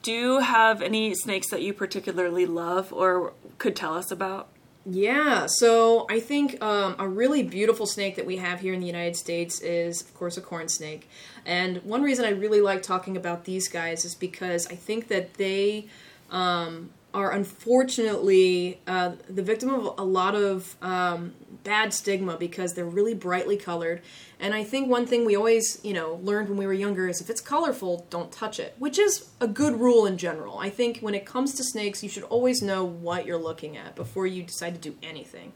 Do 0.04 0.14
you 0.14 0.40
have 0.40 0.82
any 0.82 1.14
snakes 1.16 1.50
that 1.50 1.62
you 1.62 1.74
particularly 1.74 2.46
love 2.46 2.94
or 2.94 3.34
could 3.58 3.76
tell 3.76 3.94
us 3.94 4.10
about? 4.10 4.48
Yeah, 4.88 5.48
so 5.48 6.06
I 6.12 6.20
think 6.20 6.62
um, 6.62 6.96
a 7.00 7.08
really 7.08 7.42
beautiful 7.42 7.88
snake 7.88 8.18
that 8.18 8.26
we 8.26 8.38
have 8.38 8.60
here 8.60 8.72
in 8.72 8.80
the 8.80 8.86
United 8.86 9.16
States 9.16 9.60
is, 9.62 10.02
of 10.02 10.14
course, 10.14 10.38
a 10.38 10.42
corn 10.42 10.70
snake. 10.70 11.10
And 11.44 11.78
one 11.78 12.04
reason 12.04 12.24
I 12.24 12.30
really 12.30 12.62
like 12.62 12.84
talking 12.84 13.18
about 13.18 13.46
these 13.46 13.68
guys 13.68 14.06
is 14.06 14.14
because 14.14 14.68
I 14.68 14.76
think 14.76 15.08
that 15.08 15.36
they 15.36 15.88
um, 16.30 16.92
are 17.16 17.32
unfortunately 17.32 18.82
uh, 18.86 19.14
the 19.30 19.42
victim 19.42 19.74
of 19.74 19.96
a 19.98 20.04
lot 20.04 20.36
of 20.36 20.76
um, 20.82 21.34
bad 21.64 21.94
stigma 21.94 22.36
because 22.36 22.74
they're 22.74 22.86
really 22.86 23.14
brightly 23.14 23.56
colored. 23.56 24.02
And 24.38 24.54
I 24.54 24.66
think 24.66 24.90
one 24.90 25.06
thing 25.06 25.24
we 25.24 25.34
always, 25.34 25.80
you 25.82 25.94
know, 25.94 26.20
learned 26.22 26.50
when 26.50 26.58
we 26.58 26.68
were 26.68 26.74
younger 26.74 27.08
is 27.08 27.22
if 27.22 27.30
it's 27.30 27.40
colorful, 27.40 28.06
don't 28.10 28.34
touch 28.34 28.60
it, 28.60 28.76
which 28.80 29.00
is 29.00 29.30
a 29.40 29.48
good 29.48 29.80
rule 29.80 30.06
in 30.06 30.18
general. 30.18 30.60
I 30.60 30.70
think 30.70 31.00
when 31.00 31.16
it 31.16 31.26
comes 31.26 31.54
to 31.54 31.64
snakes, 31.64 32.04
you 32.04 32.10
should 32.10 32.24
always 32.24 32.62
know 32.62 32.84
what 32.84 33.26
you're 33.26 33.42
looking 33.42 33.78
at 33.78 33.96
before 33.96 34.28
you 34.28 34.44
decide 34.44 34.76
to 34.76 34.82
do 34.90 34.98
anything. 35.02 35.54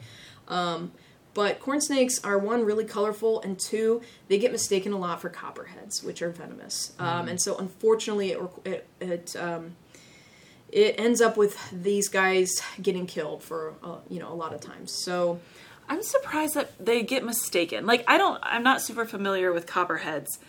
Um, 0.48 0.93
but 1.34 1.60
corn 1.60 1.82
snakes 1.82 2.24
are 2.24 2.39
one 2.39 2.63
really 2.63 2.86
colorful, 2.86 3.41
and 3.41 3.60
two 3.60 4.02
they 4.30 4.39
get 4.39 4.54
mistaken 4.54 4.93
a 4.93 4.98
lot 4.98 5.22
for 5.22 5.30
copperheads, 5.30 6.04
which 6.04 6.22
are 6.22 6.32
venomous. 6.32 6.93
Um, 7.00 7.28
and 7.28 7.39
so 7.39 7.58
unfortunately, 7.58 8.32
it 8.32 8.39
it 8.65 8.88
it, 9.00 9.36
um, 9.36 9.76
it 10.71 10.99
ends 10.99 11.21
up 11.21 11.38
with 11.38 11.58
these 11.71 12.10
guys 12.10 12.62
getting 12.82 13.08
killed 13.08 13.43
for 13.43 13.73
uh, 13.84 13.97
you 14.10 14.19
know 14.19 14.32
a 14.32 14.36
lot 14.36 14.53
of 14.53 14.62
times. 14.62 14.91
So 15.03 15.39
I'm 15.88 16.03
surprised 16.03 16.55
that 16.55 16.84
they 16.84 17.03
get 17.03 17.23
mistaken. 17.23 17.86
Like 17.86 18.03
I 18.08 18.17
don't 18.17 18.39
I'm 18.43 18.63
not 18.63 18.82
super 18.82 19.05
familiar 19.05 19.51
with 19.51 19.65
copperheads. 19.65 20.39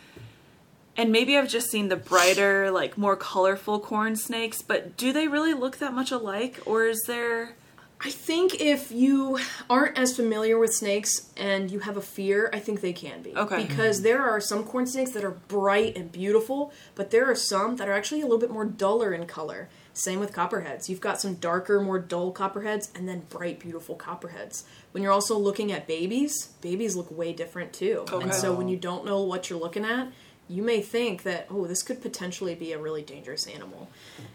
And 0.96 1.12
maybe 1.12 1.38
I've 1.38 1.48
just 1.48 1.70
seen 1.70 1.88
the 1.88 1.96
brighter, 1.96 2.70
like 2.70 2.98
more 2.98 3.16
colorful 3.16 3.78
corn 3.80 4.16
snakes, 4.16 4.60
but 4.60 4.96
do 4.96 5.12
they 5.12 5.28
really 5.28 5.54
look 5.54 5.78
that 5.78 5.94
much 5.94 6.10
alike 6.10 6.60
or 6.66 6.84
is 6.84 7.00
there 7.06 7.54
I 8.02 8.10
think 8.10 8.60
if 8.60 8.90
you 8.90 9.38
aren't 9.68 9.98
as 9.98 10.16
familiar 10.16 10.58
with 10.58 10.72
snakes 10.72 11.30
and 11.36 11.70
you 11.70 11.80
have 11.80 11.98
a 11.98 12.02
fear, 12.02 12.48
I 12.50 12.58
think 12.58 12.80
they 12.80 12.94
can 12.94 13.20
be. 13.20 13.36
Okay. 13.36 13.66
Because 13.66 14.00
there 14.00 14.22
are 14.22 14.40
some 14.40 14.64
corn 14.64 14.86
snakes 14.86 15.10
that 15.10 15.22
are 15.22 15.32
bright 15.32 15.96
and 15.96 16.10
beautiful, 16.10 16.72
but 16.94 17.10
there 17.10 17.30
are 17.30 17.34
some 17.34 17.76
that 17.76 17.88
are 17.88 17.92
actually 17.92 18.22
a 18.22 18.24
little 18.24 18.38
bit 18.38 18.50
more 18.50 18.64
duller 18.64 19.12
in 19.12 19.26
color. 19.26 19.68
Same 20.00 20.18
with 20.18 20.32
copperheads. 20.32 20.88
You've 20.88 21.00
got 21.00 21.20
some 21.20 21.34
darker, 21.34 21.78
more 21.78 21.98
dull 21.98 22.32
copperheads 22.32 22.90
and 22.94 23.06
then 23.06 23.20
bright, 23.28 23.60
beautiful 23.60 23.94
copperheads. 23.94 24.64
When 24.92 25.02
you're 25.02 25.12
also 25.12 25.36
looking 25.36 25.72
at 25.72 25.86
babies, 25.86 26.48
babies 26.62 26.96
look 26.96 27.10
way 27.10 27.34
different 27.34 27.74
too. 27.74 28.06
Okay. 28.10 28.22
And 28.22 28.34
so 28.34 28.54
when 28.54 28.66
you 28.68 28.78
don't 28.78 29.04
know 29.04 29.22
what 29.22 29.50
you're 29.50 29.60
looking 29.60 29.84
at, 29.84 30.08
you 30.48 30.62
may 30.62 30.80
think 30.80 31.22
that, 31.24 31.46
oh, 31.50 31.66
this 31.66 31.82
could 31.82 32.00
potentially 32.00 32.54
be 32.54 32.72
a 32.72 32.78
really 32.78 33.02
dangerous 33.02 33.46
animal. 33.46 33.88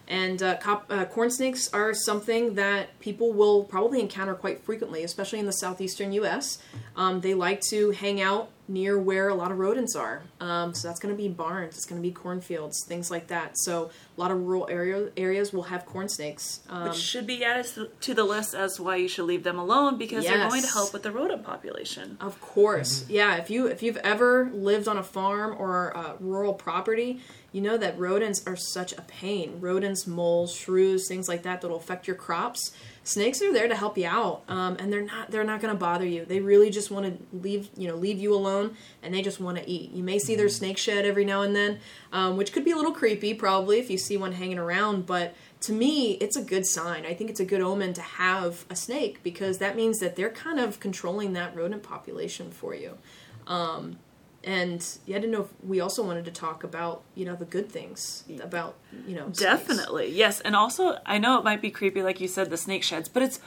And 0.07 0.41
uh, 0.41 0.57
cop- 0.57 0.85
uh, 0.89 1.05
corn 1.05 1.31
snakes 1.31 1.73
are 1.73 1.95
something 1.95 2.53
that 2.53 2.97
people 2.99 3.33
will 3.33 3.63
probably 3.63 3.99
encounter 3.99 4.35
quite 4.35 4.63
frequently, 4.63 5.03
especially 5.03 5.39
in 5.39 5.47
the 5.47 5.51
southeastern 5.51 6.13
U.S. 6.13 6.59
Um, 6.95 7.21
they 7.21 7.33
like 7.33 7.59
to 7.69 7.89
hang 7.91 8.21
out 8.21 8.49
near 8.67 8.97
where 8.97 9.29
a 9.29 9.35
lot 9.35 9.51
of 9.51 9.59
rodents 9.59 9.95
are. 9.95 10.23
Um, 10.39 10.73
so 10.73 10.87
that's 10.87 10.99
going 10.99 11.13
to 11.13 11.17
be 11.17 11.27
barns, 11.29 11.75
it's 11.75 11.85
going 11.85 12.01
to 12.01 12.07
be 12.07 12.11
cornfields, 12.13 12.83
things 12.87 13.11
like 13.11 13.27
that. 13.27 13.57
So 13.57 13.91
a 14.17 14.21
lot 14.21 14.31
of 14.31 14.41
rural 14.41 14.67
area- 14.69 15.09
areas 15.17 15.53
will 15.53 15.63
have 15.63 15.85
corn 15.85 16.09
snakes. 16.09 16.61
Um, 16.69 16.85
which 16.89 16.95
should 16.97 17.27
be 17.27 17.43
added 17.43 17.65
to- 18.01 18.13
the 18.15 18.23
list 18.23 18.55
as 18.55 18.79
why 18.79 18.95
you 18.95 19.07
should 19.07 19.25
leave 19.25 19.43
them 19.43 19.59
alone 19.59 19.97
because 19.97 20.23
they're 20.25 20.49
going 20.49 20.61
to 20.63 20.67
help 20.73 20.93
with 20.93 21.03
the 21.03 21.11
rodent 21.11 21.43
population. 21.43 22.17
Of 22.21 22.39
course, 22.41 23.05
yeah. 23.09 23.35
If 23.35 23.49
you 23.49 23.67
if 23.67 23.83
you've 23.83 23.97
ever 23.97 24.49
lived 24.53 24.87
on 24.87 24.97
a 24.97 25.03
farm 25.03 25.55
or 25.59 25.95
uh, 25.95 26.13
rural 26.19 26.53
property, 26.53 27.19
you 27.55 27.61
know 27.61 27.77
that 27.77 27.97
rodents 27.97 28.45
are 28.45 28.57
such 28.57 28.91
a 28.91 29.01
pain. 29.03 29.61
Rodents, 29.61 30.05
moles, 30.05 30.53
shrews, 30.53 31.07
things 31.07 31.29
like 31.29 31.43
that 31.43 31.61
that'll 31.61 31.77
affect 31.77 32.05
your 32.05 32.17
crops. 32.17 32.73
Snakes 33.05 33.41
are 33.41 33.53
there 33.53 33.69
to 33.69 33.75
help 33.75 33.97
you 33.97 34.07
out, 34.07 34.43
um, 34.49 34.75
and 34.77 34.91
they're 34.91 35.05
not 35.05 35.31
they're 35.31 35.45
not 35.45 35.61
going 35.61 35.73
to 35.73 35.79
bother 35.79 36.05
you. 36.05 36.25
They 36.25 36.41
really 36.41 36.69
just 36.69 36.91
want 36.91 37.05
to 37.05 37.37
leave 37.37 37.69
you 37.77 37.87
know 37.87 37.95
leave 37.95 38.19
you 38.19 38.33
alone, 38.33 38.75
and 39.01 39.13
they 39.13 39.21
just 39.21 39.39
want 39.39 39.57
to 39.57 39.69
eat. 39.69 39.91
You 39.91 40.03
may 40.03 40.19
see 40.19 40.35
their 40.35 40.49
snake 40.49 40.77
shed 40.77 41.05
every 41.05 41.23
now 41.23 41.43
and 41.43 41.55
then, 41.55 41.79
um, 42.11 42.35
which 42.35 42.51
could 42.51 42.65
be 42.65 42.71
a 42.71 42.75
little 42.75 42.91
creepy, 42.91 43.33
probably 43.33 43.79
if 43.79 43.89
you 43.89 43.97
see 43.97 44.17
one 44.17 44.33
hanging 44.33 44.59
around, 44.59 45.05
but. 45.05 45.33
To 45.61 45.73
me, 45.73 46.11
it's 46.21 46.35
a 46.35 46.43
good 46.43 46.67
sign. 46.67 47.07
I 47.07 47.15
think 47.15 47.31
it's 47.31 47.39
a 47.39 47.45
good 47.45 47.61
omen 47.61 47.93
to 47.93 48.01
have 48.01 48.65
a 48.69 48.75
snake 48.75 49.23
because 49.23 49.57
that 49.57 49.75
means 49.75 49.97
that 49.97 50.15
they're 50.15 50.29
kind 50.29 50.59
of 50.59 50.79
controlling 50.79 51.33
that 51.33 51.55
rodent 51.55 51.81
population 51.81 52.51
for 52.51 52.75
you. 52.75 52.99
Um, 53.47 53.97
and 54.45 54.85
yeah, 55.05 55.17
I 55.17 55.19
didn't 55.19 55.31
know 55.33 55.41
if 55.41 55.47
we 55.67 55.79
also 55.81 56.03
wanted 56.03 56.25
to 56.25 56.31
talk 56.31 56.63
about 56.63 57.01
you 57.15 57.25
know 57.25 57.35
the 57.35 57.45
good 57.45 57.69
things 57.69 58.23
about 58.41 58.75
you 59.07 59.15
know 59.15 59.23
snakes. 59.25 59.39
Definitely. 59.39 60.11
Yes, 60.11 60.39
and 60.41 60.55
also 60.55 60.97
I 61.05 61.17
know 61.17 61.37
it 61.39 61.43
might 61.43 61.61
be 61.61 61.71
creepy 61.71 62.01
like 62.03 62.21
you 62.21 62.27
said 62.27 62.49
the 62.49 62.57
snake 62.57 62.83
sheds, 62.83 63.09
but 63.09 63.23
it's 63.23 63.39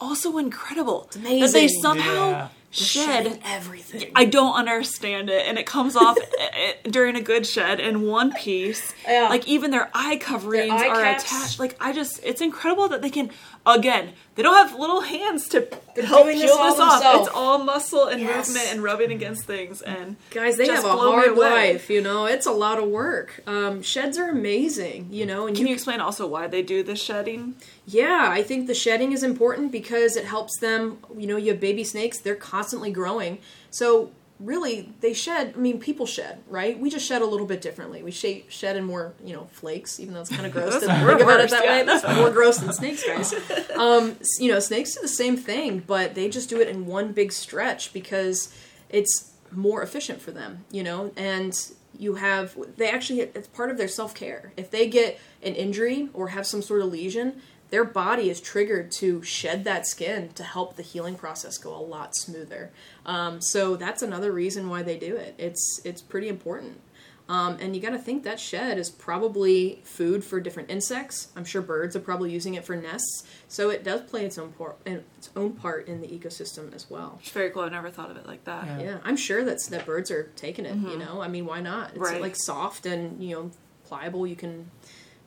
also 0.00 0.38
incredible 0.38 1.04
it's 1.06 1.16
amazing. 1.16 1.40
that 1.40 1.52
they 1.52 1.68
somehow 1.68 2.30
Yeah. 2.30 2.48
shed 2.70 3.40
everything. 3.44 4.10
I 4.14 4.24
don't 4.26 4.54
understand 4.54 5.30
it, 5.30 5.46
and 5.46 5.58
it 5.58 5.64
comes 5.66 5.96
off 5.96 6.18
eh, 6.38 6.72
during 6.84 7.16
a 7.16 7.22
good 7.22 7.46
shed 7.46 7.80
in 7.80 8.02
one 8.02 8.32
piece. 8.32 8.94
Yeah. 9.08 9.28
Like 9.28 9.46
even 9.48 9.70
their 9.70 9.88
eye 9.94 10.16
coverings 10.18 10.72
eye 10.72 10.88
are 10.88 11.02
caps. 11.02 11.24
attached. 11.24 11.58
Like 11.60 11.76
I 11.80 11.92
just, 11.92 12.20
it's 12.24 12.40
incredible 12.40 12.88
that 12.88 13.00
they 13.02 13.10
can. 13.10 13.30
Again, 13.66 14.12
they 14.36 14.42
don't 14.44 14.54
have 14.54 14.78
little 14.78 15.00
hands 15.00 15.48
to 15.48 15.66
help 16.04 16.24
doing 16.26 16.36
peel 16.38 16.56
this 16.56 16.56
this 16.56 16.80
off. 16.80 17.00
themselves. 17.02 17.26
It's 17.28 17.36
all 17.36 17.58
muscle 17.58 18.04
and 18.06 18.20
Yes. 18.20 18.48
movement 18.48 18.68
and 18.72 18.82
rubbing 18.82 19.10
against 19.10 19.44
things. 19.44 19.82
And 19.82 20.16
Guys, 20.30 20.56
they 20.56 20.66
just 20.66 20.84
have 20.84 20.94
a 20.94 20.96
hard 20.96 21.36
life, 21.36 21.90
you 21.90 22.00
know. 22.00 22.26
It's 22.26 22.46
a 22.46 22.52
lot 22.52 22.78
of 22.78 22.88
work. 22.88 23.42
Um, 23.46 23.82
sheds 23.82 24.18
are 24.18 24.28
amazing, 24.28 25.08
you 25.10 25.26
know, 25.26 25.46
and 25.48 25.56
Can 25.56 25.66
you 25.66 25.70
you 25.70 25.74
explain 25.74 26.00
also 26.00 26.26
why 26.28 26.46
they 26.46 26.62
do 26.62 26.82
the 26.84 26.94
shedding? 26.94 27.56
Yeah, 27.86 28.28
I 28.30 28.42
think 28.44 28.68
the 28.68 28.74
shedding 28.74 29.10
is 29.12 29.22
important 29.24 29.72
because 29.72 30.16
it 30.16 30.26
helps 30.26 30.58
them. 30.60 30.98
You 31.16 31.26
know, 31.26 31.36
you 31.36 31.50
have 31.50 31.60
baby 31.60 31.82
snakes; 31.82 32.18
they're 32.20 32.34
constantly 32.36 32.92
growing. 32.92 33.38
So 33.70 34.10
really, 34.38 34.92
they 35.00 35.12
shed. 35.12 35.54
I 35.56 35.58
mean, 35.58 35.80
people 35.80 36.06
shed, 36.06 36.42
right? 36.48 36.78
We 36.78 36.90
just 36.90 37.06
shed 37.06 37.22
a 37.22 37.26
little 37.26 37.46
bit 37.46 37.60
differently. 37.60 38.02
We 38.02 38.10
shed, 38.10 38.44
shed 38.48 38.76
in 38.76 38.84
more, 38.84 39.14
you 39.24 39.34
know, 39.34 39.48
flakes. 39.52 39.98
Even 40.00 40.14
though 40.14 40.20
it's 40.20 40.30
kind 40.30 40.46
of 40.46 40.52
gross 40.52 40.74
to 40.74 40.86
think 40.86 41.20
about 41.20 41.40
it 41.40 41.50
that 41.50 41.64
yeah. 41.64 41.78
way. 41.78 41.82
That's 41.84 42.16
more 42.16 42.30
gross 42.30 42.58
than 42.58 42.72
snakes, 42.72 43.04
guys. 43.06 43.34
Um, 43.76 44.16
you 44.38 44.50
know, 44.50 44.60
snakes 44.60 44.94
do 44.94 45.00
the 45.00 45.08
same 45.08 45.36
thing, 45.36 45.82
but 45.86 46.14
they 46.14 46.28
just 46.28 46.48
do 46.48 46.60
it 46.60 46.68
in 46.68 46.86
one 46.86 47.12
big 47.12 47.32
stretch 47.32 47.92
because 47.92 48.54
it's 48.88 49.32
more 49.50 49.82
efficient 49.82 50.20
for 50.20 50.32
them. 50.32 50.64
You 50.70 50.82
know, 50.82 51.12
and 51.16 51.58
you 51.98 52.16
have 52.16 52.56
they 52.76 52.90
actually 52.90 53.20
it's 53.20 53.48
part 53.48 53.70
of 53.70 53.78
their 53.78 53.88
self-care 53.88 54.52
if 54.56 54.70
they 54.70 54.86
get 54.86 55.18
an 55.42 55.54
injury 55.54 56.08
or 56.12 56.28
have 56.28 56.46
some 56.46 56.62
sort 56.62 56.82
of 56.82 56.92
lesion 56.92 57.40
their 57.70 57.84
body 57.84 58.30
is 58.30 58.40
triggered 58.40 58.90
to 58.92 59.22
shed 59.22 59.64
that 59.64 59.86
skin 59.86 60.28
to 60.34 60.42
help 60.44 60.76
the 60.76 60.82
healing 60.82 61.14
process 61.16 61.58
go 61.58 61.74
a 61.74 61.78
lot 61.80 62.14
smoother 62.16 62.70
um, 63.04 63.40
so 63.40 63.76
that's 63.76 64.02
another 64.02 64.32
reason 64.32 64.68
why 64.68 64.82
they 64.82 64.98
do 64.98 65.16
it 65.16 65.34
it's 65.38 65.80
it's 65.84 66.00
pretty 66.02 66.28
important 66.28 66.80
um, 67.28 67.56
and 67.60 67.74
you 67.74 67.82
got 67.82 67.90
to 67.90 67.98
think 67.98 68.22
that 68.22 68.38
shed 68.38 68.78
is 68.78 68.88
probably 68.88 69.80
food 69.82 70.22
for 70.22 70.38
different 70.38 70.70
insects. 70.70 71.26
I'm 71.34 71.44
sure 71.44 71.60
birds 71.60 71.96
are 71.96 72.00
probably 72.00 72.30
using 72.30 72.54
it 72.54 72.64
for 72.64 72.76
nests, 72.76 73.24
so 73.48 73.68
it 73.70 73.82
does 73.82 74.02
play 74.02 74.24
its 74.24 74.38
own 74.38 74.52
part, 74.52 74.76
its 74.86 75.30
own 75.34 75.54
part 75.54 75.88
in 75.88 76.00
the 76.00 76.06
ecosystem 76.06 76.72
as 76.72 76.88
well. 76.88 77.18
It's 77.20 77.30
very 77.32 77.50
cool. 77.50 77.62
I 77.62 77.68
never 77.68 77.90
thought 77.90 78.12
of 78.12 78.16
it 78.16 78.26
like 78.28 78.44
that. 78.44 78.66
Yeah. 78.66 78.80
Yeah, 78.80 78.98
I'm 79.02 79.16
sure 79.16 79.42
that's 79.42 79.66
that 79.70 79.84
birds 79.84 80.12
are 80.12 80.30
taking 80.36 80.66
it. 80.66 80.76
You 80.76 80.98
know, 80.98 81.20
I 81.20 81.26
mean, 81.26 81.46
why 81.46 81.60
not? 81.60 81.90
It's 81.90 81.98
Right. 81.98 82.20
like 82.20 82.36
soft 82.36 82.86
and 82.86 83.20
you 83.20 83.34
know 83.34 83.50
pliable. 83.86 84.24
You 84.24 84.36
can, 84.36 84.70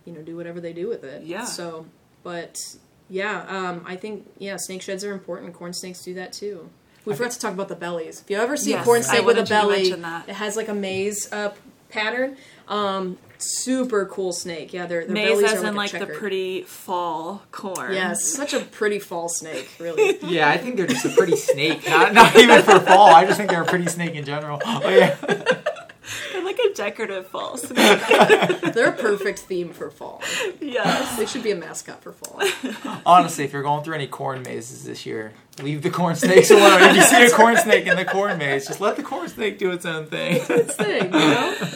you 0.06 0.14
know, 0.14 0.22
do 0.22 0.38
whatever 0.38 0.62
they 0.62 0.72
do 0.72 0.88
with 0.88 1.04
it. 1.04 1.24
Yeah. 1.24 1.44
So, 1.44 1.86
but 2.24 2.58
yeah, 3.10 3.46
um, 3.48 3.84
I 3.86 3.96
think 3.96 4.30
yeah, 4.38 4.58
snake 4.58 4.82
sheds 4.82 5.04
are 5.04 5.14
important. 5.14 5.54
Corn 5.54 5.74
snakes 5.74 6.04
do 6.04 6.14
that 6.16 6.34
too. 6.34 6.70
We 7.06 7.16
forgot 7.16 7.32
to 7.32 7.40
talk 7.40 7.54
about 7.54 7.70
the 7.70 7.76
bellies. 7.76 8.22
If 8.22 8.30
you 8.30 8.38
ever 8.38 8.56
see 8.56 8.72
Yes, 8.72 8.82
a 8.82 8.86
corn 8.86 9.00
I 9.00 9.02
snake 9.02 9.26
with 9.26 9.38
a 9.38 9.42
wanted 9.42 9.50
you 9.50 9.92
to 9.92 9.98
belly, 9.98 10.02
that. 10.02 10.30
it 10.30 10.36
has 10.36 10.56
like 10.56 10.68
a 10.68 10.74
maze 10.74 11.32
uh, 11.32 11.54
pattern. 11.90 12.38
Um, 12.68 13.18
super 13.40 14.06
cool 14.06 14.32
snake. 14.32 14.74
Yeah, 14.74 14.86
their, 14.86 15.06
their 15.06 15.14
Maze 15.14 15.30
bellies 15.30 15.54
as 15.54 15.64
are 15.64 15.68
in 15.68 15.76
like 15.76 15.94
like, 15.94 16.04
a 16.04 16.06
the 16.06 16.14
pretty 16.14 16.64
fall 16.64 17.42
corn. 17.52 17.94
Yes, 17.94 18.32
such 18.32 18.54
a 18.54 18.60
pretty 18.60 19.00
fall 19.00 19.30
snake. 19.30 19.70
Really. 19.80 20.18
Yeah, 20.30 20.50
I 20.50 20.58
think 20.58 20.78
they're 20.78 20.86
just 20.86 21.06
a 21.06 21.10
pretty 21.10 21.36
snake. 21.36 21.88
Not, 21.88 22.14
not 22.14 22.36
even 22.36 22.62
for 22.62 22.80
fall. 22.82 23.08
I 23.08 23.26
just 23.26 23.38
think 23.38 23.50
they're 23.50 23.64
a 23.64 23.66
pretty 23.66 23.88
snake 23.88 24.14
in 24.14 24.26
general. 24.26 24.62
Oh 24.66 24.88
yeah. 24.90 25.16
They're 26.80 26.88
like 26.88 26.98
a 26.98 27.06
decorative 27.06 27.28
fall 27.28 27.58
snake. 28.62 28.74
They're 28.74 28.90
a 28.90 28.98
perfect 28.98 29.40
theme 29.40 29.70
for 29.74 29.90
fall. 29.90 30.22
yes. 30.62 31.18
They 31.18 31.26
should 31.26 31.44
be 31.44 31.52
a 31.52 31.56
mascot 31.56 32.02
for 32.02 32.14
fall. 32.14 32.42
Honestly, 33.06 33.44
if 33.44 33.54
you're 33.54 33.64
going 33.64 33.84
through 33.84 33.96
any 33.96 34.08
corn 34.08 34.42
mazes 34.44 34.86
this 34.86 35.06
year, 35.06 35.34
leave 35.62 35.82
the 35.82 35.90
corn 35.90 36.16
snakes 36.16 36.52
alone. 36.52 36.82
If 36.84 36.96
you 36.96 37.02
see 37.04 37.26
a 37.26 37.30
corn 37.32 37.58
snake 37.58 37.86
in 37.88 37.98
the 37.98 38.06
corn 38.06 38.38
maze, 38.38 38.68
just 38.68 38.82
let 38.82 38.96
the 38.96 39.04
corn 39.04 39.28
snake 39.30 39.58
do 39.60 39.72
its 39.72 39.86
own 39.86 40.06
thing. 40.08 40.42
thing, 40.42 41.06
you 41.06 41.10
know? 41.10 41.56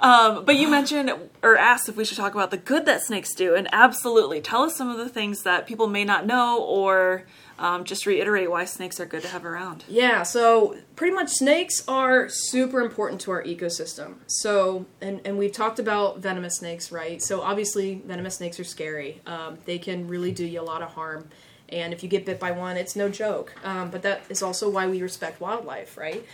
Um, 0.00 0.44
but 0.44 0.56
you 0.56 0.68
mentioned 0.68 1.10
or 1.42 1.56
asked 1.56 1.88
if 1.88 1.96
we 1.96 2.04
should 2.04 2.18
talk 2.18 2.34
about 2.34 2.50
the 2.50 2.56
good 2.56 2.86
that 2.86 3.02
snakes 3.02 3.34
do, 3.34 3.54
and 3.54 3.68
absolutely, 3.72 4.40
tell 4.40 4.62
us 4.62 4.76
some 4.76 4.90
of 4.90 4.98
the 4.98 5.08
things 5.08 5.42
that 5.42 5.66
people 5.66 5.86
may 5.86 6.04
not 6.04 6.26
know, 6.26 6.62
or 6.62 7.24
um, 7.58 7.84
just 7.84 8.04
reiterate 8.04 8.50
why 8.50 8.64
snakes 8.66 9.00
are 9.00 9.06
good 9.06 9.22
to 9.22 9.28
have 9.28 9.44
around. 9.44 9.84
Yeah, 9.88 10.22
so 10.22 10.76
pretty 10.94 11.14
much 11.14 11.30
snakes 11.30 11.82
are 11.88 12.28
super 12.28 12.80
important 12.80 13.20
to 13.22 13.30
our 13.30 13.42
ecosystem. 13.42 14.16
So, 14.26 14.84
and, 15.00 15.20
and 15.24 15.38
we've 15.38 15.52
talked 15.52 15.78
about 15.78 16.18
venomous 16.18 16.58
snakes, 16.58 16.92
right? 16.92 17.22
So, 17.22 17.40
obviously, 17.40 18.02
venomous 18.04 18.36
snakes 18.36 18.60
are 18.60 18.64
scary. 18.64 19.22
Um, 19.26 19.58
they 19.64 19.78
can 19.78 20.08
really 20.08 20.32
do 20.32 20.44
you 20.44 20.60
a 20.60 20.62
lot 20.62 20.82
of 20.82 20.90
harm. 20.90 21.28
And 21.68 21.92
if 21.92 22.02
you 22.02 22.08
get 22.08 22.24
bit 22.24 22.38
by 22.38 22.52
one, 22.52 22.76
it's 22.76 22.94
no 22.94 23.08
joke. 23.08 23.54
Um, 23.64 23.90
but 23.90 24.02
that 24.02 24.22
is 24.28 24.42
also 24.42 24.70
why 24.70 24.86
we 24.86 25.02
respect 25.02 25.40
wildlife, 25.40 25.96
right? 25.96 26.24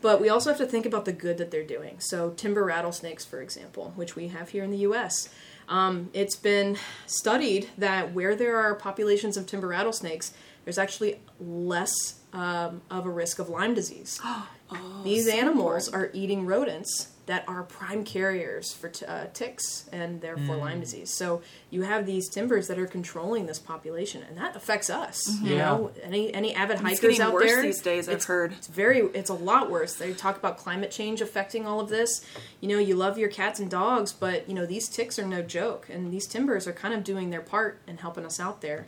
But 0.00 0.20
we 0.20 0.28
also 0.28 0.50
have 0.50 0.58
to 0.58 0.66
think 0.66 0.86
about 0.86 1.04
the 1.04 1.12
good 1.12 1.38
that 1.38 1.50
they're 1.50 1.64
doing. 1.64 2.00
So, 2.00 2.30
timber 2.30 2.64
rattlesnakes, 2.64 3.24
for 3.24 3.42
example, 3.42 3.92
which 3.96 4.16
we 4.16 4.28
have 4.28 4.50
here 4.50 4.64
in 4.64 4.70
the 4.70 4.78
US. 4.78 5.28
Um, 5.68 6.10
it's 6.12 6.36
been 6.36 6.78
studied 7.06 7.68
that 7.78 8.12
where 8.12 8.34
there 8.34 8.56
are 8.56 8.74
populations 8.74 9.36
of 9.36 9.46
timber 9.46 9.68
rattlesnakes, 9.68 10.32
there's 10.64 10.78
actually 10.78 11.20
less 11.38 11.92
um, 12.32 12.82
of 12.90 13.06
a 13.06 13.10
risk 13.10 13.38
of 13.38 13.48
Lyme 13.48 13.74
disease. 13.74 14.20
These 15.04 15.28
animals 15.28 15.88
are 15.88 16.10
eating 16.12 16.46
rodents 16.46 17.09
that 17.26 17.44
are 17.48 17.62
prime 17.62 18.02
carriers 18.04 18.72
for 18.72 18.88
t- 18.88 19.04
uh, 19.06 19.26
ticks 19.32 19.88
and 19.92 20.20
therefore 20.20 20.56
Mm. 20.56 20.60
Lyme 20.60 20.80
disease. 20.80 21.10
So 21.10 21.42
you 21.70 21.82
have 21.82 22.04
these 22.06 22.28
timbers 22.28 22.66
that 22.68 22.78
are 22.78 22.86
controlling 22.86 23.46
this 23.46 23.58
population, 23.60 24.22
and 24.28 24.36
that 24.38 24.56
affects 24.56 24.90
us. 24.90 25.28
You 25.42 25.54
Yeah. 25.56 25.64
know, 25.66 25.92
any 26.02 26.32
any 26.34 26.54
avid 26.54 26.74
It's 26.76 26.82
hikers 26.82 27.00
getting 27.00 27.20
out 27.20 27.32
worse 27.34 27.44
there 27.44 27.62
these 27.62 27.80
days. 27.82 28.08
I've 28.08 28.14
it's- 28.14 28.24
heard. 28.26 28.52
it's 28.52 28.66
very 28.66 29.00
it's 29.14 29.30
a 29.30 29.34
lot 29.34 29.70
worse 29.70 29.94
they 29.94 30.12
talk 30.12 30.36
about 30.36 30.58
climate 30.58 30.90
change 30.90 31.20
affecting 31.20 31.66
all 31.66 31.78
of 31.80 31.88
this 31.88 32.20
you 32.60 32.68
know 32.68 32.78
you 32.78 32.94
love 32.96 33.16
your 33.18 33.28
cats 33.28 33.60
and 33.60 33.70
dogs 33.70 34.12
but 34.12 34.48
you 34.48 34.54
know 34.54 34.66
these 34.66 34.88
ticks 34.88 35.18
are 35.18 35.26
no 35.26 35.42
joke 35.42 35.88
and 35.90 36.12
these 36.12 36.26
timbers 36.26 36.66
are 36.66 36.72
kind 36.72 36.94
of 36.94 37.04
doing 37.04 37.30
their 37.30 37.40
part 37.40 37.78
in 37.86 37.98
helping 37.98 38.24
us 38.24 38.40
out 38.40 38.60
there 38.60 38.86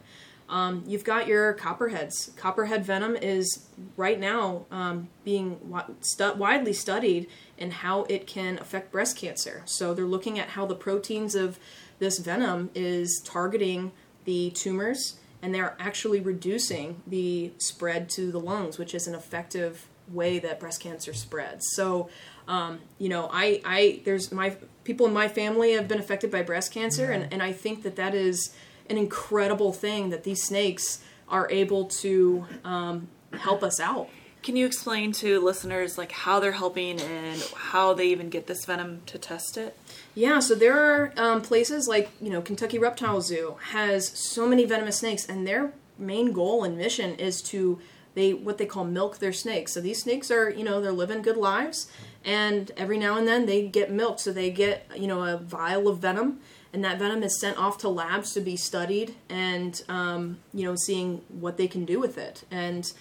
um, 0.53 0.85
you've 0.87 1.03
got 1.03 1.27
your 1.27 1.55
copperheads. 1.55 2.37
Copperhead 2.37 2.85
venom 2.85 3.17
is 3.17 3.67
right 3.97 4.21
now 4.21 4.67
um, 4.71 5.09
being 5.25 5.59
stu- 6.03 6.35
widely 6.35 6.75
studied 6.75 7.27
in 7.57 7.71
how 7.71 8.03
it 8.03 8.27
can 8.27 8.59
affect 8.59 8.93
breast 8.93 9.17
cancer. 9.17 9.63
So 9.65 9.95
they're 9.95 10.05
looking 10.05 10.39
at 10.39 10.51
how 10.51 10.67
the 10.67 10.75
proteins 10.75 11.35
of 11.35 11.59
this 12.01 12.19
venom 12.19 12.69
is 12.75 13.23
targeting 13.25 13.93
the 14.27 14.51
tumors 14.51 15.17
and 15.41 15.55
they're 15.55 15.75
actually 15.81 16.21
reducing 16.21 17.01
the 17.07 17.53
spread 17.57 18.11
to 18.11 18.31
the 18.31 18.39
lungs, 18.39 18.77
which 18.77 18.95
is 18.95 19.07
an 19.07 19.15
effective 19.15 19.89
way 20.09 20.39
that 20.39 20.61
breast 20.61 20.83
cancer 20.83 21.15
spreads. 21.15 21.67
So, 21.73 22.11
um, 22.47 22.81
you 22.99 23.09
know, 23.09 23.31
I, 23.33 23.63
I, 23.65 24.01
there's 24.05 24.31
my 24.31 24.57
people 24.85 25.07
in 25.07 25.15
my 25.15 25.29
family 25.29 25.73
have 25.73 25.89
been 25.89 25.99
affected 25.99 26.31
by 26.31 26.43
breast 26.43 26.73
cancer, 26.73 27.11
and, 27.11 27.33
and 27.33 27.43
I 27.43 27.53
think 27.53 27.85
that 27.85 27.97
that 27.97 28.15
is 28.15 28.55
an 28.89 28.99
incredible 28.99 29.72
thing 29.72 30.11
that 30.11 30.24
these 30.24 30.43
snakes 30.43 31.03
are 31.28 31.51
able 31.51 31.87
to 31.87 32.45
um, 32.64 33.09
help 33.33 33.62
us 33.62 33.80
out. 33.80 34.09
Can 34.43 34.57
you 34.57 34.66
explain 34.66 35.12
to 35.12 35.41
listeners 35.41 35.97
like 35.97 36.11
how 36.11 36.41
they're 36.41 36.53
helping 36.53 37.01
and 37.01 37.41
how 37.55 37.95
they 37.95 38.09
even 38.09 38.28
get 38.28 38.49
this 38.49 38.64
venom 38.64 39.03
to 39.07 39.16
test 39.16 39.57
it? 39.57 39.78
Yeah, 40.16 40.41
so 40.41 40.57
there 40.57 40.76
are 40.76 41.12
um, 41.16 41.43
places 41.43 41.87
like 41.87 42.11
you 42.20 42.28
know 42.28 42.43
Kentucky 42.43 42.78
Reptile 42.78 43.20
Zoo 43.20 43.57
has 43.70 44.09
so 44.09 44.49
many 44.49 44.64
venomous 44.64 44.99
snakes, 44.99 45.26
and 45.26 45.47
their 45.47 45.72
main 45.97 46.33
goal 46.33 46.64
and 46.64 46.76
mission 46.76 47.14
is 47.14 47.41
to 47.43 47.78
they 48.14 48.35
what 48.35 48.59
they 48.59 48.66
call 48.66 48.85
milk 48.85 49.18
their 49.18 49.33
snakes. 49.33 49.72
So 49.72 49.80
these 49.80 50.03
snakes 50.03 50.30
are 50.30 50.51
you 50.51 50.64
know 50.64 50.80
they're 50.80 50.93
living 50.93 51.22
good 51.22 51.37
lives, 51.37 51.91
and 52.24 52.70
every 52.76 52.99
now 52.99 53.16
and 53.16 53.28
then 53.28 53.47
they 53.47 53.68
get 53.68 53.93
milk. 53.93 54.18
So 54.18 54.33
they 54.33 54.51
get 54.51 54.91
you 54.97 55.07
know 55.07 55.22
a 55.22 55.37
vial 55.37 55.87
of 55.87 55.99
venom, 55.99 56.41
and 56.73 56.85
that 56.85 56.99
venom 56.99 57.23
is 57.23 57.39
sent 57.39 57.59
off 57.59 57.79
to 57.79 57.89
labs 57.89 58.33
to 58.35 58.41
be 58.41 58.57
studied, 58.57 59.14
and 59.29 59.83
um, 59.89 60.39
you 60.53 60.64
know 60.64 60.75
seeing 60.77 61.23
what 61.29 61.57
they 61.57 61.68
can 61.68 61.85
do 61.85 62.01
with 62.01 62.18
it, 62.18 62.45
and 62.51 62.93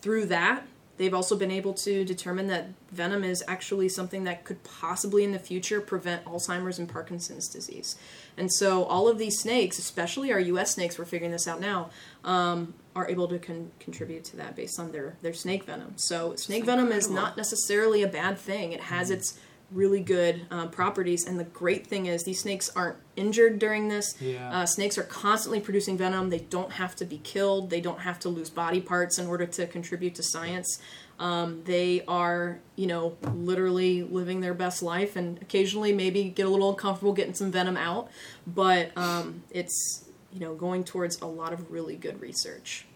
through 0.00 0.26
that 0.26 0.66
they've 0.96 1.14
also 1.14 1.36
been 1.36 1.50
able 1.50 1.74
to 1.74 2.04
determine 2.04 2.46
that 2.46 2.68
venom 2.92 3.24
is 3.24 3.42
actually 3.48 3.88
something 3.88 4.24
that 4.24 4.44
could 4.44 4.62
possibly 4.62 5.24
in 5.24 5.32
the 5.32 5.38
future 5.38 5.80
prevent 5.80 6.24
Alzheimer's 6.24 6.78
and 6.78 6.88
Parkinson's 6.88 7.48
disease. 7.48 7.96
And 8.36 8.52
so 8.52 8.84
all 8.84 9.08
of 9.08 9.18
these 9.18 9.38
snakes, 9.40 9.78
especially 9.78 10.32
our 10.32 10.40
U.S. 10.40 10.74
snakes, 10.74 10.98
we're 10.98 11.04
figuring 11.04 11.32
this 11.32 11.48
out 11.48 11.60
now, 11.60 11.90
um, 12.24 12.74
are 12.94 13.08
able 13.08 13.26
to 13.28 13.38
con- 13.38 13.72
contribute 13.80 14.24
to 14.24 14.36
that 14.36 14.54
based 14.54 14.78
on 14.78 14.92
their, 14.92 15.16
their 15.22 15.34
snake 15.34 15.64
venom. 15.64 15.94
So 15.96 16.36
snake 16.36 16.64
venom 16.64 16.92
is 16.92 17.10
not 17.10 17.36
necessarily 17.36 18.02
a 18.02 18.08
bad 18.08 18.38
thing. 18.38 18.72
It 18.72 18.82
has 18.82 19.10
its 19.10 19.38
really 19.72 20.00
good 20.00 20.46
um, 20.50 20.70
properties, 20.70 21.26
and 21.26 21.38
the 21.38 21.44
great 21.44 21.86
thing 21.86 22.06
is 22.06 22.22
these 22.24 22.40
snakes 22.40 22.70
aren't 22.76 22.96
injured 23.16 23.58
during 23.58 23.88
this. 23.88 24.14
Yeah. 24.20 24.60
Uh, 24.60 24.66
snakes 24.66 24.98
are 24.98 25.02
constantly 25.02 25.60
producing 25.60 25.96
venom. 25.96 26.30
They 26.30 26.38
don't 26.38 26.72
have 26.72 26.94
to 26.96 27.04
be 27.04 27.18
killed. 27.18 27.70
They 27.70 27.80
don't 27.80 28.00
have 28.00 28.18
to 28.20 28.28
lose 28.28 28.50
body 28.50 28.80
parts 28.80 29.18
in 29.18 29.26
order 29.26 29.46
to 29.46 29.66
contribute 29.66 30.14
to 30.16 30.22
science. 30.22 30.80
Um, 31.18 31.62
they 31.64 32.02
are, 32.06 32.60
you 32.76 32.86
know, 32.86 33.16
literally 33.34 34.02
living 34.02 34.40
their 34.40 34.54
best 34.54 34.82
life, 34.82 35.16
and 35.16 35.40
occasionally 35.40 35.92
maybe 35.92 36.24
get 36.24 36.46
a 36.46 36.50
little 36.50 36.70
uncomfortable 36.70 37.12
getting 37.12 37.34
some 37.34 37.50
venom 37.50 37.76
out. 37.76 38.10
But 38.46 38.96
um, 38.96 39.42
it's, 39.50 40.08
you 40.32 40.40
know, 40.40 40.54
going 40.54 40.84
towards 40.84 41.20
a 41.20 41.26
lot 41.26 41.52
of 41.52 41.70
really 41.70 41.96
good 41.96 42.20
research. 42.20 42.86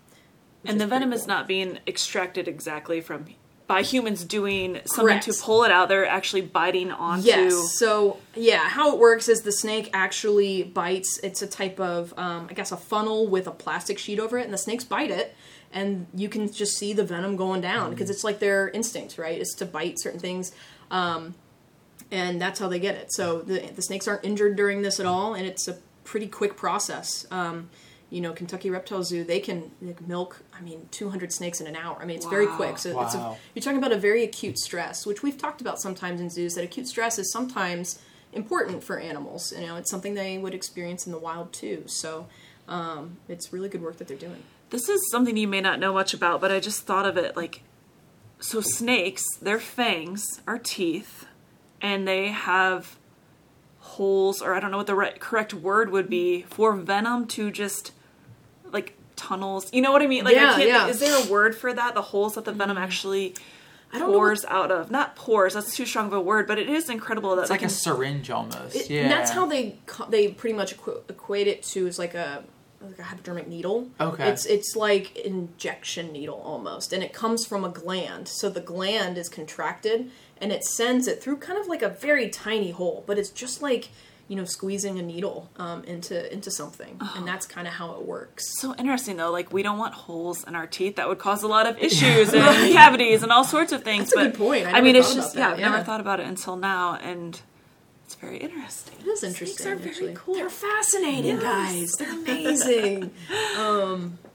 and 0.64 0.80
the 0.80 0.84
is 0.84 0.88
pretty 0.88 1.00
venom 1.00 1.12
is 1.12 1.26
not 1.26 1.46
being 1.46 1.78
extracted 1.86 2.48
exactly 2.48 3.00
from 3.00 3.26
by 3.68 3.82
humans 3.82 4.24
doing 4.24 4.80
something 4.86 5.20
to 5.20 5.32
pull 5.40 5.62
it 5.62 5.70
out. 5.70 5.90
They're 5.90 6.08
actually 6.08 6.40
biting 6.40 6.90
onto. 6.90 7.26
Yes. 7.26 7.78
So 7.78 8.16
yeah, 8.34 8.66
how 8.66 8.94
it 8.94 8.98
works 8.98 9.28
is 9.28 9.42
the 9.42 9.52
snake 9.52 9.90
actually 9.92 10.62
bites. 10.64 11.20
It's 11.22 11.42
a 11.42 11.46
type 11.46 11.78
of, 11.78 12.14
um, 12.16 12.48
I 12.50 12.54
guess, 12.54 12.72
a 12.72 12.78
funnel 12.78 13.28
with 13.28 13.46
a 13.46 13.50
plastic 13.50 13.98
sheet 13.98 14.18
over 14.18 14.38
it, 14.38 14.44
and 14.44 14.52
the 14.52 14.58
snakes 14.58 14.84
bite 14.84 15.10
it, 15.10 15.36
and 15.70 16.06
you 16.14 16.30
can 16.30 16.50
just 16.50 16.78
see 16.78 16.94
the 16.94 17.04
venom 17.04 17.36
going 17.36 17.60
down 17.60 17.90
because 17.90 18.08
it's 18.08 18.24
like 18.24 18.38
their 18.38 18.70
instinct, 18.70 19.18
right? 19.18 19.38
Is 19.38 19.54
to 19.58 19.66
bite 19.66 20.00
certain 20.00 20.18
things, 20.18 20.50
um, 20.90 21.34
and 22.10 22.40
that's 22.40 22.58
how 22.58 22.68
they 22.68 22.78
get 22.80 22.94
it. 22.94 23.12
So 23.12 23.42
the 23.42 23.60
the 23.76 23.82
snakes 23.82 24.08
aren't 24.08 24.24
injured 24.24 24.56
during 24.56 24.80
this 24.80 24.98
at 24.98 25.04
all, 25.04 25.34
and 25.34 25.46
it's 25.46 25.68
a 25.68 25.76
pretty 26.04 26.26
quick 26.26 26.56
process. 26.56 27.26
Um, 27.30 27.68
you 28.10 28.20
know, 28.20 28.32
Kentucky 28.32 28.70
Reptile 28.70 29.02
Zoo, 29.02 29.22
they 29.22 29.40
can, 29.40 29.70
they 29.82 29.92
can 29.92 30.08
milk, 30.08 30.42
I 30.56 30.62
mean, 30.62 30.88
200 30.90 31.32
snakes 31.32 31.60
in 31.60 31.66
an 31.66 31.76
hour. 31.76 31.98
I 32.00 32.06
mean, 32.06 32.16
it's 32.16 32.26
very 32.26 32.46
quick. 32.46 32.78
So 32.78 33.00
it's 33.02 33.14
a, 33.14 33.36
you're 33.54 33.62
talking 33.62 33.78
about 33.78 33.92
a 33.92 33.98
very 33.98 34.24
acute 34.24 34.58
stress, 34.58 35.04
which 35.04 35.22
we've 35.22 35.36
talked 35.36 35.60
about 35.60 35.78
sometimes 35.78 36.20
in 36.20 36.30
zoos, 36.30 36.54
that 36.54 36.64
acute 36.64 36.88
stress 36.88 37.18
is 37.18 37.30
sometimes 37.30 38.00
important 38.32 38.82
for 38.82 38.98
animals. 38.98 39.52
You 39.52 39.66
know, 39.66 39.76
it's 39.76 39.90
something 39.90 40.14
they 40.14 40.38
would 40.38 40.54
experience 40.54 41.06
in 41.06 41.12
the 41.12 41.18
wild 41.18 41.52
too. 41.52 41.84
So 41.86 42.28
um, 42.66 43.18
it's 43.28 43.52
really 43.52 43.68
good 43.68 43.82
work 43.82 43.98
that 43.98 44.08
they're 44.08 44.16
doing. 44.16 44.42
This 44.70 44.88
is 44.88 45.00
something 45.10 45.36
you 45.36 45.48
may 45.48 45.60
not 45.60 45.78
know 45.78 45.92
much 45.92 46.14
about, 46.14 46.40
but 46.40 46.50
I 46.50 46.60
just 46.60 46.82
thought 46.82 47.06
of 47.06 47.16
it 47.16 47.36
like 47.36 47.62
so 48.40 48.60
snakes, 48.60 49.24
their 49.40 49.58
fangs 49.58 50.40
are 50.46 50.58
teeth 50.58 51.26
and 51.80 52.06
they 52.06 52.28
have 52.28 52.96
holes 53.78 54.42
or 54.42 54.54
I 54.54 54.60
don't 54.60 54.70
know 54.70 54.76
what 54.76 54.86
the 54.86 54.94
right, 54.94 55.18
correct 55.18 55.54
word 55.54 55.90
would 55.90 56.08
be 56.08 56.42
for 56.42 56.76
venom 56.76 57.26
to 57.28 57.50
just 57.50 57.92
like 57.92 57.97
tunnels. 59.18 59.70
You 59.72 59.82
know 59.82 59.92
what 59.92 60.00
I 60.02 60.06
mean? 60.06 60.24
Like 60.24 60.36
Yeah, 60.36 60.52
I 60.52 60.56
can't 60.56 60.68
yeah. 60.68 60.86
is 60.86 61.00
there 61.00 61.22
a 61.22 61.30
word 61.30 61.54
for 61.54 61.72
that? 61.72 61.94
The 61.94 62.02
holes 62.02 62.36
that 62.36 62.44
the 62.44 62.52
venom 62.52 62.76
mm. 62.76 62.80
actually 62.80 63.34
I 63.92 63.98
don't 63.98 64.12
know 64.12 64.36
out 64.48 64.70
of. 64.70 64.90
Not 64.90 65.16
pours, 65.16 65.54
that's 65.54 65.74
too 65.74 65.86
strong 65.86 66.08
of 66.08 66.12
a 66.12 66.20
word, 66.20 66.46
but 66.46 66.58
it 66.58 66.68
is 66.68 66.90
incredible 66.90 67.36
that 67.36 67.42
It's 67.42 67.48
they 67.48 67.54
like 67.54 67.62
a 67.62 67.68
syringe 67.68 68.30
almost. 68.30 68.76
It- 68.76 68.90
yeah. 68.90 69.02
And 69.02 69.10
that's 69.10 69.30
how 69.30 69.46
they 69.46 69.76
they 70.08 70.28
pretty 70.28 70.54
much 70.56 70.76
equ- 70.76 71.08
equate 71.08 71.46
it 71.46 71.62
to 71.64 71.86
is 71.86 71.98
like 71.98 72.14
a 72.14 72.44
like 72.80 72.98
a 72.98 73.02
hypodermic 73.02 73.48
needle. 73.48 73.88
Okay. 74.00 74.28
It's 74.28 74.44
it's 74.46 74.76
like 74.76 75.16
injection 75.16 76.12
needle 76.12 76.40
almost, 76.44 76.92
and 76.92 77.02
it 77.02 77.12
comes 77.12 77.46
from 77.46 77.64
a 77.64 77.70
gland. 77.70 78.28
So 78.28 78.50
the 78.50 78.60
gland 78.60 79.16
is 79.16 79.28
contracted, 79.28 80.10
and 80.40 80.52
it 80.52 80.64
sends 80.64 81.08
it 81.08 81.22
through 81.22 81.38
kind 81.38 81.58
of 81.58 81.66
like 81.66 81.82
a 81.82 81.88
very 81.88 82.28
tiny 82.28 82.70
hole, 82.70 83.04
but 83.06 83.18
it's 83.18 83.30
just 83.30 83.62
like 83.62 83.88
you 84.28 84.36
know 84.36 84.44
squeezing 84.44 84.98
a 84.98 85.02
needle 85.02 85.50
um, 85.56 85.82
into 85.84 86.32
into 86.32 86.50
something, 86.50 87.00
and 87.16 87.26
that's 87.26 87.46
kind 87.46 87.66
of 87.66 87.74
how 87.74 87.92
it 87.94 88.04
works. 88.04 88.44
So 88.60 88.74
interesting 88.76 89.16
though, 89.16 89.30
like 89.30 89.52
we 89.52 89.62
don't 89.62 89.78
want 89.78 89.94
holes 89.94 90.44
in 90.44 90.54
our 90.54 90.66
teeth. 90.66 90.96
That 90.96 91.08
would 91.08 91.18
cause 91.18 91.42
a 91.42 91.48
lot 91.48 91.66
of 91.66 91.78
issues 91.78 92.32
and 92.34 92.72
cavities 92.72 93.22
and 93.22 93.32
all 93.32 93.44
sorts 93.44 93.72
of 93.72 93.82
things. 93.82 94.10
That's 94.10 94.12
a 94.12 94.16
but, 94.16 94.32
good 94.32 94.38
point. 94.38 94.66
I 94.66 94.78
I, 94.78 94.80
mean, 94.82 94.96
it's 94.96 95.14
just 95.14 95.34
about 95.34 95.58
yeah, 95.58 95.66
I've 95.66 95.72
never 95.72 95.84
thought 95.84 96.00
about 96.00 96.20
it 96.20 96.26
until 96.26 96.56
now, 96.56 96.94
and 96.96 97.40
it's 98.04 98.14
very 98.14 98.38
interesting. 98.38 98.96
It 99.00 99.06
is 99.06 99.22
interesting. 99.24 99.56
Snakes 99.58 99.66
interesting. 99.66 100.04
are 100.04 100.12
very 100.12 100.16
cool. 100.16 100.34
They're 100.34 100.50
fascinating, 100.50 101.38
guys. 101.38 101.92
They're 101.98 102.12
amazing. 102.22 103.10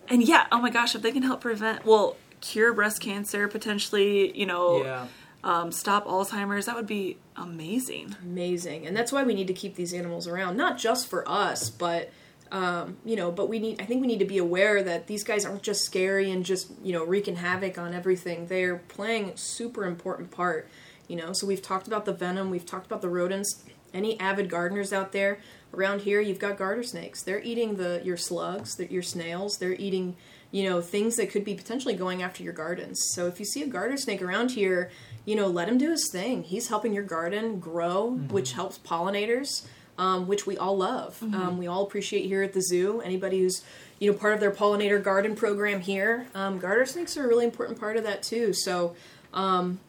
And 0.10 0.22
yeah, 0.22 0.48
oh 0.52 0.60
my 0.60 0.70
gosh, 0.70 0.96
if 0.96 1.02
they 1.02 1.12
can 1.12 1.24
help 1.24 1.42
prevent, 1.42 1.86
well, 1.86 2.18
cure 2.42 2.74
breast 2.74 3.00
cancer, 3.02 3.48
potentially, 3.48 4.38
you 4.38 4.46
know, 4.46 4.84
Yeah. 4.84 5.08
Um, 5.44 5.72
stop 5.72 6.06
Alzheimer's, 6.06 6.66
that 6.68 6.76
would 6.76 6.88
be 6.88 7.18
amazing. 7.36 8.16
amazing. 8.22 8.88
And 8.88 8.96
that's 8.96 9.12
why 9.12 9.24
we 9.24 9.34
need 9.34 9.48
to 9.48 9.54
keep 9.54 9.76
these 9.76 9.94
animals 9.94 10.28
around 10.28 10.58
not 10.58 10.78
just 10.78 11.08
for 11.08 11.28
us 11.30 11.70
but 11.70 12.12
um, 12.52 12.98
you 13.04 13.16
know 13.16 13.32
but 13.32 13.50
we 13.50 13.58
need 13.58 13.82
i 13.82 13.86
think 13.86 14.00
we 14.00 14.08
need 14.08 14.20
to 14.20 14.26
be 14.26 14.38
aware 14.38 14.84
that 14.84 15.08
these 15.08 15.24
guys 15.24 15.44
aren't 15.44 15.64
just 15.64 15.82
scary 15.82 16.30
and 16.30 16.46
just 16.46 16.72
you 16.84 16.94
know 16.94 17.04
wreaking 17.04 17.38
havoc 17.38 17.78
on 17.78 17.94
everything. 17.94 18.48
They're 18.48 18.78
playing 18.78 19.30
a 19.30 19.38
super 19.38 19.86
important 19.86 20.32
part 20.32 20.70
you 21.08 21.16
know. 21.16 21.34
So 21.34 21.46
we've 21.48 21.62
talked 21.62 21.88
about 21.88 22.06
the 22.06 22.14
venom 22.14 22.50
we've 22.50 22.66
talked 22.66 22.86
about 22.86 23.02
the 23.02 23.10
rodents. 23.10 23.64
Any 23.94 24.20
avid 24.20 24.50
gardeners 24.50 24.94
out 24.94 25.12
there 25.12 25.40
around 25.74 26.02
here 26.02 26.22
you've 26.22 26.40
got 26.40 26.58
garter 26.58 26.84
snakes. 26.84 27.24
They're 27.24 27.42
eating 27.42 27.76
the 27.76 28.02
your 28.04 28.18
slugs 28.18 28.76
the, 28.76 28.92
your 28.92 29.04
snails. 29.04 29.58
They're 29.58 29.74
eating 29.74 30.16
you 30.52 30.70
know 30.70 30.80
things 30.82 31.16
that 31.16 31.32
could 31.32 31.44
be 31.44 31.56
potentially 31.56 31.96
going 31.96 32.22
after 32.22 32.44
your 32.44 32.54
gardens. 32.54 33.02
So 33.16 33.26
if 33.26 33.40
you 33.40 33.46
see 33.46 33.64
a 33.64 33.68
garter 33.68 33.98
snake 33.98 34.22
around 34.22 34.52
here 34.52 34.92
you 35.26 35.36
know 35.36 35.48
let 35.48 35.68
him 35.68 35.78
do 35.78 35.90
his 35.90 36.10
thing 36.12 36.44
he's 36.44 36.68
helping 36.68 36.94
your 36.94 37.04
garden 37.04 37.60
grow 37.60 38.12
which 38.12 38.54
helps 38.54 38.78
pollinators 38.80 39.66
um, 39.98 40.28
which 40.28 40.48
we 40.48 40.58
all 40.58 40.76
love 40.78 41.22
um, 41.22 41.58
we 41.58 41.68
all 41.68 41.84
appreciate 41.84 42.26
here 42.26 42.44
at 42.44 42.54
the 42.54 42.62
zoo 42.62 43.02
anybody 43.02 43.40
who's 43.40 43.64
you 44.00 44.12
know 44.12 44.18
part 44.18 44.34
of 44.34 44.40
their 44.40 44.52
pollinator 44.52 45.02
garden 45.02 45.36
program 45.36 45.82
here 45.82 46.28
um, 46.36 46.60
garter 46.60 46.86
snakes 46.86 47.16
are 47.18 47.26
a 47.26 47.28
really 47.28 47.46
important 47.46 47.80
part 47.80 47.96
of 47.98 48.04
that 48.04 48.24
too 48.24 48.54
so 48.54 48.96
um, 49.34 49.80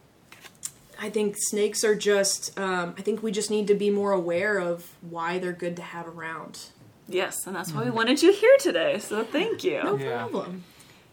I 0.99 1.09
think 1.09 1.35
snakes 1.37 1.83
are 1.83 1.95
just. 1.95 2.57
Um, 2.57 2.95
I 2.97 3.01
think 3.01 3.21
we 3.21 3.31
just 3.31 3.51
need 3.51 3.67
to 3.67 3.75
be 3.75 3.89
more 3.89 4.11
aware 4.11 4.57
of 4.59 4.89
why 5.01 5.39
they're 5.39 5.53
good 5.53 5.75
to 5.75 5.81
have 5.81 6.07
around. 6.07 6.67
Yes, 7.07 7.45
and 7.45 7.55
that's 7.55 7.71
why 7.73 7.83
we 7.83 7.91
wanted 7.91 8.23
you 8.23 8.31
here 8.33 8.55
today, 8.59 8.97
so 8.99 9.23
thank 9.23 9.63
you. 9.63 9.83
No 9.83 9.97
Yeah. 9.97 10.45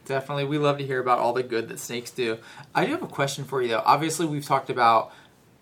Definitely. 0.05 0.45
We 0.45 0.59
love 0.59 0.79
to 0.79 0.87
hear 0.87 1.01
about 1.01 1.19
all 1.19 1.33
the 1.33 1.43
good 1.43 1.69
that 1.69 1.79
snakes 1.79 2.11
do. 2.11 2.39
I 2.75 2.87
do 2.87 2.93
have 2.93 3.03
a 3.03 3.07
question 3.09 3.45
for 3.45 3.63
you, 3.63 3.69
though. 3.69 3.83
Obviously, 3.85 4.27
we've 4.27 4.45
talked 4.45 4.69
about, 4.69 5.13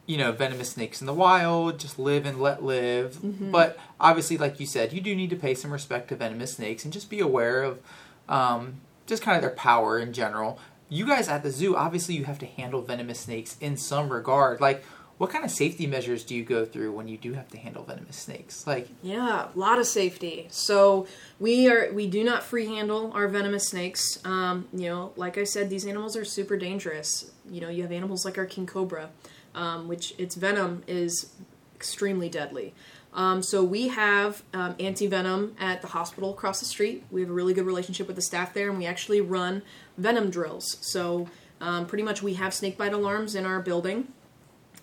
you 0.07 0.17
know, 0.17 0.33
venomous 0.33 0.71
snakes 0.71 1.01
in 1.01 1.07
the 1.07 1.15
wild, 1.15 1.79
just 1.79 1.99
live 1.99 2.25
and 2.25 2.41
let 2.41 2.63
live. 2.63 3.17
Mm-hmm. 3.17 3.51
But 3.51 3.79
obviously, 4.01 4.39
like 4.39 4.59
you 4.59 4.67
said, 4.67 4.93
you 4.93 5.01
do 5.01 5.15
need 5.15 5.31
to 5.31 5.37
pay 5.37 5.55
some 5.55 5.73
respect 5.73 6.09
to 6.09 6.17
venomous 6.17 6.55
snakes 6.55 6.85
and 6.85 6.93
just 6.93 7.11
be 7.11 7.21
aware 7.21 7.63
of 7.63 7.81
um, 8.29 8.81
just 9.07 9.23
kind 9.23 9.37
of 9.37 9.43
their 9.43 9.51
power 9.51 9.99
in 9.99 10.13
general. 10.13 10.59
You 10.89 11.07
guys 11.07 11.29
at 11.29 11.43
the 11.43 11.51
zoo, 11.51 11.77
obviously, 11.77 12.15
you 12.17 12.25
have 12.25 12.39
to 12.39 12.47
handle 12.47 12.83
venomous 12.83 13.21
snakes 13.21 13.57
in 13.61 13.77
some 13.77 14.09
regard. 14.09 14.61
Like, 14.61 14.85
what 15.21 15.29
kind 15.29 15.45
of 15.45 15.51
safety 15.51 15.87
measures 15.87 16.25
do 16.25 16.35
you 16.35 16.43
go 16.43 16.65
through 16.65 16.93
when 16.93 17.07
you 17.07 17.19
do 17.19 17.35
have 17.35 17.47
to 17.51 17.59
handle 17.59 17.85
venomous 17.85 18.17
snakes? 18.17 18.67
Like, 18.67 18.89
Yeah, 19.03 19.49
a 19.55 19.59
lot 19.59 19.79
of 19.79 19.87
safety. 19.87 20.47
So 20.51 21.07
we 21.39 21.69
are 21.69 21.93
we 21.93 22.07
do 22.07 22.25
not 22.25 22.43
free 22.43 22.65
handle 22.65 23.13
our 23.13 23.29
venomous 23.29 23.69
snakes. 23.69 24.19
Um, 24.25 24.69
you 24.73 24.89
know, 24.89 25.13
like 25.17 25.37
I 25.37 25.45
said, 25.45 25.69
these 25.69 25.85
animals 25.85 26.17
are 26.17 26.25
super 26.25 26.57
dangerous. 26.57 27.33
You 27.51 27.61
know, 27.61 27.69
you 27.69 27.83
have 27.83 27.93
animals 27.93 28.25
like 28.25 28.39
our 28.39 28.47
king 28.47 28.65
cobra, 28.65 29.11
um, 29.55 29.89
which 29.89 30.15
its 30.17 30.37
venom 30.37 30.85
is 30.87 31.35
extremely 31.77 32.31
deadly. 32.31 32.73
Um, 33.13 33.43
so 33.43 33.63
we 33.63 33.89
have 33.89 34.43
um, 34.55 34.75
anti 34.81 35.07
venom 35.07 35.55
at 35.61 35.83
the 35.83 35.89
hospital 35.89 36.31
across 36.31 36.61
the 36.61 36.67
street. 36.67 37.05
We 37.11 37.21
have 37.21 37.29
a 37.29 37.35
really 37.35 37.53
good 37.53 37.67
relationship 37.67 38.07
with 38.07 38.17
the 38.17 38.23
staff 38.23 38.55
there, 38.55 38.71
and 38.71 38.79
we 38.79 38.87
actually 38.87 39.21
run 39.21 39.61
venom 39.99 40.31
drills. 40.31 40.79
So 40.81 41.29
um, 41.61 41.85
pretty 41.85 42.05
much 42.05 42.23
we 42.23 42.35
have 42.35 42.55
snake 42.55 42.79
bite 42.79 42.95
alarms 42.95 43.35
in 43.35 43.45
our 43.45 43.61
building 43.61 44.15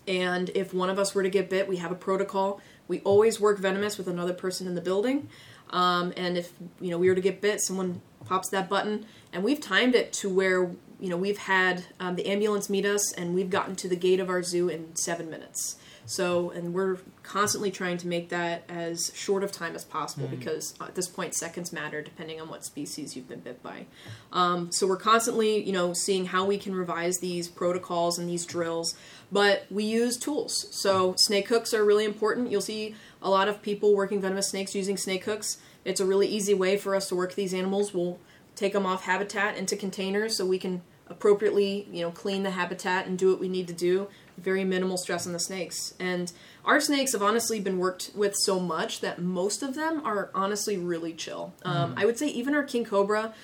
and 0.08 0.50
if 0.54 0.72
one 0.72 0.90
of 0.90 0.98
us 0.98 1.14
were 1.14 1.22
to 1.22 1.28
get 1.28 1.50
bit, 1.50 1.68
we 1.68 1.76
have 1.76 1.92
a 1.92 1.94
protocol. 1.94 2.60
We 2.88 3.00
always 3.00 3.38
work 3.38 3.58
venomous 3.58 3.98
with 3.98 4.08
another 4.08 4.32
person 4.32 4.66
in 4.66 4.74
the 4.74 4.80
building. 4.80 5.28
Um, 5.70 6.14
and 6.16 6.38
if 6.38 6.52
you 6.80 6.90
know 6.90 6.98
we 6.98 7.08
were 7.08 7.14
to 7.14 7.20
get 7.20 7.40
bit, 7.40 7.60
someone 7.60 8.00
pops 8.24 8.48
that 8.50 8.68
button, 8.68 9.06
and 9.32 9.44
we've 9.44 9.60
timed 9.60 9.94
it 9.94 10.12
to 10.14 10.30
where 10.30 10.70
you 10.98 11.10
know 11.10 11.16
we've 11.16 11.38
had 11.38 11.84
um, 12.00 12.16
the 12.16 12.26
ambulance 12.26 12.70
meet 12.70 12.86
us, 12.86 13.12
and 13.12 13.34
we've 13.34 13.50
gotten 13.50 13.76
to 13.76 13.88
the 13.88 13.96
gate 13.96 14.18
of 14.18 14.30
our 14.30 14.42
zoo 14.42 14.68
in 14.68 14.96
seven 14.96 15.28
minutes. 15.28 15.76
So, 16.08 16.48
and 16.52 16.72
we're 16.72 16.96
constantly 17.22 17.70
trying 17.70 17.98
to 17.98 18.08
make 18.08 18.30
that 18.30 18.62
as 18.66 19.12
short 19.14 19.44
of 19.44 19.52
time 19.52 19.74
as 19.74 19.84
possible 19.84 20.26
because 20.26 20.72
at 20.80 20.94
this 20.94 21.06
point, 21.06 21.34
seconds 21.34 21.70
matter 21.70 22.00
depending 22.00 22.40
on 22.40 22.48
what 22.48 22.64
species 22.64 23.14
you've 23.14 23.28
been 23.28 23.40
bit 23.40 23.62
by. 23.62 23.84
Um, 24.32 24.72
so 24.72 24.86
we're 24.86 24.96
constantly, 24.96 25.62
you 25.62 25.70
know, 25.70 25.92
seeing 25.92 26.24
how 26.24 26.46
we 26.46 26.56
can 26.56 26.74
revise 26.74 27.18
these 27.18 27.46
protocols 27.46 28.18
and 28.18 28.26
these 28.26 28.46
drills. 28.46 28.96
But 29.30 29.66
we 29.70 29.84
use 29.84 30.16
tools. 30.16 30.68
So 30.70 31.14
snake 31.18 31.48
hooks 31.48 31.74
are 31.74 31.84
really 31.84 32.06
important. 32.06 32.50
You'll 32.50 32.62
see 32.62 32.94
a 33.20 33.28
lot 33.28 33.46
of 33.46 33.60
people 33.60 33.94
working 33.94 34.22
venomous 34.22 34.48
snakes 34.48 34.74
using 34.74 34.96
snake 34.96 35.24
hooks. 35.24 35.58
It's 35.84 36.00
a 36.00 36.06
really 36.06 36.26
easy 36.26 36.54
way 36.54 36.78
for 36.78 36.96
us 36.96 37.10
to 37.10 37.16
work 37.16 37.34
these 37.34 37.52
animals. 37.52 37.92
We'll 37.92 38.18
take 38.56 38.72
them 38.72 38.86
off 38.86 39.04
habitat 39.04 39.58
into 39.58 39.76
containers 39.76 40.38
so 40.38 40.46
we 40.46 40.58
can 40.58 40.80
appropriately, 41.10 41.86
you 41.92 42.02
know, 42.02 42.10
clean 42.10 42.44
the 42.44 42.50
habitat 42.52 43.06
and 43.06 43.18
do 43.18 43.30
what 43.30 43.40
we 43.40 43.48
need 43.48 43.66
to 43.68 43.74
do. 43.74 44.08
Very 44.38 44.64
minimal 44.64 44.96
stress 44.96 45.26
on 45.26 45.32
the 45.32 45.38
snakes. 45.38 45.94
And 45.98 46.32
our 46.64 46.80
snakes 46.80 47.12
have 47.12 47.22
honestly 47.22 47.60
been 47.60 47.78
worked 47.78 48.10
with 48.14 48.34
so 48.36 48.60
much 48.60 49.00
that 49.00 49.20
most 49.20 49.62
of 49.62 49.74
them 49.74 50.02
are 50.04 50.30
honestly 50.34 50.76
really 50.76 51.12
chill. 51.12 51.54
Um, 51.64 51.94
I 51.96 52.04
would 52.06 52.18
say 52.18 52.26
even 52.28 52.54
our 52.54 52.62
king 52.62 52.84
cobra, 52.84 53.34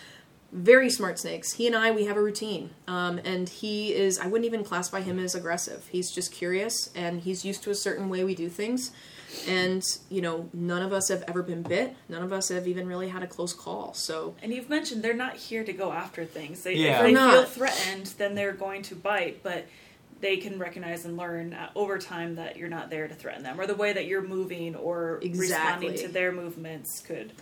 very 0.53 0.88
smart 0.88 1.18
snakes. 1.18 1.55
He 1.55 1.66
and 1.66 1.74
I, 1.74 1.90
we 1.90 2.05
have 2.05 2.16
a 2.16 2.22
routine. 2.22 2.70
Um, 2.86 3.18
and 3.24 3.49
he 3.49 3.92
is, 3.92 4.18
I 4.20 4.26
wouldn't 4.28 4.47
even 4.47 4.62
classify 4.62 5.01
him 5.01 5.18
as 5.18 5.34
aggressive. 5.34 5.88
He's 5.90 6.11
just 6.12 6.32
curious 6.32 6.90
and 6.95 7.20
he's 7.20 7.45
used 7.45 7.62
to 7.64 7.70
a 7.70 7.74
certain 7.74 8.09
way 8.09 8.22
we 8.24 8.34
do 8.34 8.49
things. 8.49 8.92
And, 9.49 9.82
you 10.11 10.20
know, 10.20 10.49
none 10.53 10.82
of 10.82 10.92
us 10.92 11.09
have 11.09 11.24
ever 11.26 11.42
been 11.42 11.62
bit. 11.62 11.97
None 12.09 12.22
of 12.22 12.32
us 12.32 12.51
have 12.51 12.68
even 12.68 12.86
really 12.86 13.09
had 13.09 13.24
a 13.24 13.26
close 13.26 13.53
call. 13.53 13.92
So, 13.95 14.36
And 14.42 14.53
you've 14.55 14.68
mentioned 14.70 15.03
they're 15.03 15.12
not 15.12 15.34
here 15.34 15.64
to 15.64 15.72
go 15.72 15.90
after 15.90 16.24
things. 16.24 16.62
They, 16.62 16.74
Yeah. 16.74 16.99
If 16.99 17.03
they 17.03 17.14
They're 17.14 17.30
feel 17.30 17.45
threatened, 17.45 18.07
then 18.18 18.36
they're 18.36 18.53
going 18.53 18.82
to 18.82 18.95
bite, 18.95 19.42
but 19.42 19.66
they 20.20 20.36
can 20.36 20.58
recognize 20.58 21.04
and 21.04 21.16
learn 21.16 21.52
uh, 21.52 21.70
over 21.74 21.98
time 21.98 22.36
that 22.36 22.56
you're 22.56 22.68
not 22.68 22.90
there 22.90 23.08
to 23.08 23.14
threaten 23.14 23.42
them, 23.42 23.60
or 23.60 23.66
the 23.66 23.74
way 23.74 23.92
that 23.92 24.06
you're 24.06 24.22
moving 24.22 24.74
or 24.74 25.20
Exactly. 25.22 25.88
responding 25.88 26.06
to 26.06 26.12
their 26.12 26.32
movements 26.32 27.00
could. 27.00 27.32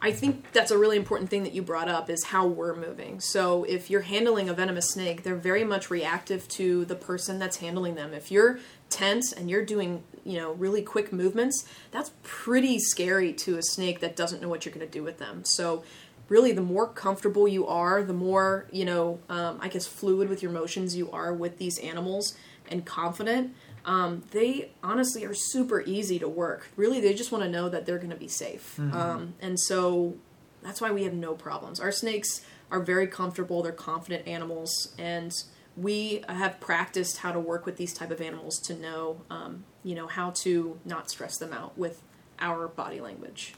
I 0.00 0.12
think 0.12 0.52
that's 0.52 0.70
a 0.70 0.78
really 0.78 0.96
important 0.96 1.28
thing 1.28 1.42
that 1.42 1.52
you 1.52 1.62
brought 1.62 1.88
up 1.88 2.08
is 2.08 2.22
how 2.26 2.46
we're 2.46 2.76
moving. 2.76 3.18
So 3.18 3.64
if 3.64 3.90
you're 3.90 4.02
handling 4.02 4.48
a 4.48 4.54
venomous 4.54 4.90
snake, 4.90 5.24
they're 5.24 5.34
very 5.34 5.64
much 5.64 5.90
reactive 5.90 6.46
to 6.50 6.84
the 6.84 6.94
person 6.94 7.40
that's 7.40 7.56
handling 7.56 7.96
them. 7.96 8.14
If 8.14 8.30
you're 8.30 8.60
tense 8.90 9.32
and 9.32 9.50
you're 9.50 9.64
doing, 9.64 10.04
you 10.24 10.38
know, 10.38 10.52
really 10.52 10.82
quick 10.82 11.12
movements, 11.12 11.64
that's 11.90 12.12
pretty 12.22 12.78
scary 12.78 13.32
to 13.32 13.58
a 13.58 13.62
snake 13.62 13.98
that 13.98 14.14
doesn't 14.14 14.40
know 14.40 14.48
what 14.48 14.64
you're 14.64 14.74
going 14.74 14.86
to 14.86 14.92
do 14.92 15.02
with 15.02 15.18
them. 15.18 15.44
So 15.44 15.82
really 16.28 16.52
the 16.52 16.62
more 16.62 16.88
comfortable 16.88 17.48
you 17.48 17.66
are, 17.66 18.02
the 18.02 18.12
more, 18.12 18.66
you 18.70 18.84
know, 18.84 19.18
um, 19.28 19.58
I 19.60 19.68
guess 19.68 19.86
fluid 19.86 20.28
with 20.28 20.42
your 20.42 20.52
motions 20.52 20.96
you 20.96 21.10
are 21.10 21.32
with 21.32 21.58
these 21.58 21.78
animals 21.78 22.36
and 22.68 22.84
confident, 22.84 23.54
um, 23.84 24.22
they 24.32 24.70
honestly 24.82 25.24
are 25.24 25.34
super 25.34 25.82
easy 25.82 26.18
to 26.18 26.28
work. 26.28 26.68
Really, 26.76 27.00
they 27.00 27.14
just 27.14 27.32
want 27.32 27.44
to 27.44 27.50
know 27.50 27.68
that 27.68 27.86
they're 27.86 27.98
going 27.98 28.10
to 28.10 28.16
be 28.16 28.28
safe. 28.28 28.78
Um, 28.78 29.34
and 29.40 29.58
so 29.58 30.16
that's 30.62 30.80
why 30.80 30.90
we 30.90 31.04
have 31.04 31.14
no 31.14 31.34
problems. 31.34 31.80
Our 31.80 31.92
snakes 31.92 32.42
are 32.70 32.80
very 32.80 33.06
comfortable, 33.06 33.62
they're 33.62 33.72
confident 33.72 34.28
animals, 34.28 34.94
and 34.98 35.32
we 35.76 36.22
have 36.28 36.60
practiced 36.60 37.18
how 37.18 37.32
to 37.32 37.40
work 37.40 37.64
with 37.64 37.76
these 37.78 37.94
type 37.94 38.10
of 38.10 38.20
animals 38.20 38.58
to 38.66 38.74
know, 38.74 39.22
um, 39.30 39.64
you 39.82 39.94
know, 39.94 40.06
how 40.08 40.30
to 40.42 40.78
not 40.84 41.08
stress 41.08 41.38
them 41.38 41.52
out 41.54 41.78
with 41.78 42.02
our 42.40 42.68
body 42.68 43.00
language. 43.00 43.54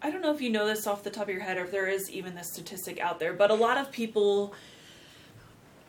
I 0.00 0.10
don't 0.10 0.22
know 0.22 0.32
if 0.32 0.40
you 0.40 0.50
know 0.50 0.66
this 0.66 0.86
off 0.86 1.02
the 1.02 1.10
top 1.10 1.24
of 1.24 1.30
your 1.30 1.42
head 1.42 1.56
or 1.56 1.64
if 1.64 1.72
there 1.72 1.88
is 1.88 2.10
even 2.10 2.34
this 2.34 2.52
statistic 2.52 3.00
out 3.00 3.18
there, 3.18 3.32
but 3.32 3.50
a 3.50 3.54
lot 3.54 3.78
of 3.78 3.90
people, 3.90 4.54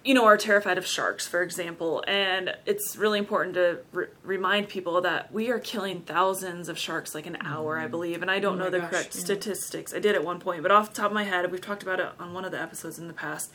you 0.03 0.15
know, 0.15 0.25
are 0.25 0.37
terrified 0.37 0.79
of 0.79 0.85
sharks, 0.85 1.27
for 1.27 1.43
example. 1.43 2.03
And 2.07 2.55
it's 2.65 2.95
really 2.97 3.19
important 3.19 3.53
to 3.53 3.79
re- 3.91 4.07
remind 4.23 4.67
people 4.67 5.01
that 5.01 5.31
we 5.31 5.51
are 5.51 5.59
killing 5.59 6.01
thousands 6.01 6.69
of 6.69 6.77
sharks 6.79 7.13
like 7.13 7.27
an 7.27 7.37
hour, 7.41 7.77
I 7.77 7.83
mm-hmm. 7.83 7.91
believe. 7.91 8.21
And 8.23 8.31
I 8.31 8.39
don't 8.39 8.59
Oh 8.59 8.63
know 8.65 8.69
the 8.71 8.79
gosh, 8.79 8.89
correct 8.89 9.15
yeah. 9.15 9.21
statistics. 9.21 9.93
I 9.93 9.99
did 9.99 10.15
at 10.15 10.23
one 10.23 10.39
point, 10.39 10.63
but 10.63 10.71
off 10.71 10.89
the 10.89 11.01
top 11.01 11.11
of 11.11 11.13
my 11.13 11.23
head, 11.23 11.51
we've 11.51 11.61
talked 11.61 11.83
about 11.83 11.99
it 11.99 12.07
on 12.19 12.33
one 12.33 12.45
of 12.45 12.51
the 12.51 12.59
episodes 12.59 12.97
in 12.97 13.07
the 13.07 13.13
past. 13.13 13.51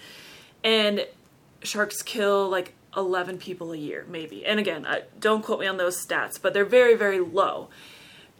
And 0.62 1.06
sharks 1.64 2.00
kill 2.02 2.48
like 2.48 2.74
11 2.96 3.38
people 3.38 3.72
a 3.72 3.76
year, 3.76 4.06
maybe. 4.08 4.46
And 4.46 4.60
again, 4.60 4.86
I, 4.86 5.02
don't 5.18 5.44
quote 5.44 5.60
me 5.60 5.66
on 5.66 5.78
those 5.78 6.04
stats, 6.04 6.40
but 6.40 6.54
they're 6.54 6.64
very, 6.64 6.94
very 6.94 7.18
low. 7.18 7.68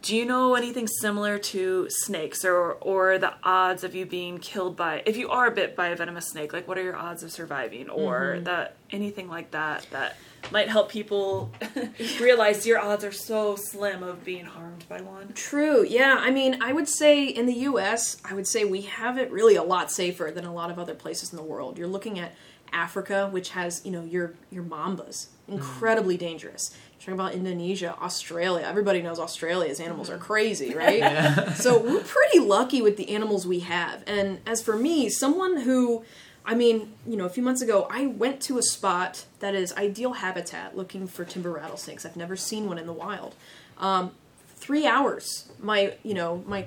Do 0.05 0.15
you 0.15 0.23
know 0.23 0.53
anything 0.53 0.85
similar 0.85 1.39
to 1.39 1.87
snakes 1.89 2.45
or 2.45 2.73
or 2.73 3.17
the 3.17 3.33
odds 3.43 3.83
of 3.83 3.95
you 3.95 4.05
being 4.05 4.37
killed 4.37 4.77
by 4.77 5.01
if 5.07 5.17
you 5.17 5.31
are 5.31 5.49
bit 5.49 5.75
by 5.75 5.87
a 5.87 5.95
venomous 5.95 6.27
snake, 6.27 6.53
like 6.53 6.67
what 6.67 6.77
are 6.77 6.83
your 6.83 6.95
odds 6.95 7.23
of 7.23 7.31
surviving 7.31 7.89
or 7.89 8.33
mm-hmm. 8.35 8.43
that 8.43 8.75
anything 8.91 9.27
like 9.27 9.49
that 9.49 9.87
that 9.89 10.17
might 10.51 10.69
help 10.69 10.91
people 10.91 11.51
realize 12.21 12.67
your 12.67 12.77
odds 12.77 13.03
are 13.03 13.11
so 13.11 13.55
slim 13.55 14.03
of 14.03 14.23
being 14.23 14.45
harmed 14.45 14.87
by 14.87 15.01
one? 15.01 15.33
True. 15.33 15.83
Yeah. 15.83 16.17
I 16.19 16.29
mean, 16.29 16.61
I 16.61 16.71
would 16.71 16.87
say 16.87 17.25
in 17.25 17.47
the 17.47 17.55
U.S., 17.71 18.21
I 18.23 18.35
would 18.35 18.45
say 18.45 18.63
we 18.63 18.81
have 18.81 19.17
it 19.17 19.31
really 19.31 19.55
a 19.55 19.63
lot 19.63 19.91
safer 19.91 20.31
than 20.31 20.45
a 20.45 20.53
lot 20.53 20.69
of 20.69 20.77
other 20.77 20.93
places 20.93 21.31
in 21.31 21.37
the 21.37 21.43
world. 21.43 21.79
You're 21.79 21.87
looking 21.87 22.19
at 22.19 22.35
Africa, 22.71 23.27
which 23.31 23.49
has 23.49 23.83
you 23.83 23.91
know 23.91 24.03
your 24.03 24.33
your 24.51 24.63
mambas, 24.63 25.29
mm. 25.49 25.55
incredibly 25.55 26.15
dangerous. 26.15 26.75
Talking 27.05 27.19
about 27.19 27.35
Indonesia, 27.35 27.95
Australia. 28.01 28.65
Everybody 28.65 29.03
knows 29.03 29.19
Australia's 29.19 29.79
animals 29.79 30.09
are 30.09 30.17
crazy, 30.17 30.73
right? 30.75 31.53
so 31.53 31.79
we're 31.79 32.01
pretty 32.01 32.39
lucky 32.39 32.81
with 32.81 32.97
the 32.97 33.09
animals 33.11 33.45
we 33.45 33.59
have. 33.59 34.03
And 34.07 34.39
as 34.47 34.63
for 34.63 34.75
me, 34.75 35.09
someone 35.09 35.57
who 35.61 36.03
I 36.43 36.55
mean, 36.55 36.93
you 37.05 37.15
know, 37.15 37.25
a 37.25 37.29
few 37.29 37.43
months 37.43 37.61
ago, 37.61 37.87
I 37.91 38.07
went 38.07 38.41
to 38.43 38.57
a 38.57 38.63
spot 38.63 39.25
that 39.39 39.53
is 39.53 39.71
ideal 39.73 40.13
habitat 40.13 40.75
looking 40.75 41.05
for 41.05 41.25
timber 41.25 41.51
rattlesnakes. 41.51 42.07
I've 42.07 42.17
never 42.17 42.35
seen 42.35 42.67
one 42.67 42.79
in 42.79 42.87
the 42.87 42.93
wild. 42.93 43.35
Um, 43.77 44.11
three 44.55 44.87
hours, 44.87 45.51
my, 45.59 45.93
you 46.01 46.15
know, 46.15 46.43
my 46.47 46.65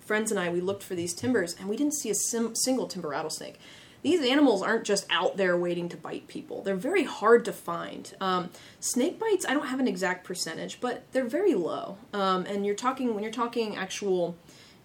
friends 0.00 0.30
and 0.30 0.40
I, 0.40 0.48
we 0.48 0.62
looked 0.62 0.82
for 0.82 0.94
these 0.94 1.12
timbers, 1.12 1.56
and 1.58 1.68
we 1.68 1.76
didn't 1.76 1.94
see 1.94 2.08
a 2.08 2.14
sim- 2.14 2.54
single 2.54 2.86
timber 2.86 3.08
rattlesnake. 3.08 3.58
These 4.04 4.20
animals 4.20 4.62
aren't 4.62 4.84
just 4.84 5.06
out 5.08 5.38
there 5.38 5.56
waiting 5.56 5.88
to 5.88 5.96
bite 5.96 6.28
people. 6.28 6.62
They're 6.62 6.76
very 6.76 7.04
hard 7.04 7.46
to 7.46 7.52
find. 7.54 8.14
Um, 8.20 8.50
snake 8.78 9.18
bites, 9.18 9.46
I 9.48 9.54
don't 9.54 9.68
have 9.68 9.80
an 9.80 9.88
exact 9.88 10.24
percentage, 10.24 10.78
but 10.78 11.10
they're 11.12 11.24
very 11.24 11.54
low. 11.54 11.96
Um, 12.12 12.44
and 12.44 12.66
you're 12.66 12.74
talking 12.74 13.14
when 13.14 13.22
you're 13.22 13.32
talking 13.32 13.76
actual 13.76 14.36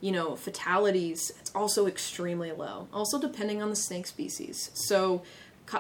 you 0.02 0.14
know, 0.14 0.38
fatalities, 0.38 1.34
it's 1.42 1.52
also 1.54 1.86
extremely 1.86 2.54
low. 2.54 2.88
Also, 2.94 3.20
depending 3.20 3.62
on 3.62 3.70
the 3.70 3.76
snake 3.76 4.08
species. 4.08 4.72
So, 4.74 5.24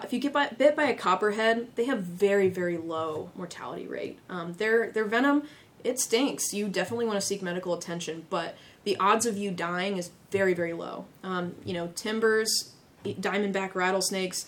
if 0.04 0.12
you 0.12 0.20
get 0.20 0.34
by, 0.34 0.48
bit 0.50 0.76
by 0.76 0.84
a 0.84 0.94
copperhead, 0.94 1.70
they 1.76 1.86
have 1.86 2.04
very, 2.04 2.50
very 2.50 2.78
low 2.78 3.32
mortality 3.36 3.88
rate. 3.88 4.20
Um, 4.30 4.54
their 4.54 4.92
their 4.92 5.06
venom, 5.06 5.44
it 5.86 6.02
stinks. 6.02 6.52
You 6.54 6.68
definitely 6.68 7.06
want 7.06 7.20
to 7.20 7.26
seek 7.26 7.42
medical 7.42 7.74
attention, 7.74 8.26
but 8.30 8.58
the 8.84 8.98
odds 8.98 9.26
of 9.26 9.38
you 9.38 9.52
dying 9.52 9.98
is 9.98 10.12
very, 10.32 10.54
very 10.54 10.74
low. 10.74 11.06
Um, 11.24 11.56
you 11.64 11.74
know, 11.74 11.88
timbers, 11.96 12.74
diamondback 13.04 13.76
rattlesnakes, 13.76 14.46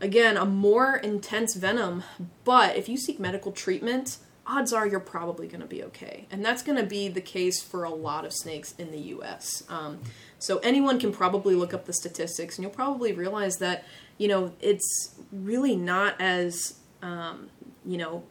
again, 0.00 0.36
a 0.36 0.44
more 0.44 0.96
intense 0.96 1.54
venom, 1.54 2.02
but 2.44 2.76
if 2.76 2.88
you 2.88 2.96
seek 2.96 3.20
medical 3.20 3.52
treatment, 3.52 4.18
odds 4.46 4.72
are 4.72 4.86
you're 4.86 5.00
probably 5.00 5.46
going 5.46 5.60
to 5.60 5.66
be 5.66 5.82
okay. 5.84 6.26
And 6.30 6.44
that's 6.44 6.62
going 6.62 6.78
to 6.78 6.86
be 6.86 7.08
the 7.08 7.20
case 7.20 7.62
for 7.62 7.84
a 7.84 7.90
lot 7.90 8.24
of 8.24 8.32
snakes 8.32 8.74
in 8.78 8.90
the 8.90 8.98
US. 8.98 9.62
Um, 9.68 10.00
so 10.38 10.58
anyone 10.58 10.98
can 10.98 11.12
probably 11.12 11.54
look 11.54 11.72
up 11.72 11.84
the 11.84 11.92
statistics 11.92 12.56
and 12.56 12.64
you'll 12.64 12.72
probably 12.72 13.12
realize 13.12 13.58
that, 13.58 13.84
you 14.18 14.28
know, 14.28 14.52
it's 14.60 15.14
really 15.30 15.76
not 15.76 16.20
as, 16.20 16.78
um, 17.02 17.50
you 17.84 17.98
know, 17.98 18.24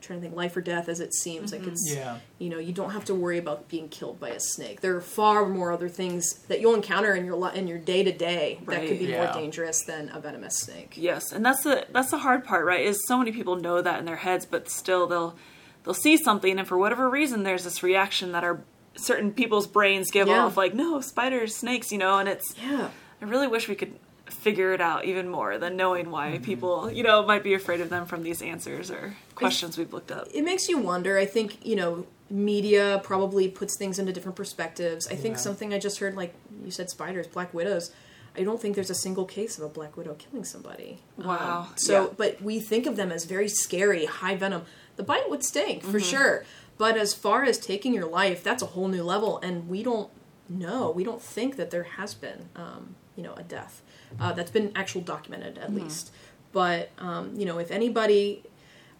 trying 0.00 0.20
to 0.20 0.22
think 0.24 0.36
life 0.36 0.56
or 0.56 0.60
death 0.60 0.88
as 0.88 1.00
it 1.00 1.14
seems. 1.14 1.52
Like 1.52 1.62
mm-hmm. 1.62 1.70
it's, 1.70 1.92
Yeah. 1.94 2.18
you 2.38 2.48
know, 2.48 2.58
you 2.58 2.72
don't 2.72 2.90
have 2.90 3.04
to 3.06 3.14
worry 3.14 3.38
about 3.38 3.68
being 3.68 3.88
killed 3.88 4.18
by 4.20 4.30
a 4.30 4.40
snake. 4.40 4.80
There 4.80 4.96
are 4.96 5.00
far 5.00 5.46
more 5.46 5.72
other 5.72 5.88
things 5.88 6.34
that 6.48 6.60
you'll 6.60 6.74
encounter 6.74 7.14
in 7.14 7.24
your 7.24 7.36
li- 7.36 7.56
in 7.58 7.66
your 7.66 7.78
day 7.78 8.02
to 8.02 8.12
day 8.12 8.60
that 8.66 8.86
could 8.86 8.98
be 8.98 9.06
Yeah. 9.06 9.24
more 9.24 9.32
dangerous 9.32 9.82
than 9.84 10.10
a 10.14 10.20
venomous 10.20 10.56
snake. 10.56 10.94
Yes, 10.96 11.32
and 11.32 11.44
that's 11.44 11.62
the 11.62 11.86
that's 11.92 12.10
the 12.10 12.18
hard 12.18 12.44
part, 12.44 12.64
right? 12.64 12.84
Is 12.84 13.06
so 13.06 13.18
many 13.18 13.32
people 13.32 13.56
know 13.56 13.82
that 13.82 13.98
in 13.98 14.04
their 14.04 14.16
heads, 14.16 14.46
but 14.46 14.68
still 14.70 15.06
they'll 15.06 15.36
they'll 15.84 15.94
see 15.94 16.16
something, 16.16 16.58
and 16.58 16.66
for 16.68 16.78
whatever 16.78 17.08
reason, 17.08 17.42
there's 17.42 17.64
this 17.64 17.82
reaction 17.82 18.32
that 18.32 18.44
our 18.44 18.60
certain 18.96 19.32
people's 19.32 19.66
brains 19.66 20.10
give 20.10 20.28
Yeah. 20.28 20.44
off, 20.44 20.56
like 20.56 20.74
no 20.74 21.00
spiders, 21.00 21.54
snakes, 21.56 21.90
you 21.92 21.98
know. 21.98 22.18
And 22.18 22.28
it's 22.28 22.54
Yeah. 22.62 22.90
I 23.22 23.24
really 23.24 23.46
wish 23.46 23.68
we 23.68 23.74
could 23.74 23.94
figure 24.40 24.72
it 24.72 24.80
out 24.80 25.04
even 25.04 25.28
more 25.28 25.58
than 25.58 25.76
knowing 25.76 26.10
why 26.10 26.38
people, 26.42 26.90
you 26.90 27.02
know, 27.02 27.24
might 27.24 27.42
be 27.42 27.54
afraid 27.54 27.80
of 27.80 27.90
them 27.90 28.06
from 28.06 28.22
these 28.22 28.40
answers 28.42 28.90
or 28.90 29.14
questions 29.34 29.76
we've 29.76 29.92
looked 29.92 30.10
up. 30.10 30.28
It 30.32 30.42
makes 30.42 30.68
you 30.68 30.78
wonder. 30.78 31.18
I 31.18 31.26
think, 31.26 31.64
you 31.64 31.76
know, 31.76 32.06
media 32.30 33.00
probably 33.04 33.48
puts 33.48 33.76
things 33.76 33.98
into 33.98 34.12
different 34.12 34.36
perspectives. 34.36 35.06
I 35.08 35.14
think 35.14 35.38
something 35.38 35.74
I 35.74 35.78
just 35.78 35.98
heard, 35.98 36.16
like 36.16 36.34
you 36.64 36.70
said, 36.70 36.88
spiders, 36.88 37.26
black 37.26 37.52
widows. 37.52 37.90
I 38.36 38.44
don't 38.44 38.60
think 38.62 38.76
there's 38.76 38.90
a 38.90 38.94
single 38.94 39.24
case 39.24 39.58
of 39.58 39.64
a 39.64 39.68
black 39.68 39.96
widow 39.96 40.14
killing 40.14 40.44
somebody. 40.44 41.00
Wow. 41.16 41.66
Um, 41.68 41.72
so, 41.76 42.04
Yeah. 42.04 42.08
but 42.16 42.40
we 42.40 42.60
think 42.60 42.86
of 42.86 42.96
them 42.96 43.10
as 43.12 43.24
very 43.24 43.48
scary, 43.48 44.06
high 44.06 44.36
venom. 44.36 44.62
The 44.96 45.02
bite 45.02 45.28
would 45.28 45.44
stink 45.44 45.82
for 45.82 45.98
sure. 46.00 46.44
But 46.78 46.96
as 46.96 47.12
far 47.12 47.44
as 47.44 47.58
taking 47.58 47.92
your 47.92 48.06
life, 48.06 48.42
that's 48.42 48.62
a 48.62 48.66
whole 48.66 48.88
new 48.88 49.02
level, 49.02 49.38
and 49.42 49.68
we 49.68 49.82
don't 49.82 50.08
know. 50.48 50.90
We 50.90 51.04
don't 51.04 51.20
think 51.20 51.56
that 51.56 51.70
there 51.70 51.82
has 51.82 52.14
been, 52.14 52.48
um, 52.56 52.94
you 53.16 53.22
know, 53.22 53.34
a 53.34 53.42
death 53.42 53.82
uh, 54.18 54.32
that's 54.32 54.50
been 54.50 54.72
actual 54.74 55.02
documented 55.02 55.58
at 55.58 55.74
least. 55.74 56.12
But 56.52 56.90
um, 56.98 57.34
you 57.36 57.44
know, 57.46 57.58
if 57.58 57.70
anybody, 57.70 58.42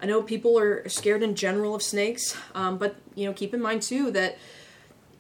I 0.01 0.07
know 0.07 0.23
people 0.23 0.59
are 0.59 0.89
scared 0.89 1.23
in 1.23 1.35
general 1.35 1.75
of 1.75 1.83
snakes, 1.83 2.37
um, 2.55 2.79
but 2.79 2.97
you 3.15 3.27
know, 3.27 3.33
keep 3.33 3.53
in 3.55 3.61
mind 3.61 3.83
too 3.83 4.11
that 4.13 4.39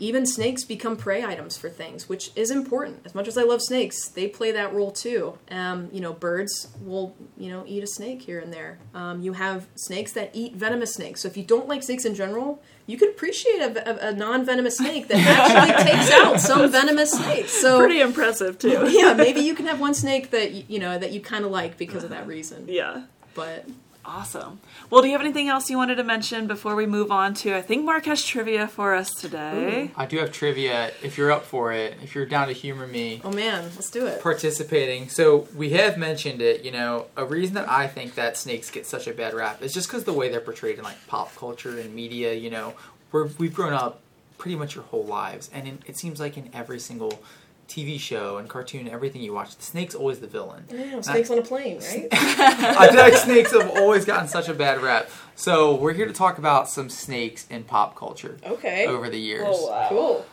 even 0.00 0.26
snakes 0.26 0.64
become 0.64 0.96
prey 0.96 1.24
items 1.24 1.56
for 1.56 1.68
things, 1.68 2.08
which 2.08 2.30
is 2.34 2.50
important. 2.50 3.02
As 3.04 3.14
much 3.14 3.28
as 3.28 3.36
I 3.38 3.42
love 3.42 3.62
snakes, 3.62 4.08
they 4.08 4.26
play 4.28 4.50
that 4.52 4.72
role 4.72 4.90
too. 4.90 5.38
Um, 5.50 5.88
you 5.92 6.00
know, 6.00 6.12
birds 6.12 6.68
will, 6.80 7.14
you 7.36 7.50
know, 7.50 7.64
eat 7.66 7.82
a 7.82 7.86
snake 7.86 8.22
here 8.22 8.40
and 8.40 8.52
there. 8.52 8.78
Um, 8.94 9.20
you 9.20 9.34
have 9.34 9.66
snakes 9.76 10.12
that 10.12 10.30
eat 10.32 10.54
venomous 10.56 10.94
snakes. 10.94 11.20
So 11.20 11.28
if 11.28 11.36
you 11.36 11.44
don't 11.44 11.68
like 11.68 11.82
snakes 11.82 12.04
in 12.04 12.14
general, 12.14 12.62
you 12.86 12.96
could 12.96 13.10
appreciate 13.10 13.60
a, 13.60 14.06
a, 14.06 14.08
a 14.08 14.12
non-venomous 14.12 14.78
snake 14.78 15.08
that 15.08 15.18
actually 15.18 15.84
takes 15.92 16.10
out 16.12 16.40
some 16.40 16.70
venomous 16.70 17.12
snakes. 17.12 17.52
So 17.52 17.78
Pretty 17.78 18.00
impressive 18.00 18.58
too. 18.58 18.88
yeah, 18.90 19.12
maybe 19.14 19.40
you 19.40 19.54
can 19.54 19.66
have 19.66 19.78
one 19.80 19.94
snake 19.94 20.30
that 20.30 20.68
you 20.70 20.78
know 20.78 20.98
that 20.98 21.12
you 21.12 21.20
kind 21.20 21.44
of 21.44 21.50
like 21.50 21.76
because 21.76 22.02
of 22.04 22.10
that 22.10 22.26
reason. 22.26 22.66
yeah. 22.68 23.04
But 23.34 23.64
Awesome. 24.04 24.60
Well, 24.88 25.02
do 25.02 25.08
you 25.08 25.12
have 25.12 25.20
anything 25.20 25.48
else 25.48 25.68
you 25.68 25.76
wanted 25.76 25.96
to 25.96 26.04
mention 26.04 26.46
before 26.46 26.74
we 26.74 26.86
move 26.86 27.12
on 27.12 27.34
to? 27.34 27.54
I 27.54 27.60
think 27.60 27.84
Mark 27.84 28.06
has 28.06 28.24
trivia 28.24 28.66
for 28.66 28.94
us 28.94 29.10
today. 29.10 29.90
I 29.94 30.06
do 30.06 30.18
have 30.18 30.32
trivia 30.32 30.90
if 31.02 31.18
you're 31.18 31.30
up 31.30 31.44
for 31.44 31.72
it. 31.72 31.96
If 32.02 32.14
you're 32.14 32.26
down 32.26 32.48
to 32.48 32.54
humor 32.54 32.86
me 32.86 33.20
oh 33.24 33.30
man, 33.30 33.64
let's 33.74 33.90
do 33.90 34.06
it. 34.06 34.22
participating. 34.22 35.08
So 35.10 35.48
we 35.54 35.70
have 35.70 35.98
mentioned 35.98 36.40
it, 36.40 36.64
you 36.64 36.72
know, 36.72 37.06
a 37.16 37.24
reason 37.24 37.54
that 37.56 37.68
I 37.68 37.88
think 37.88 38.14
that 38.14 38.36
snakes 38.36 38.70
get 38.70 38.86
such 38.86 39.06
a 39.06 39.12
bad 39.12 39.34
rap 39.34 39.62
is 39.62 39.72
just 39.72 39.88
because 39.88 40.04
the 40.04 40.12
way 40.14 40.30
they're 40.30 40.40
portrayed 40.40 40.78
in 40.78 40.84
like 40.84 41.06
pop 41.06 41.34
culture 41.36 41.78
and 41.78 41.94
media, 41.94 42.32
you 42.32 42.50
know, 42.50 42.74
we're, 43.12 43.26
we've 43.38 43.54
grown 43.54 43.74
up 43.74 44.00
pretty 44.38 44.56
much 44.56 44.74
your 44.74 44.84
whole 44.84 45.04
lives. 45.04 45.50
And 45.52 45.68
in, 45.68 45.78
it 45.86 45.98
seems 45.98 46.18
like 46.18 46.36
in 46.38 46.48
every 46.54 46.80
single 46.80 47.22
TV 47.70 47.98
show 48.00 48.36
and 48.38 48.48
cartoon, 48.48 48.88
everything 48.88 49.22
you 49.22 49.32
watch, 49.32 49.56
the 49.56 49.62
snake's 49.62 49.94
always 49.94 50.18
the 50.18 50.26
villain. 50.26 50.64
Yeah, 50.70 51.00
snakes 51.00 51.30
on 51.30 51.38
a 51.38 51.42
plane, 51.42 51.78
right? 51.78 52.08
I 52.12 52.88
feel 52.88 53.00
like 53.00 53.14
snakes 53.14 53.52
have 53.52 53.70
always 53.70 54.04
gotten 54.04 54.26
such 54.28 54.48
a 54.48 54.54
bad 54.54 54.82
rap. 54.82 55.08
So 55.36 55.74
we're 55.76 55.92
here 55.94 56.06
to 56.06 56.12
talk 56.12 56.38
about 56.38 56.68
some 56.68 56.90
snakes 56.90 57.46
in 57.48 57.62
pop 57.64 57.96
culture 57.96 58.36
Okay. 58.44 58.86
over 58.86 59.08
the 59.08 59.18
years. 59.20 59.46
Oh, 59.48 59.70
wow. 59.70 59.86
Cool. 59.88 60.26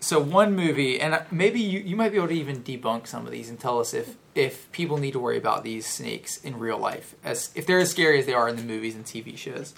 so 0.00 0.20
one 0.20 0.54
movie, 0.54 1.00
and 1.00 1.20
maybe 1.30 1.58
you, 1.60 1.80
you 1.80 1.96
might 1.96 2.10
be 2.12 2.18
able 2.18 2.28
to 2.28 2.34
even 2.34 2.62
debunk 2.62 3.06
some 3.06 3.24
of 3.24 3.32
these 3.32 3.48
and 3.48 3.58
tell 3.58 3.80
us 3.80 3.94
if 3.94 4.16
if 4.34 4.70
people 4.72 4.98
need 4.98 5.12
to 5.12 5.20
worry 5.20 5.38
about 5.38 5.62
these 5.64 5.86
snakes 5.86 6.36
in 6.38 6.58
real 6.58 6.76
life, 6.78 7.14
as 7.24 7.50
if 7.54 7.66
they're 7.66 7.78
as 7.78 7.90
scary 7.90 8.18
as 8.18 8.26
they 8.26 8.34
are 8.34 8.48
in 8.48 8.56
the 8.56 8.62
movies 8.64 8.94
and 8.94 9.04
TV 9.04 9.36
shows. 9.38 9.74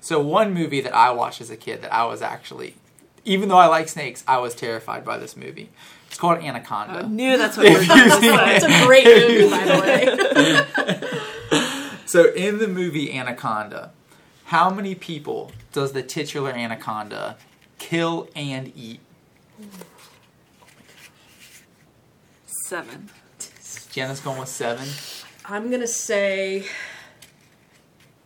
So 0.00 0.20
one 0.20 0.54
movie 0.54 0.80
that 0.80 0.94
I 0.94 1.10
watched 1.10 1.40
as 1.40 1.50
a 1.50 1.56
kid 1.56 1.82
that 1.82 1.92
I 1.92 2.04
was 2.04 2.22
actually, 2.22 2.76
even 3.24 3.48
though 3.48 3.56
I 3.58 3.66
like 3.66 3.88
snakes, 3.88 4.22
I 4.28 4.38
was 4.38 4.54
terrified 4.54 5.04
by 5.04 5.18
this 5.18 5.36
movie. 5.36 5.70
It's 6.16 6.20
called 6.22 6.38
Anaconda. 6.38 7.00
I 7.00 7.02
knew 7.02 7.36
that's 7.36 7.58
what 7.58 7.66
you 7.66 7.74
were 7.74 7.78
If 7.78 7.88
going 7.88 8.08
to 8.08 8.20
say. 8.22 8.56
It's 8.56 8.64
a 8.64 8.86
great 8.86 9.04
movie, 9.04 9.50
by 9.50 9.64
the 9.66 11.00
way. 11.02 11.20
So 12.06 12.32
in 12.32 12.56
the 12.56 12.68
movie 12.68 13.12
Anaconda, 13.12 13.90
how 14.44 14.70
many 14.70 14.94
people 14.94 15.52
does 15.72 15.92
the 15.92 16.02
titular 16.02 16.52
anaconda 16.52 17.36
kill 17.78 18.30
and 18.34 18.72
eat? 18.74 19.00
Seven. 22.46 23.10
Jenna's 23.90 24.20
going 24.20 24.38
with 24.38 24.48
seven. 24.48 24.88
I'm 25.44 25.70
gonna 25.70 25.86
say 25.86 26.64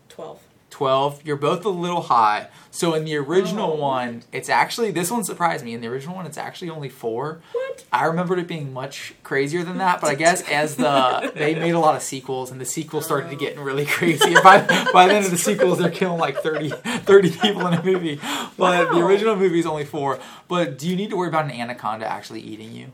twelve. 0.09 0.41
12 0.69 1.27
you're 1.27 1.37
both 1.37 1.65
a 1.65 1.69
little 1.71 2.03
high 2.03 2.47
so 2.81 2.95
in 2.95 3.05
the 3.05 3.15
original 3.17 3.73
Oh. 3.73 3.75
one 3.75 4.23
it's 4.33 4.49
actually 4.49 4.91
this 4.91 5.11
one 5.11 5.23
surprised 5.25 5.65
me 5.65 5.75
in 5.75 5.81
the 5.83 5.87
original 5.89 6.15
one 6.17 6.25
it's 6.27 6.39
actually 6.39 6.71
only 6.71 6.89
four 6.89 7.41
What? 7.53 7.85
i 7.93 8.05
remembered 8.07 8.39
it 8.39 8.49
being 8.49 8.73
much 8.73 9.15
crazier 9.23 9.63
than 9.65 9.77
that 9.79 10.01
but 10.01 10.09
i 10.11 10.15
guess 10.15 10.41
as 10.61 10.77
the 10.77 11.31
they 11.35 11.55
made 11.55 11.73
a 11.75 11.79
lot 11.79 11.95
of 11.95 12.03
sequels 12.03 12.51
and 12.51 12.59
the 12.61 12.65
sequels 12.65 13.05
started 13.05 13.29
to 13.31 13.37
get 13.37 13.59
really 13.59 13.85
crazy 13.97 14.33
and 14.35 14.43
by, 14.43 14.59
by 14.93 15.07
the 15.07 15.15
end 15.15 15.25
of 15.27 15.31
the 15.31 15.37
sequels 15.49 15.79
they're 15.79 15.91
killing 15.91 16.19
like 16.19 16.37
30, 16.39 16.71
30 16.71 17.31
people 17.45 17.67
in 17.67 17.75
a 17.75 17.83
movie 17.85 18.19
but 18.57 18.91
the 18.93 19.01
original 19.05 19.37
movie 19.37 19.59
is 19.61 19.67
only 19.67 19.85
four 19.85 20.19
but 20.49 20.79
do 20.79 20.89
you 20.89 20.97
need 20.97 21.11
to 21.11 21.17
worry 21.17 21.29
about 21.29 21.45
an 21.45 21.51
anaconda 21.53 22.07
actually 22.07 22.41
eating 22.41 22.73
you 22.73 22.87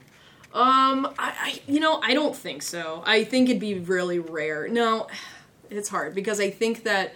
Um, 0.52 1.06
I, 1.18 1.28
I, 1.48 1.60
you 1.68 1.80
know, 1.80 2.00
I 2.02 2.14
don't 2.14 2.34
think 2.34 2.62
so. 2.62 3.02
I 3.04 3.24
think 3.24 3.50
it'd 3.50 3.60
be 3.60 3.74
really 3.94 4.18
rare. 4.18 4.68
No, 4.68 5.06
it's 5.70 5.90
hard 5.90 6.14
because 6.14 6.40
I 6.40 6.48
think 6.50 6.84
that 6.84 7.14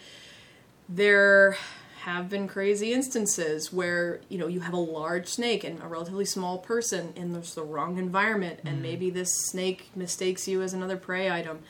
there 0.88 1.56
have 2.04 2.28
been 2.28 2.48
crazy 2.48 2.92
instances 2.92 3.72
where 3.72 4.20
you 4.28 4.38
know 4.38 4.46
you 4.46 4.60
have 4.60 4.72
a 4.74 4.78
large 4.78 5.26
snake 5.28 5.64
and 5.64 5.82
a 5.82 5.86
relatively 5.86 6.24
small 6.24 6.58
person 6.58 7.12
in 7.16 7.32
there's 7.32 7.54
the 7.54 7.62
wrong 7.62 7.98
environment, 7.98 8.58
Mm-hmm. 8.58 8.68
and 8.68 8.82
maybe 8.82 9.10
this 9.10 9.30
snake 9.50 9.90
mistakes 9.94 10.46
you 10.48 10.62
as 10.62 10.72
another 10.72 10.96
prey 10.96 11.30
item. 11.30 11.60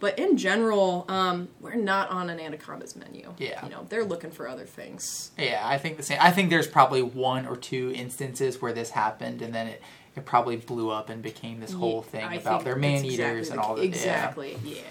But 0.00 0.16
in 0.16 0.36
general, 0.36 1.04
um, 1.08 1.48
we're 1.60 1.74
not 1.74 2.08
on 2.10 2.30
an 2.30 2.38
anaconda's 2.38 2.94
menu. 2.94 3.34
Yeah. 3.36 3.64
you 3.64 3.70
know, 3.72 3.84
they're 3.88 4.04
looking 4.04 4.30
for 4.30 4.46
other 4.46 4.64
things. 4.64 5.32
Yeah, 5.36 5.60
I 5.64 5.76
think 5.78 5.96
the 5.96 6.04
same. 6.04 6.18
I 6.20 6.30
think 6.30 6.50
there's 6.50 6.68
probably 6.68 7.02
one 7.02 7.46
or 7.46 7.56
two 7.56 7.92
instances 7.96 8.62
where 8.62 8.72
this 8.72 8.90
happened, 8.90 9.42
and 9.42 9.52
then 9.52 9.66
it, 9.66 9.82
it 10.14 10.24
probably 10.24 10.54
blew 10.56 10.90
up 10.90 11.08
and 11.08 11.20
became 11.20 11.58
this 11.58 11.72
whole 11.72 12.02
thing 12.02 12.22
I 12.24 12.34
about 12.36 12.62
their 12.62 12.76
man 12.76 13.04
eaters 13.04 13.48
exactly 13.48 13.50
and 13.50 13.60
all 13.60 13.74
that. 13.74 13.82
Exactly. 13.84 14.56
Yeah. 14.64 14.74
Yeah. 14.76 14.82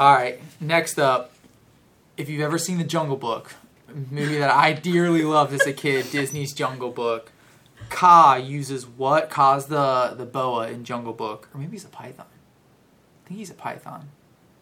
All 0.00 0.12
right. 0.14 0.40
Next 0.60 0.98
up, 0.98 1.32
if 2.16 2.28
you've 2.28 2.40
ever 2.42 2.58
seen 2.58 2.78
The 2.78 2.84
Jungle 2.84 3.16
Book, 3.16 3.54
movie 4.10 4.38
that 4.38 4.50
I 4.50 4.72
dearly 4.72 5.22
loved 5.22 5.52
as 5.52 5.66
a 5.66 5.72
kid, 5.72 6.10
Disney's 6.10 6.52
Jungle 6.52 6.90
Book. 6.90 7.32
Kaa 7.90 8.36
uses 8.36 8.86
what? 8.86 9.30
Kaa's 9.30 9.66
the 9.66 10.14
the 10.16 10.26
boa 10.26 10.68
in 10.68 10.84
Jungle 10.84 11.12
Book, 11.14 11.48
or 11.54 11.58
maybe 11.60 11.72
he's 11.72 11.84
a 11.84 11.88
python. 11.88 12.26
I 13.24 13.28
think 13.28 13.38
he's 13.38 13.50
a 13.50 13.54
python. 13.54 14.10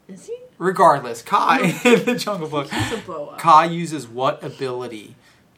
Is 0.09 0.27
he? 0.27 0.39
Regardless, 0.59 1.23
Kaa 1.23 1.59
in 1.85 2.05
the 2.05 2.15
Jungle 2.17 2.49
Book. 2.49 2.71
He's 2.71 2.93
a 2.93 2.99
boa. 2.99 3.37
Kaa 3.39 3.63
uses 3.65 4.07
what 4.07 4.43
ability 4.45 5.17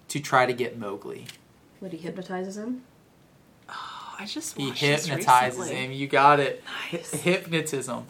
to 0.08 0.20
try 0.20 0.46
to 0.46 0.52
get 0.54 0.78
Mowgli? 0.78 1.26
What 1.80 1.92
he 1.92 1.98
hypnotizes 1.98 2.56
him? 2.56 2.82
Oh, 3.68 4.16
I 4.18 4.24
just 4.24 4.56
He 4.56 4.68
watched 4.68 4.80
this 4.80 5.06
hypnotizes 5.06 5.58
recently. 5.60 5.84
him. 5.84 5.92
You 5.92 6.06
got 6.08 6.40
it. 6.40 6.64
Nice. 6.92 7.10
Hypnotism. 7.10 8.06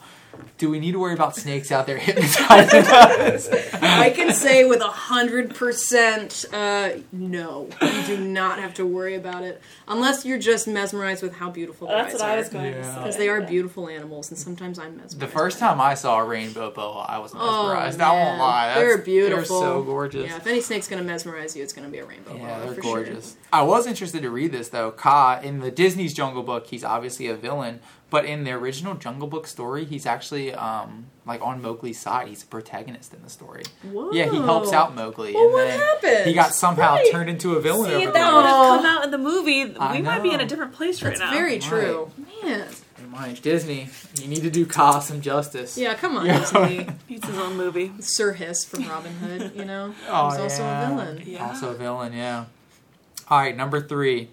Do 0.59 0.71
we 0.71 0.81
need 0.81 0.93
to 0.93 0.99
worry 0.99 1.15
about 1.15 1.37
snakes 1.37 1.71
out 1.71 1.87
there 1.87 1.99
hypnotizing 1.99 2.85
us? 2.87 3.49
I 3.83 4.11
can 4.11 4.33
say 4.33 4.65
with 4.65 4.81
a 4.81 4.85
hundred 4.89 5.55
percent, 5.55 6.45
uh, 6.53 6.91
no. 7.13 7.69
You 7.81 8.03
do 8.07 8.19
not 8.19 8.59
have 8.59 8.75
to 8.75 8.87
worry 8.87 9.15
about 9.15 9.45
it 9.45 9.61
unless 9.87 10.25
you're 10.25 10.39
just 10.39 10.67
mesmerized 10.69 11.23
with 11.23 11.35
how 11.35 11.51
beautiful 11.51 11.87
their 11.89 11.97
That's 12.03 12.15
eyes 12.15 12.21
what 12.21 12.29
I 12.31 12.37
was 12.37 12.49
going 12.49 12.73
to 12.75 12.85
say. 12.85 12.95
because 12.95 13.17
they 13.17 13.29
are 13.29 13.41
beautiful 13.41 13.89
animals, 13.89 14.31
and 14.31 14.39
sometimes 14.39 14.79
I'm 14.79 14.97
mesmerized. 14.97 15.21
The 15.21 15.27
first 15.29 15.59
time 15.59 15.81
I 15.81 15.95
saw 15.95 16.19
a 16.19 16.25
rainbow 16.25 16.71
boa, 16.71 17.07
I 17.09 17.19
was 17.19 17.33
Oh, 17.35 17.39
mesmerized. 17.69 18.01
I 18.01 18.13
won't 18.13 18.29
man. 18.31 18.39
lie. 18.39 18.75
They're 18.75 18.99
beautiful. 18.99 19.61
They're 19.61 19.69
so 19.71 19.83
gorgeous. 19.83 20.29
Yeah, 20.31 20.37
if 20.37 20.47
any 20.47 20.61
snake's 20.61 20.89
gonna 20.89 21.03
mesmerize 21.03 21.57
you, 21.57 21.63
it's 21.63 21.73
gonna 21.73 21.89
be 21.89 21.99
a 21.99 22.05
rainbow. 22.05 22.35
Yeah, 22.37 22.57
boa, 22.59 22.67
they're 22.67 22.75
for 22.75 22.81
gorgeous. 22.81 23.37
I 23.53 23.63
was 23.63 23.87
interested 23.87 24.23
to 24.23 24.31
read 24.31 24.53
this 24.53 24.69
though. 24.71 24.91
Kaa 24.91 25.41
in 25.43 25.61
the 25.61 25.71
Disney's 25.71 26.15
Jungle 26.15 26.43
Book, 26.43 26.67
he's 26.67 26.85
obviously 26.85 27.29
a 27.29 27.35
villain, 27.37 27.81
but 28.11 28.25
in 28.25 28.45
the 28.45 28.53
original 28.53 28.95
Jungle 28.95 29.29
Book 29.29 29.47
story, 29.47 29.85
he's 29.85 30.07
actually 30.07 30.55
um 30.55 31.07
like 31.27 31.43
on 31.43 31.61
Mowgli's 31.61 31.99
side. 31.99 32.29
He's 32.29 32.43
a 32.43 32.47
protagonist 32.47 33.13
in 33.13 33.23
the 33.23 33.29
story. 33.31 33.63
Whoa. 33.83 34.11
Yeah, 34.13 34.31
he 34.31 34.37
helps 34.39 34.73
out 34.73 34.95
Mowgli, 34.95 35.35
Well, 35.35 35.45
and 35.45 35.53
what 35.53 35.67
then 35.67 35.81
happened? 35.81 36.27
he 36.27 36.33
got 36.33 36.55
somehow 36.55 36.95
Right. 36.95 37.11
turned 37.13 37.29
into 37.29 37.55
a 37.55 37.61
villain 37.61 37.91
See, 37.91 37.97
over 37.97 38.09
if 38.09 38.15
there. 38.15 38.23
that 38.25 38.35
would 38.35 38.45
have 38.47 38.77
come 38.79 38.87
out 38.87 39.05
in 39.05 39.11
the 39.11 39.19
movie, 39.19 39.65
we 39.67 39.77
I 39.79 40.01
might 40.01 40.23
be 40.23 40.33
in 40.33 40.41
a 40.41 40.47
different 40.47 40.73
place 40.73 41.03
right 41.03 41.11
That's 41.11 41.21
now. 41.21 41.33
very 41.33 41.53
Right. 41.55 41.63
true, 41.63 42.11
man. 42.43 42.69
My 43.11 43.33
Disney, 43.33 43.89
you 44.21 44.29
need 44.29 44.43
to 44.43 44.51
do 44.51 44.67
Kaa 44.67 45.01
some 45.01 45.21
justice. 45.23 45.79
Yeah, 45.79 45.95
come 45.95 46.17
on, 46.19 46.27
Yeah. 46.27 46.41
Disney. 46.41 46.89
Needs 47.09 47.27
his 47.27 47.39
own 47.39 47.57
movie. 47.57 47.93
Sir 48.01 48.33
Hiss 48.35 48.65
from 48.65 48.87
Robin 48.89 49.13
Hood, 49.15 49.53
you 49.55 49.65
know, 49.65 49.95
Oh, 50.09 50.31
he's 50.31 50.39
also 50.41 50.63
yeah. 50.63 50.83
a 50.85 50.89
villain. 50.89 51.23
Yeah. 51.27 51.47
Also 51.49 51.71
a 51.71 51.75
villain, 51.75 52.13
yeah. 52.13 52.45
All 53.29 53.39
right, 53.39 53.57
number 53.57 53.81
three. 53.81 54.31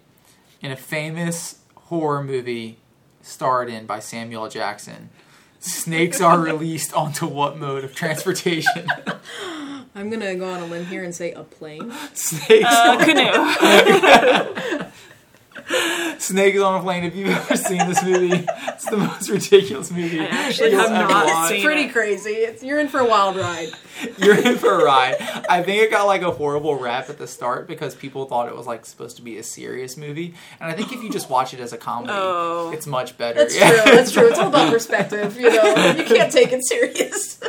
In 0.62 0.72
a 0.72 0.76
famous 0.76 1.60
horror 1.76 2.24
movie 2.24 2.78
starred 3.26 3.70
in 3.70 3.86
by 3.86 4.00
Samuel 4.00 4.48
Jackson, 4.50 5.10
snakes 5.60 6.22
are 6.22 6.40
released 6.40 6.94
onto 6.94 7.26
what 7.26 7.58
mode 7.58 7.84
of 7.84 7.96
transportation? 7.96 8.88
I'm 9.96 10.10
gonna 10.10 10.36
go 10.36 10.48
on 10.50 10.62
a 10.62 10.66
limb 10.66 10.86
here 10.86 11.04
and 11.04 11.16
say 11.16 11.32
a 11.32 11.44
plane. 11.44 11.92
snakes, 12.14 12.66
Uh, 12.70 12.98
canoe. 13.04 13.32
snakes 16.20 16.60
on 16.62 16.80
a 16.80 16.84
plane. 16.84 17.04
If 17.04 17.16
you've 17.16 17.30
ever 17.30 17.56
seen 17.58 17.80
this 17.88 18.04
movie, 18.04 18.46
it's 18.68 18.86
the 18.90 18.98
most 18.98 19.30
ridiculous 19.30 19.92
movie. 19.92 20.20
I 20.20 20.26
actually 20.26 20.72
you'll 20.72 20.82
have 20.82 20.92
ever 20.92 21.10
not 21.10 21.26
watch. 21.26 21.48
seen 21.50 21.58
It's 21.58 21.66
pretty 21.66 21.82
it. 21.84 21.92
crazy. 21.92 22.30
It's, 22.32 22.64
you're 22.64 22.80
in 22.80 22.88
for 22.88 23.00
a 23.00 23.06
wild 23.06 23.36
ride. 23.36 23.70
You're 24.18 24.36
in 24.38 24.58
for 24.58 24.80
a 24.80 24.84
ride. 24.84 25.16
I 25.50 25.64
think 25.64 25.82
it 25.82 25.90
got 25.90 26.06
like 26.06 26.22
a 26.22 26.32
horrible 26.32 26.76
rap 26.78 27.10
at 27.10 27.18
the 27.18 27.28
start 27.28 27.68
because 27.68 27.96
people 27.96 28.26
thought 28.26 28.48
it 28.50 28.56
was 28.56 28.68
like 28.68 28.86
supposed 28.86 29.16
to 29.18 29.22
be 29.24 29.38
a 29.38 29.44
serious 29.44 29.98
movie, 29.98 30.34
and 30.60 30.70
I 30.72 30.76
think 30.76 30.92
if 30.94 31.02
you 31.04 31.10
just 31.10 31.30
watch 31.30 31.54
it 31.54 31.60
as 31.60 31.74
a 31.74 31.78
comedy, 31.78 32.14
Oh. 32.14 32.72
it's 32.74 32.86
much 32.88 33.18
better. 33.18 33.40
That's 33.40 33.58
Yeah. 33.58 33.70
true. 33.84 33.92
That's 33.94 34.12
true. 34.12 34.28
It's 34.30 34.38
all 34.40 34.50
about 34.50 34.72
perspective. 34.74 35.40
You 35.40 35.50
know, 35.50 35.94
you 35.98 36.04
can't 36.04 36.32
take 36.32 36.52
it 36.52 36.66
serious. 36.66 37.40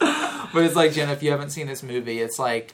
But 0.00 0.64
it's 0.64 0.74
like 0.74 0.92
Jen, 0.92 1.10
if 1.10 1.22
you 1.22 1.30
haven't 1.30 1.50
seen 1.50 1.66
this 1.66 1.82
movie, 1.82 2.20
it's 2.20 2.38
like 2.38 2.72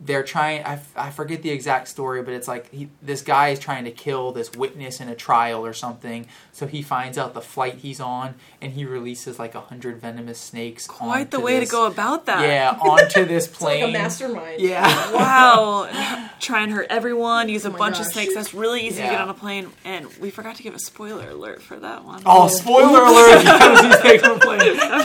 they're 0.00 0.22
trying. 0.22 0.62
I, 0.62 0.74
f- 0.74 0.92
I 0.96 1.10
forget 1.10 1.42
the 1.42 1.50
exact 1.50 1.88
story, 1.88 2.22
but 2.22 2.32
it's 2.34 2.46
like 2.46 2.70
he, 2.70 2.88
this 3.02 3.20
guy 3.22 3.48
is 3.48 3.58
trying 3.58 3.84
to 3.84 3.90
kill 3.90 4.30
this 4.32 4.52
witness 4.52 5.00
in 5.00 5.08
a 5.08 5.14
trial 5.16 5.66
or 5.66 5.72
something. 5.72 6.26
So 6.52 6.66
he 6.68 6.82
finds 6.82 7.18
out 7.18 7.34
the 7.34 7.40
flight 7.40 7.76
he's 7.76 7.98
on, 8.00 8.36
and 8.60 8.72
he 8.72 8.84
releases 8.84 9.38
like 9.38 9.54
a 9.56 9.60
hundred 9.60 10.00
venomous 10.00 10.38
snakes. 10.38 10.86
Quite 10.86 11.30
the 11.32 11.38
onto 11.38 11.46
way 11.46 11.58
this- 11.60 11.68
to 11.68 11.72
go 11.72 11.86
about 11.86 12.26
that. 12.26 12.42
Yeah, 12.42 12.78
onto 12.80 13.24
this 13.24 13.46
plane. 13.48 13.82
It's 13.84 13.92
like 13.92 13.94
a 13.94 14.02
mastermind. 14.02 14.60
Yeah. 14.60 15.12
Wow. 15.18 16.28
Try 16.40 16.62
and 16.62 16.72
hurt 16.72 16.86
everyone, 16.90 17.48
use 17.48 17.64
a 17.64 17.68
Oh 17.68 17.72
my 17.72 17.78
bunch 17.78 17.98
of 17.98 18.06
snakes. 18.06 18.34
That's 18.34 18.54
really 18.54 18.82
easy 18.86 19.02
to 19.02 19.08
get 19.08 19.20
on 19.20 19.28
a 19.28 19.34
plane. 19.34 19.68
And 19.84 20.06
we 20.18 20.30
forgot 20.30 20.54
to 20.56 20.62
give 20.62 20.74
a 20.74 20.78
spoiler 20.78 21.30
alert 21.30 21.60
for 21.60 21.76
that 21.78 22.04
one. 22.04 22.22
Oh, 22.24 22.46
spoiler 22.48 23.02
alert! 23.04 23.42
You 23.42 23.48
haven't 23.48 23.90
seen 23.92 24.00
Snakes 24.00 24.22
on 24.22 24.36
a 24.36 24.38
Plane. 24.38 24.60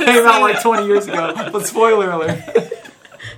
Came 0.05 0.25
out 0.27 0.41
like 0.41 0.61
20 0.61 0.85
years 0.85 1.07
ago, 1.07 1.33
but 1.51 1.65
spoiler 1.65 2.11
alert. 2.11 2.39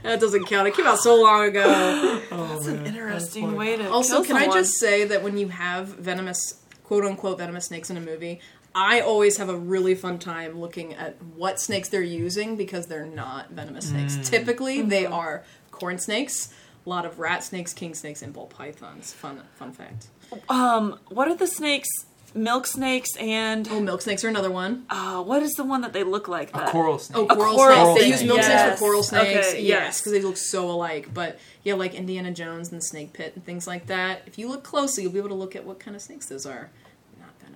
That 0.06 0.20
doesn't 0.20 0.46
count. 0.46 0.68
It 0.68 0.76
came 0.76 0.88
out 0.88 1.00
so 1.00 1.22
long 1.22 1.46
ago. 1.46 2.22
Oh, 2.32 2.48
That's 2.56 2.68
an 2.68 2.86
interesting 2.86 3.56
way 3.56 3.78
to 3.78 3.90
Also, 3.90 4.24
kill 4.24 4.36
can 4.36 4.50
I 4.50 4.52
just 4.52 4.74
say 4.74 5.06
that 5.06 5.24
when 5.24 5.38
you 5.38 5.48
have 5.50 5.88
venomous, 5.88 6.60
quote 6.84 7.06
unquote, 7.06 7.38
venomous 7.38 7.66
snakes 7.66 7.90
in 7.90 7.98
a 7.98 8.02
movie, 8.02 8.42
I 8.74 9.00
always 9.00 9.38
have 9.38 9.48
a 9.48 9.56
really 9.56 9.96
fun 9.96 10.20
time 10.20 10.60
looking 10.60 10.94
at 10.96 11.22
what 11.24 11.62
snakes 11.62 11.88
they're 11.88 12.02
using 12.02 12.58
because 12.58 12.88
they're 12.88 13.06
not 13.06 13.52
venomous 13.52 13.90
snakes. 13.90 14.18
Mm. 14.18 14.26
Typically, 14.26 14.82
they 14.82 15.06
are 15.06 15.44
corn 15.72 15.98
snakes, 15.98 16.54
a 16.86 16.90
lot 16.90 17.06
of 17.06 17.20
rat 17.20 17.44
snakes, 17.44 17.74
king 17.74 17.94
snakes, 17.94 18.22
and 18.22 18.34
ball 18.34 18.48
pythons. 18.48 19.14
Fun, 19.14 19.42
fun 19.56 19.72
fact. 19.72 20.08
Um, 20.50 21.00
what 21.08 21.30
are 21.30 21.36
the 21.36 21.48
snakes? 21.48 21.88
Milk 22.36 22.68
snakes 22.68 23.16
and 23.18 23.66
Oh, 23.72 23.80
milk 23.80 24.02
snakes 24.02 24.24
are 24.26 24.28
another 24.28 24.52
one. 24.52 24.86
uh, 24.90 25.24
what 25.24 25.42
is 25.42 25.54
the 25.54 25.64
one 25.64 25.80
that 25.82 25.94
they 25.94 26.04
look 26.04 26.28
like? 26.28 26.50
A 26.50 26.58
That? 26.60 26.70
coral 26.70 27.00
snake. 27.00 27.18
Oh, 27.18 27.26
coral, 27.34 27.56
coral 27.56 27.96
snakes. 27.96 28.00
They 28.02 28.10
snake. 28.10 28.12
use 28.22 28.24
milk 28.28 28.44
snakes 28.44 28.50
Yes. 28.62 28.74
for 28.80 28.86
coral 28.86 29.04
snakes. 29.04 29.48
Okay, 29.48 29.62
yes, 29.62 29.64
yes. 29.64 30.00
because 30.02 30.12
they 30.12 30.22
look 30.22 30.36
so 30.38 30.70
alike. 30.70 31.14
But 31.14 31.40
yeah, 31.64 31.76
like 31.76 31.94
Indiana 31.94 32.32
Jones 32.32 32.72
and 32.72 32.82
the 32.82 32.86
Snake 32.86 33.14
Pit 33.14 33.32
and 33.36 33.46
things 33.46 33.68
like 33.68 33.88
that. 33.88 34.24
If 34.28 34.38
you 34.38 34.50
look 34.50 34.64
closely, 34.64 35.04
you'll 35.04 35.14
be 35.14 35.20
able 35.20 35.30
to 35.30 35.36
look 35.36 35.56
at 35.56 35.66
what 35.66 35.80
kind 35.80 35.96
of 35.96 36.02
snakes 36.02 36.26
those 36.28 36.46
are. 36.46 36.72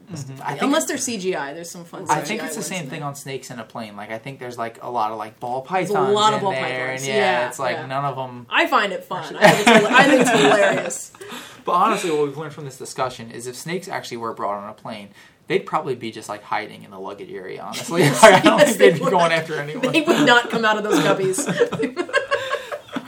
Not 0.09 0.19
venomous. 0.19 0.23
Mm-hmm. 0.41 0.41
I 0.43 0.49
think 0.51 0.61
Unless 0.63 0.85
they're 0.85 0.97
CGI, 0.97 1.53
there's 1.53 1.69
some 1.69 1.85
fun. 1.85 2.05
I 2.09 2.21
CGI 2.21 2.23
think 2.25 2.43
it's 2.43 2.55
the 2.55 2.61
same 2.63 2.87
thing 2.89 3.03
on 3.03 3.15
snakes 3.15 3.51
in 3.51 3.59
a 3.59 3.63
plane. 3.63 3.95
Like 3.95 4.11
I 4.11 4.17
think 4.17 4.39
there's 4.39 4.57
like 4.57 4.81
a 4.83 4.89
lot 4.89 5.11
of 5.11 5.17
like 5.17 5.39
ball 5.39 5.61
pythons. 5.61 5.91
a 5.91 5.93
pythons 5.95 6.15
lot 6.15 6.33
of 6.33 6.39
in 6.39 6.43
ball 6.45 6.51
there, 6.51 6.87
pythons. 6.91 7.07
yeah, 7.07 7.15
Yeah, 7.15 7.47
it's 7.47 7.59
like 7.59 7.75
yeah. 7.77 7.85
none 7.85 8.05
of 8.05 8.15
them. 8.15 8.45
I 8.49 8.67
find 8.67 8.91
it 8.93 9.03
fun. 9.03 9.35
I 9.35 9.49
think 9.51 9.67
it's, 9.67 9.85
I 9.87 10.03
think 10.05 10.21
it's 10.21 10.29
hilarious. 10.31 11.11
But 11.65 11.73
honestly, 11.73 12.09
what 12.09 12.23
we've 12.25 12.37
learned 12.37 12.53
from 12.53 12.65
this 12.65 12.77
discussion 12.79 13.29
is 13.29 13.45
if 13.45 13.55
snakes 13.55 13.87
actually 13.87 14.17
were 14.17 14.33
brought 14.33 14.63
on 14.63 14.69
a 14.69 14.73
plane, 14.73 15.09
they'd 15.45 15.59
probably 15.67 15.93
be 15.93 16.09
just 16.09 16.27
like 16.27 16.41
hiding 16.41 16.83
in 16.83 16.89
the 16.89 16.97
luggage 16.97 17.29
area. 17.31 17.61
Honestly, 17.61 18.01
Yes, 18.03 18.23
I 18.23 18.39
don't 18.39 18.57
yes, 18.57 18.67
think 18.69 18.77
they 18.79 18.89
they'd 18.89 18.97
be 18.97 19.03
would. 19.03 19.11
going 19.11 19.31
after 19.31 19.53
anyone. 19.55 19.91
They 19.91 20.01
would 20.01 20.25
not 20.25 20.49
come 20.49 20.65
out 20.65 20.77
of 20.77 20.83
those 20.83 20.97
guppies. 20.99 21.45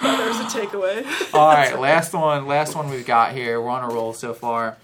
There's 0.01 0.39
a 0.39 0.43
takeaway. 0.43 1.33
All 1.33 1.47
right, 1.47 1.79
last 1.79 2.13
one. 2.13 2.45
Last 2.45 2.75
one 2.75 2.89
we've 2.89 3.05
got 3.05 3.33
here. 3.33 3.59
We're 3.61 3.69
on 3.69 3.89
a 3.89 3.93
roll 3.93 4.13
so 4.13 4.33
far, 4.33 4.77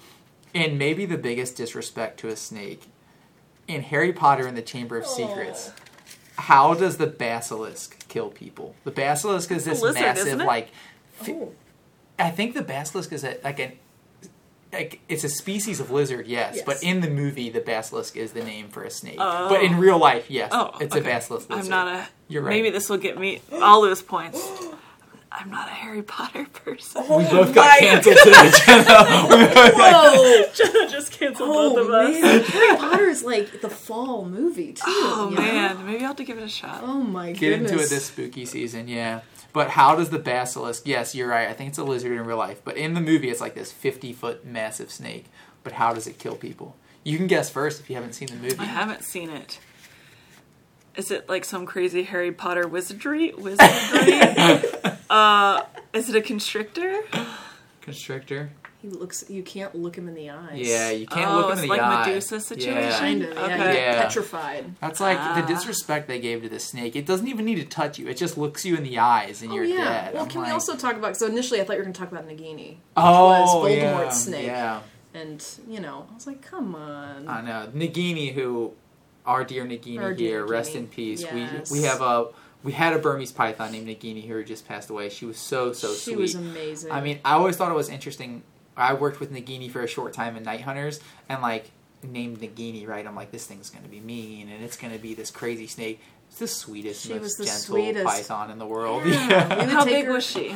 and 0.54 0.78
maybe 0.78 1.06
the 1.06 1.18
biggest 1.18 1.56
disrespect 1.56 2.20
to 2.22 2.28
a 2.28 2.36
snake 2.36 2.88
in 3.68 3.84
Harry 3.84 4.14
Potter 4.14 4.48
and 4.48 4.58
the 4.58 4.62
Chamber 4.62 4.98
of 4.98 5.06
Secrets. 5.06 5.72
How 6.38 6.74
does 6.74 6.98
the 6.98 7.08
basilisk 7.08 8.08
kill 8.08 8.30
people? 8.30 8.76
The 8.84 8.92
basilisk 8.92 9.52
is 9.52 9.66
this 9.66 9.82
lizard, 9.82 10.02
massive, 10.02 10.40
like 10.40 10.70
oh. 11.22 11.24
fi- 11.24 11.34
Oh. 11.34 11.54
I 12.20 12.32
think 12.32 12.56
the 12.56 12.64
basilisk 12.64 13.12
is 13.12 13.24
a, 13.24 13.38
like 13.44 13.60
an 13.60 13.74
like 14.74 15.00
it's 15.08 15.24
a 15.24 15.30
species 15.30 15.80
of 15.80 15.92
lizard, 15.92 16.28
yes, 16.28 16.58
Yes. 16.58 16.66
but 16.66 16.84
in 16.84 17.02
the 17.02 17.10
movie, 17.10 17.50
the 17.50 17.62
basilisk 17.62 18.18
is 18.18 18.34
the 18.34 18.44
name 18.44 18.70
for 18.70 18.84
a 18.84 18.90
snake. 18.90 19.18
Oh. 19.20 19.50
But 19.50 19.64
in 19.64 19.76
oh. 19.76 19.80
real 19.80 19.98
life, 19.98 20.30
yes, 20.30 20.50
Oh, 20.52 20.78
it's 20.80 20.96
okay. 20.96 21.02
a 21.02 21.04
basilisk 21.04 21.50
lizard. 21.50 21.66
I'm 21.66 21.70
not 21.70 21.88
a. 21.88 22.08
You're 22.28 22.42
right. 22.42 22.50
Maybe 22.50 22.70
this 22.70 22.90
will 22.90 22.98
get 22.98 23.18
me. 23.18 23.42
I'll 23.54 23.82
lose 23.82 24.02
points. 24.02 24.40
I'm 25.32 25.50
not 25.52 25.68
a 25.68 25.72
Harry 25.72 26.02
Potter 26.04 26.46
person. 26.54 27.02
we 27.04 27.08
oh 27.26 27.30
both 27.30 27.54
got 27.54 27.66
my- 27.68 27.80
canceled 27.80 28.18
today, 28.24 28.52
Jenna. 28.66 28.84
We 29.30 29.46
both 29.46 29.76
got- 29.78 30.16
Whoa! 30.18 30.44
Jenna 30.54 30.90
just 30.90 31.12
canceled 31.12 31.50
Oh 31.52 31.76
both 31.76 31.86
of 31.88 31.94
us. 31.94 32.22
man, 32.22 32.42
Harry 32.44 32.78
Potter 32.78 33.04
is 33.06 33.24
like 33.24 33.62
the 33.62 33.70
fall 33.70 34.26
movie 34.26 34.74
too. 34.74 34.84
Oh 34.88 35.28
you 35.30 35.36
know? 35.36 35.42
man, 35.42 35.86
maybe 35.86 36.00
I'll 36.02 36.08
have 36.08 36.16
to 36.18 36.24
give 36.24 36.38
it 36.38 36.44
a 36.44 36.50
shot. 36.50 36.82
Oh 36.84 37.02
my 37.02 37.32
God. 37.34 37.40
get 37.40 37.50
goodness. 37.50 37.72
into 37.72 37.84
it 37.84 37.90
this 37.90 38.06
spooky 38.06 38.46
season, 38.46 38.88
yeah. 38.88 39.22
But 39.54 39.72
how 39.72 39.96
does 39.96 40.10
the 40.12 40.20
basilisk? 40.20 40.86
Yes, 40.88 41.16
you're 41.16 41.28
right. 41.28 41.48
I 41.50 41.54
think 41.54 41.70
it's 41.70 41.78
a 41.78 41.84
lizard 41.84 42.12
in 42.12 42.24
real 42.26 42.38
life, 42.38 42.62
but 42.64 42.78
in 42.78 42.94
the 42.94 43.02
movie, 43.02 43.30
it's 43.30 43.42
like 43.42 43.56
this 43.56 43.72
50 43.72 44.14
foot 44.14 44.46
massive 44.46 44.92
snake. 44.92 45.26
But 45.64 45.74
how 45.74 45.94
does 45.94 46.08
it 46.08 46.20
kill 46.20 46.36
people? 46.36 46.76
You 47.04 47.18
can 47.18 47.28
guess 47.28 47.50
first 47.50 47.80
if 47.82 47.90
you 47.90 47.96
haven't 47.96 48.14
seen 48.14 48.28
the 48.30 48.36
movie. 48.36 48.58
I 48.60 48.66
haven't 48.66 49.04
seen 49.04 49.30
it. 49.30 49.60
Is 50.96 51.12
it 51.12 51.30
like 51.30 51.46
some 51.46 51.66
crazy 51.66 52.04
Harry 52.04 52.32
Potter 52.32 52.68
wizardry? 52.68 53.34
Wizardry? 53.34 54.20
uh, 55.10 55.64
is 55.94 56.10
it 56.10 56.16
a 56.16 56.22
constrictor? 56.22 57.02
Constrictor. 57.82 58.50
He 58.82 58.90
looks. 58.90 59.28
You 59.28 59.42
can't 59.42 59.74
look 59.74 59.96
him 59.98 60.08
in 60.08 60.14
the 60.14 60.30
eyes. 60.30 60.60
Yeah, 60.68 60.92
you 60.92 61.08
can't 61.08 61.32
Oh, 61.32 61.38
look 61.38 61.46
him 61.48 61.52
it's 61.54 61.62
in 61.64 61.68
the 61.70 61.74
like 61.76 61.82
eye. 61.82 62.06
Medusa 62.06 62.40
situation? 62.40 62.82
Yeah. 62.84 63.00
Kind 63.00 63.24
of. 63.24 63.34
Yeah, 63.36 63.44
Okay. 63.46 63.74
Yeah. 63.76 64.02
petrified. 64.04 64.76
That's 64.80 65.00
like 65.00 65.18
Ah. 65.20 65.42
the 65.42 65.52
disrespect 65.52 66.08
they 66.08 66.20
gave 66.20 66.44
to 66.44 66.50
the 66.50 66.60
snake. 66.60 66.96
It 66.96 67.06
doesn't 67.08 67.28
even 67.28 67.44
need 67.46 67.56
to 67.56 67.66
touch 67.66 67.98
you. 67.98 68.08
It 68.08 68.18
just 68.18 68.38
looks 68.38 68.66
you 68.66 68.76
in 68.76 68.84
the 68.84 69.00
eyes 69.00 69.42
and 69.42 69.52
Oh 69.52 69.56
you're 69.56 69.64
yeah. 69.64 69.84
dead. 69.84 70.14
Well, 70.14 70.24
I'm 70.24 70.30
can 70.30 70.42
we 70.44 70.50
also 70.50 70.76
talk 70.76 70.96
about? 70.96 71.18
So 71.18 71.26
initially, 71.26 71.60
I 71.60 71.64
thought 71.64 71.74
you 71.74 71.80
were 71.80 71.86
going 71.86 71.94
to 71.94 72.00
talk 72.00 72.12
about 72.12 72.28
Nagini, 72.28 72.70
which 72.70 72.78
Oh, 72.98 73.62
was 73.64 73.72
yeah, 73.72 73.94
Voldemort's 73.98 74.24
snake, 74.24 74.46
Yeah, 74.46 74.82
and 75.16 75.44
you 75.68 75.80
know, 75.80 76.06
I 76.12 76.14
was 76.14 76.28
like, 76.28 76.44
come 76.44 76.76
on. 76.76 77.28
I 77.28 77.42
know. 77.42 77.70
Nagini, 77.74 78.32
who, 78.34 78.74
our 79.26 79.44
dear 79.44 79.66
Nagini 79.66 80.00
Our 80.00 80.14
dear 80.14 80.28
here, 80.30 80.46
rest 80.46 80.76
in 80.76 80.88
peace. 80.88 81.22
Yes. 81.24 81.72
We 81.72 81.80
we 81.80 81.86
have 81.88 82.02
a 82.02 82.28
we 82.64 82.72
had 82.74 82.94
a 82.94 83.00
Burmese 83.00 83.32
python 83.32 83.72
named 83.72 83.88
Nagini 83.88 84.28
who 84.28 84.44
just 84.44 84.68
passed 84.68 84.90
away. 84.90 85.10
She 85.10 85.26
was 85.26 85.38
so 85.38 85.74
so 85.74 85.94
she 85.94 86.00
sweet. 86.00 86.14
She 86.14 86.16
was 86.18 86.36
amazing. 86.36 86.92
I 86.92 87.02
mean, 87.02 87.20
I 87.24 87.34
always 87.34 87.56
thought 87.56 87.72
it 87.72 87.76
was 87.76 87.90
interesting. 87.90 88.44
I 88.76 88.94
worked 88.94 89.20
with 89.20 89.32
Nagini 89.32 89.72
for 89.72 89.82
a 89.82 89.88
short 89.88 90.14
time 90.14 90.36
in 90.38 90.44
Night 90.44 90.62
Hunters, 90.62 91.00
and 91.30 91.42
like 91.42 91.72
named 92.04 92.40
Nagini, 92.40 92.88
right? 92.88 93.06
I'm 93.08 93.16
like, 93.16 93.32
this 93.32 93.46
thing's 93.48 93.70
gonna 93.70 93.88
be 93.88 94.00
mean, 94.00 94.50
and 94.50 94.64
it's 94.64 94.78
gonna 94.78 94.98
be 95.00 95.14
this 95.14 95.32
crazy 95.32 95.68
snake. 95.68 96.00
It's 96.30 96.40
the 96.40 96.48
sweetest, 96.48 97.06
She 97.06 97.14
most 97.14 97.22
was 97.22 97.36
the 97.36 97.46
gentle 97.46 97.62
sweetest. 97.62 98.06
python 98.06 98.52
in 98.52 98.60
the 98.60 98.66
world. 98.66 99.04
Yeah. 99.06 99.48
We 99.60 99.66
would 99.66 99.70
How 99.74 99.86
big 99.86 100.06
her- 100.06 100.14
was 100.14 100.26
she? 100.26 100.56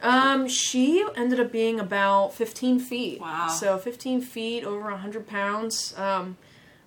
Um, 0.00 0.46
she 0.48 1.04
ended 1.16 1.40
up 1.40 1.50
being 1.50 1.80
about 1.80 2.32
15 2.34 2.78
feet. 2.78 3.20
Wow. 3.20 3.48
So 3.48 3.78
15 3.78 4.20
feet, 4.20 4.62
over 4.64 4.90
100 4.90 5.26
pounds 5.26 5.92
um, 5.98 6.36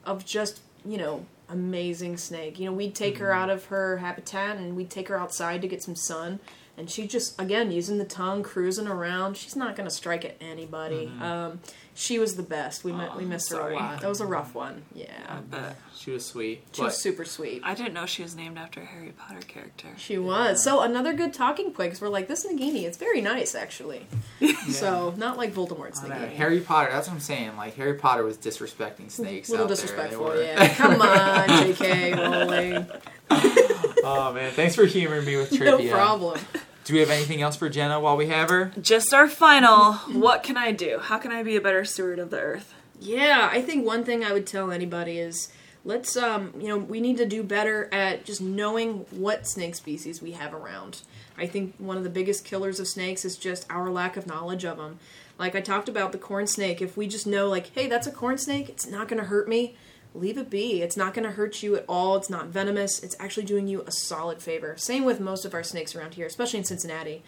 of 0.05 0.25
just, 0.25 0.61
you 0.85 0.97
know, 0.97 1.25
amazing 1.51 2.17
snake. 2.17 2.59
You 2.59 2.65
know, 2.65 2.73
we'd 2.73 2.95
take 2.95 3.17
her 3.17 3.29
mm-hmm. 3.29 3.43
out 3.43 3.49
of 3.49 3.65
her 3.65 3.97
habitat 3.97 4.57
and 4.57 4.75
we'd 4.75 4.89
take 4.89 5.09
her 5.09 5.19
outside 5.19 5.61
to 5.61 5.67
get 5.67 5.83
some 5.83 5.95
sun. 5.95 6.39
And 6.77 6.89
she 6.89 7.05
just, 7.05 7.39
again, 7.39 7.71
using 7.71 7.97
the 7.97 8.05
tongue, 8.05 8.43
cruising 8.43 8.87
around. 8.87 9.37
She's 9.37 9.55
not 9.55 9.75
going 9.75 9.87
to 9.87 9.93
strike 9.93 10.23
at 10.25 10.35
anybody. 10.41 11.11
Um, 11.21 11.59
she 11.93 12.17
was 12.17 12.37
the 12.37 12.43
best. 12.43 12.83
We, 12.85 12.93
met, 12.93 13.15
we 13.17 13.23
Oh, 13.25 13.27
missed 13.27 13.51
her 13.51 13.69
a 13.69 13.75
lot. 13.75 13.99
That 14.01 14.07
was 14.07 14.21
a 14.21 14.25
rough 14.25 14.55
one. 14.55 14.83
I 14.95 14.99
Yeah. 14.99 15.39
bet. 15.49 15.75
she 15.95 16.11
was 16.11 16.25
sweet. 16.25 16.63
She 16.71 16.81
but 16.81 16.85
was 16.87 16.97
super 16.97 17.25
sweet. 17.25 17.61
I 17.65 17.75
didn't 17.75 17.93
know 17.93 18.05
she 18.05 18.23
was 18.23 18.35
named 18.35 18.57
after 18.57 18.81
a 18.81 18.85
Harry 18.85 19.11
Potter 19.17 19.41
character. 19.45 19.89
She 19.97 20.17
was. 20.17 20.63
So 20.63 20.79
another 20.81 21.13
good 21.13 21.33
talking 21.33 21.65
point 21.65 21.89
because 21.91 22.01
we're 22.01 22.07
like, 22.07 22.27
this 22.29 22.45
Nagini, 22.47 22.83
it's 22.83 22.97
very 22.97 23.21
nice, 23.21 23.53
actually. 23.53 24.07
So, 24.69 25.13
not 25.17 25.37
like 25.37 25.53
Voldemort's 25.53 25.99
Nagini. 25.99 26.31
Harry 26.33 26.61
Potter. 26.61 26.89
That's 26.91 27.07
what 27.07 27.15
I'm 27.15 27.19
saying. 27.19 27.57
Like 27.57 27.75
Harry 27.75 27.95
Potter 27.95 28.23
was 28.23 28.37
disrespecting 28.37 29.11
snakes. 29.11 29.49
little 29.49 29.65
out 29.65 29.69
disrespectful, 29.69 30.39
yeah. 30.41 30.73
Come 30.75 31.01
on, 31.01 31.49
JK 31.49 32.15
Rowling. 32.15 32.87
oh 34.03 34.33
man, 34.33 34.51
thanks 34.51 34.75
for 34.75 34.85
humoring 34.85 35.25
me 35.25 35.37
with 35.37 35.49
trivia. 35.49 35.87
No 35.87 35.93
problem. 35.93 36.39
Do 36.83 36.93
we 36.93 36.99
have 36.99 37.09
anything 37.09 37.41
else 37.41 37.55
for 37.55 37.69
Jenna 37.69 37.99
while 37.99 38.17
we 38.17 38.27
have 38.27 38.49
her? 38.49 38.71
Just 38.81 39.13
our 39.13 39.27
final. 39.27 39.93
What 39.93 40.43
can 40.43 40.57
I 40.57 40.71
do? 40.71 40.99
How 40.99 41.17
can 41.17 41.31
I 41.31 41.43
be 41.43 41.55
a 41.55 41.61
better 41.61 41.85
steward 41.85 42.19
of 42.19 42.31
the 42.31 42.39
earth? 42.39 42.73
Yeah, 42.99 43.49
I 43.51 43.61
think 43.61 43.85
one 43.85 44.03
thing 44.03 44.23
I 44.23 44.33
would 44.33 44.47
tell 44.47 44.71
anybody 44.71 45.19
is 45.19 45.51
let's 45.83 46.15
um, 46.17 46.53
you 46.59 46.67
know, 46.67 46.77
we 46.77 46.99
need 46.99 47.17
to 47.17 47.25
do 47.25 47.43
better 47.43 47.89
at 47.93 48.25
just 48.25 48.41
knowing 48.41 49.05
what 49.11 49.47
snake 49.47 49.75
species 49.75 50.21
we 50.21 50.31
have 50.31 50.53
around. 50.53 51.01
I 51.37 51.47
think 51.47 51.75
one 51.77 51.97
of 51.97 52.03
the 52.03 52.09
biggest 52.09 52.45
killers 52.45 52.79
of 52.79 52.87
snakes 52.87 53.25
is 53.25 53.37
just 53.37 53.65
our 53.69 53.89
lack 53.89 54.17
of 54.17 54.27
knowledge 54.27 54.63
of 54.65 54.77
them. 54.77 54.99
Like 55.39 55.55
I 55.55 55.61
talked 55.61 55.89
about 55.89 56.11
the 56.11 56.17
corn 56.17 56.45
snake, 56.45 56.81
if 56.81 56.95
we 56.95 57.07
just 57.07 57.25
know 57.25 57.47
like, 57.49 57.73
hey, 57.73 57.87
that's 57.87 58.05
a 58.05 58.11
corn 58.11 58.37
snake, 58.37 58.69
it's 58.69 58.87
not 58.87 59.07
going 59.07 59.19
to 59.19 59.27
hurt 59.27 59.47
me. 59.47 59.75
Leave 60.13 60.37
it 60.37 60.49
be. 60.49 60.81
It's 60.81 60.97
not 60.97 61.13
going 61.13 61.23
to 61.23 61.31
hurt 61.31 61.63
you 61.63 61.75
at 61.75 61.85
all. 61.87 62.17
It's 62.17 62.29
not 62.29 62.47
venomous. 62.47 63.01
It's 63.01 63.15
actually 63.19 63.45
doing 63.45 63.67
you 63.67 63.81
a 63.87 63.91
solid 63.91 64.41
favor. 64.41 64.75
Same 64.77 65.05
with 65.05 65.19
most 65.19 65.45
of 65.45 65.53
our 65.53 65.63
snakes 65.63 65.95
around 65.95 66.15
here, 66.15 66.27
especially 66.27 66.59
in 66.59 66.65
Cincinnati. 66.65 67.23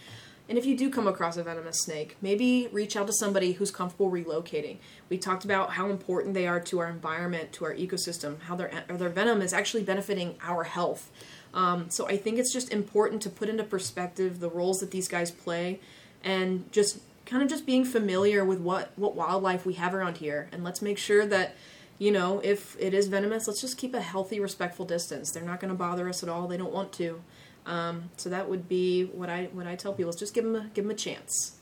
And 0.49 0.57
if 0.57 0.65
you 0.65 0.77
do 0.77 0.89
come 0.89 1.07
across 1.07 1.37
a 1.37 1.43
venomous 1.43 1.77
snake, 1.83 2.17
maybe 2.21 2.67
reach 2.71 2.97
out 2.97 3.07
to 3.07 3.13
somebody 3.13 3.53
who's 3.53 3.71
comfortable 3.71 4.11
relocating. 4.11 4.77
We 5.07 5.17
talked 5.17 5.45
about 5.45 5.71
how 5.71 5.89
important 5.89 6.33
they 6.33 6.47
are 6.47 6.59
to 6.59 6.79
our 6.79 6.89
environment, 6.89 7.53
to 7.53 7.65
our 7.65 7.73
ecosystem, 7.73 8.41
how 8.41 8.55
their 8.55 8.83
their 8.89 9.09
venom 9.09 9.41
is 9.41 9.53
actually 9.53 9.83
benefiting 9.83 10.35
our 10.41 10.65
health. 10.65 11.09
Um, 11.53 11.89
so 11.89 12.07
I 12.07 12.17
think 12.17 12.39
it's 12.39 12.51
just 12.51 12.73
important 12.73 13.21
to 13.21 13.29
put 13.29 13.47
into 13.47 13.63
perspective 13.63 14.41
the 14.41 14.49
roles 14.49 14.79
that 14.79 14.91
these 14.91 15.07
guys 15.07 15.31
play, 15.31 15.79
and 16.23 16.69
just 16.73 16.99
kind 17.25 17.41
of 17.41 17.47
just 17.47 17.65
being 17.65 17.85
familiar 17.85 18.43
with 18.43 18.59
what 18.59 18.91
what 18.97 19.15
wildlife 19.15 19.65
we 19.65 19.75
have 19.75 19.95
around 19.95 20.17
here. 20.17 20.49
And 20.51 20.61
let's 20.61 20.81
make 20.81 20.97
sure 20.97 21.25
that 21.25 21.55
you 21.97 22.11
know 22.11 22.39
if 22.43 22.75
it 22.79 22.93
is 22.93 23.07
venomous, 23.07 23.47
let's 23.47 23.61
just 23.61 23.77
keep 23.77 23.93
a 23.93 24.01
healthy, 24.01 24.39
respectful 24.39 24.85
distance. 24.85 25.31
They're 25.31 25.43
not 25.43 25.59
going 25.59 25.71
to 25.71 25.77
bother 25.77 26.09
us 26.09 26.23
at 26.23 26.29
all. 26.29 26.47
They 26.47 26.57
don't 26.57 26.73
want 26.73 26.91
to. 26.93 27.21
Um, 27.65 28.09
so 28.17 28.29
that 28.29 28.49
would 28.49 28.67
be 28.67 29.05
what 29.05 29.29
I 29.29 29.49
what 29.53 29.67
I 29.67 29.75
tell 29.75 29.93
people 29.93 30.09
is 30.09 30.15
just 30.15 30.33
give 30.33 30.43
them 30.43 30.55
a, 30.55 30.69
give 30.73 30.85
them 30.85 30.91
a 30.91 30.95
chance. 30.95 31.57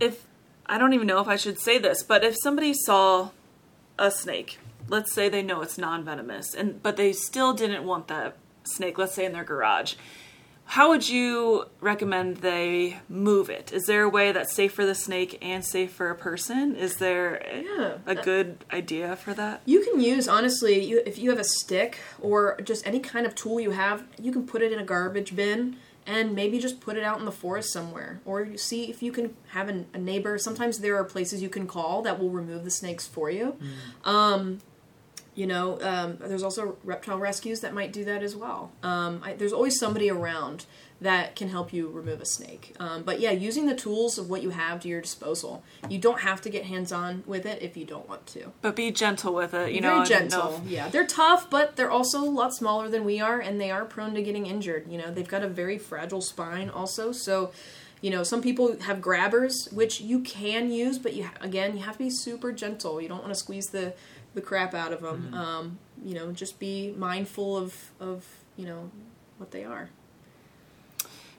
If 0.00 0.24
I 0.66 0.78
don't 0.78 0.94
even 0.94 1.06
know 1.06 1.20
if 1.20 1.28
I 1.28 1.36
should 1.36 1.58
say 1.58 1.78
this, 1.78 2.02
but 2.02 2.24
if 2.24 2.34
somebody 2.42 2.72
saw 2.72 3.30
a 3.98 4.10
snake, 4.10 4.58
let's 4.88 5.12
say 5.12 5.28
they 5.28 5.42
know 5.42 5.60
it's 5.60 5.76
non-venomous, 5.76 6.54
and 6.54 6.82
but 6.82 6.96
they 6.96 7.12
still 7.12 7.52
didn't 7.52 7.84
want 7.84 8.08
that 8.08 8.36
snake, 8.64 8.96
let's 8.96 9.14
say 9.14 9.26
in 9.26 9.32
their 9.32 9.44
garage, 9.44 9.94
how 10.66 10.88
would 10.88 11.08
you 11.08 11.66
recommend 11.80 12.38
they 12.38 12.98
move 13.08 13.50
it? 13.50 13.72
Is 13.72 13.84
there 13.84 14.02
a 14.02 14.08
way 14.08 14.32
that's 14.32 14.52
safe 14.52 14.72
for 14.72 14.86
the 14.86 14.94
snake 14.94 15.38
and 15.42 15.64
safe 15.64 15.92
for 15.92 16.10
a 16.10 16.14
person? 16.14 16.74
Is 16.74 16.96
there 16.96 17.42
Yeah. 17.78 17.98
a 18.06 18.14
good 18.14 18.64
idea 18.72 19.14
for 19.16 19.34
that? 19.34 19.60
You 19.66 19.80
can 19.84 20.00
use 20.00 20.26
honestly, 20.26 20.82
you, 20.82 21.02
if 21.06 21.18
you 21.18 21.30
have 21.30 21.38
a 21.38 21.44
stick 21.44 21.98
or 22.20 22.58
just 22.64 22.86
any 22.86 22.98
kind 23.00 23.26
of 23.26 23.34
tool 23.34 23.60
you 23.60 23.70
have, 23.72 24.04
you 24.20 24.32
can 24.32 24.46
put 24.46 24.62
it 24.62 24.72
in 24.72 24.78
a 24.78 24.84
garbage 24.84 25.36
bin 25.36 25.76
and 26.06 26.34
maybe 26.34 26.58
just 26.58 26.80
put 26.80 26.96
it 26.96 27.02
out 27.02 27.18
in 27.18 27.24
the 27.24 27.32
forest 27.32 27.72
somewhere, 27.72 28.20
or 28.26 28.42
you 28.42 28.58
see 28.58 28.90
if 28.90 29.02
you 29.02 29.10
can 29.10 29.34
have 29.48 29.70
an, 29.70 29.86
a 29.94 29.98
neighbor. 29.98 30.36
Sometimes 30.36 30.80
there 30.80 30.96
are 30.96 31.04
places 31.04 31.40
you 31.42 31.48
can 31.48 31.66
call 31.66 32.02
that 32.02 32.18
will 32.20 32.28
remove 32.28 32.62
the 32.64 32.70
snakes 32.70 33.06
for 33.06 33.30
you. 33.30 33.56
Um, 34.04 34.58
you 35.34 35.46
know, 35.46 35.80
um, 35.80 36.18
there's 36.20 36.42
also 36.42 36.76
reptile 36.84 37.18
rescues 37.18 37.60
that 37.60 37.74
might 37.74 37.92
do 37.92 38.04
that 38.04 38.22
as 38.22 38.36
well. 38.36 38.72
Um, 38.82 39.20
I, 39.24 39.34
there's 39.34 39.52
always 39.52 39.78
somebody 39.78 40.10
around 40.10 40.66
that 41.00 41.34
can 41.34 41.48
help 41.48 41.72
you 41.72 41.88
remove 41.88 42.20
a 42.20 42.24
snake. 42.24 42.74
Um, 42.78 43.02
but 43.02 43.20
yeah, 43.20 43.32
using 43.32 43.66
the 43.66 43.74
tools 43.74 44.16
of 44.16 44.30
what 44.30 44.42
you 44.42 44.50
have 44.50 44.80
to 44.80 44.88
your 44.88 45.00
disposal. 45.00 45.62
You 45.88 45.98
don't 45.98 46.20
have 46.20 46.40
to 46.42 46.50
get 46.50 46.64
hands 46.64 46.92
on 46.92 47.24
with 47.26 47.46
it 47.46 47.62
if 47.62 47.76
you 47.76 47.84
don't 47.84 48.08
want 48.08 48.26
to. 48.28 48.52
But 48.62 48.76
be 48.76 48.90
gentle 48.90 49.34
with 49.34 49.54
it, 49.54 49.72
you 49.72 49.80
Very 49.80 49.98
know. 49.98 50.04
Didn't 50.04 50.30
know 50.30 50.50
gentle. 50.50 50.62
Yeah, 50.66 50.88
they're 50.88 51.06
tough, 51.06 51.50
but 51.50 51.76
they're 51.76 51.90
also 51.90 52.22
a 52.22 52.30
lot 52.30 52.54
smaller 52.54 52.88
than 52.88 53.04
we 53.04 53.20
are, 53.20 53.40
and 53.40 53.60
they 53.60 53.70
are 53.70 53.84
prone 53.84 54.14
to 54.14 54.22
getting 54.22 54.46
injured. 54.46 54.90
You 54.90 54.98
know, 54.98 55.10
they've 55.10 55.28
got 55.28 55.42
a 55.42 55.48
very 55.48 55.78
fragile 55.78 56.22
spine, 56.22 56.70
also. 56.70 57.12
So, 57.12 57.52
you 58.00 58.10
know, 58.10 58.22
some 58.22 58.40
people 58.40 58.78
have 58.80 59.02
grabbers, 59.02 59.68
which 59.72 60.00
you 60.00 60.20
can 60.20 60.70
use, 60.70 60.98
but 60.98 61.14
you 61.14 61.28
again, 61.40 61.76
you 61.76 61.82
have 61.82 61.94
to 61.94 62.04
be 62.04 62.10
super 62.10 62.52
gentle. 62.52 63.00
You 63.00 63.08
don't 63.08 63.20
want 63.20 63.32
to 63.34 63.38
squeeze 63.38 63.68
the 63.68 63.94
the 64.34 64.40
crap 64.40 64.74
out 64.74 64.92
of 64.92 65.00
them. 65.02 65.32
Um, 65.34 65.78
you 66.04 66.14
know, 66.14 66.32
just 66.32 66.58
be 66.58 66.92
mindful 66.96 67.56
of 67.56 67.90
of 68.00 68.24
you 68.56 68.66
know 68.66 68.90
what 69.38 69.50
they 69.50 69.64
are. 69.64 69.88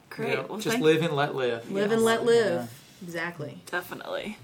Great. 0.09 0.29
You 0.29 0.35
know, 0.37 0.45
well, 0.49 0.59
just 0.59 0.73
thank- 0.75 0.83
live 0.83 1.01
and 1.01 1.13
let 1.15 1.35
live. 1.35 1.69
Live 1.71 1.87
Yes. 1.89 1.93
and 1.93 2.05
let 2.05 2.23
live. 2.25 2.61
Yeah. 2.61 2.67
Exactly. 3.07 3.61
Definitely. 3.69 4.37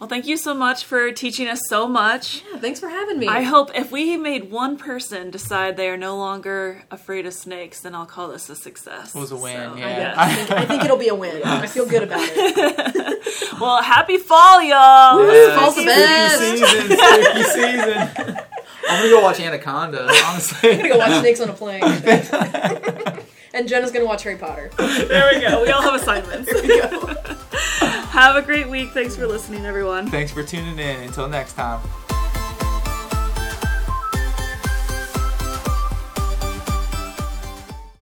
Well, 0.00 0.08
thank 0.08 0.26
you 0.26 0.36
so 0.36 0.52
much 0.54 0.84
for 0.84 1.12
teaching 1.12 1.48
us 1.48 1.60
so 1.68 1.86
much. 1.88 2.42
Yeah, 2.52 2.58
thanks 2.58 2.80
for 2.80 2.88
having 2.88 3.18
me. 3.18 3.26
I 3.28 3.42
hope 3.42 3.70
if 3.74 3.90
we 3.92 4.16
made 4.16 4.50
one 4.50 4.76
person 4.76 5.30
decide 5.30 5.76
they 5.76 5.88
are 5.88 5.96
no 5.96 6.16
longer 6.18 6.82
afraid 6.90 7.26
of 7.26 7.32
snakes, 7.32 7.80
then 7.80 7.94
I'll 7.94 8.04
call 8.04 8.28
this 8.28 8.50
a 8.50 8.56
success. 8.56 9.14
It 9.14 9.18
was 9.18 9.30
a 9.32 9.36
win, 9.36 9.70
So, 9.72 9.76
yeah. 9.78 10.14
I 10.16 10.34
think, 10.34 10.50
I 10.50 10.64
think 10.66 10.84
it'll 10.84 10.96
be 10.98 11.08
a 11.08 11.14
win. 11.14 11.42
I 11.44 11.66
feel 11.66 11.86
good 11.86 12.02
about 12.02 12.20
it. 12.22 13.20
Well, 13.60 13.82
happy 13.82 14.16
fall, 14.18 14.60
y'all. 14.62 15.16
Fall's 15.56 15.76
the 15.76 15.82
Spooky 15.82 16.56
season, 16.56 16.96
spooky 16.96 17.42
season. 17.44 18.38
I'm 18.88 18.98
gonna 19.00 19.10
go 19.10 19.20
watch 19.22 19.38
Anaconda, 19.40 20.08
honestly. 20.26 20.70
I'm 20.72 20.76
gonna 20.78 20.88
go 20.88 20.98
watch 20.98 21.20
Snakes 21.20 21.40
on 21.40 21.48
a 21.50 21.52
Plane. 21.52 21.82
and 23.54 23.68
Jenna's 23.68 23.92
gonna 23.92 24.06
watch 24.06 24.24
Harry 24.24 24.36
Potter. 24.36 24.70
There 24.76 25.30
we 25.34 25.40
go. 25.40 25.62
We 25.62 25.70
all 25.70 25.82
have 25.82 25.94
assignments. 25.94 26.50
Have 28.14 28.36
a 28.36 28.42
great 28.42 28.68
week. 28.68 28.92
Thanks 28.92 29.16
for 29.16 29.26
listening, 29.26 29.66
everyone. 29.66 30.08
Thanks 30.08 30.30
for 30.30 30.44
tuning 30.44 30.78
in. 30.78 31.02
Until 31.02 31.28
next 31.28 31.54
time. 31.54 31.80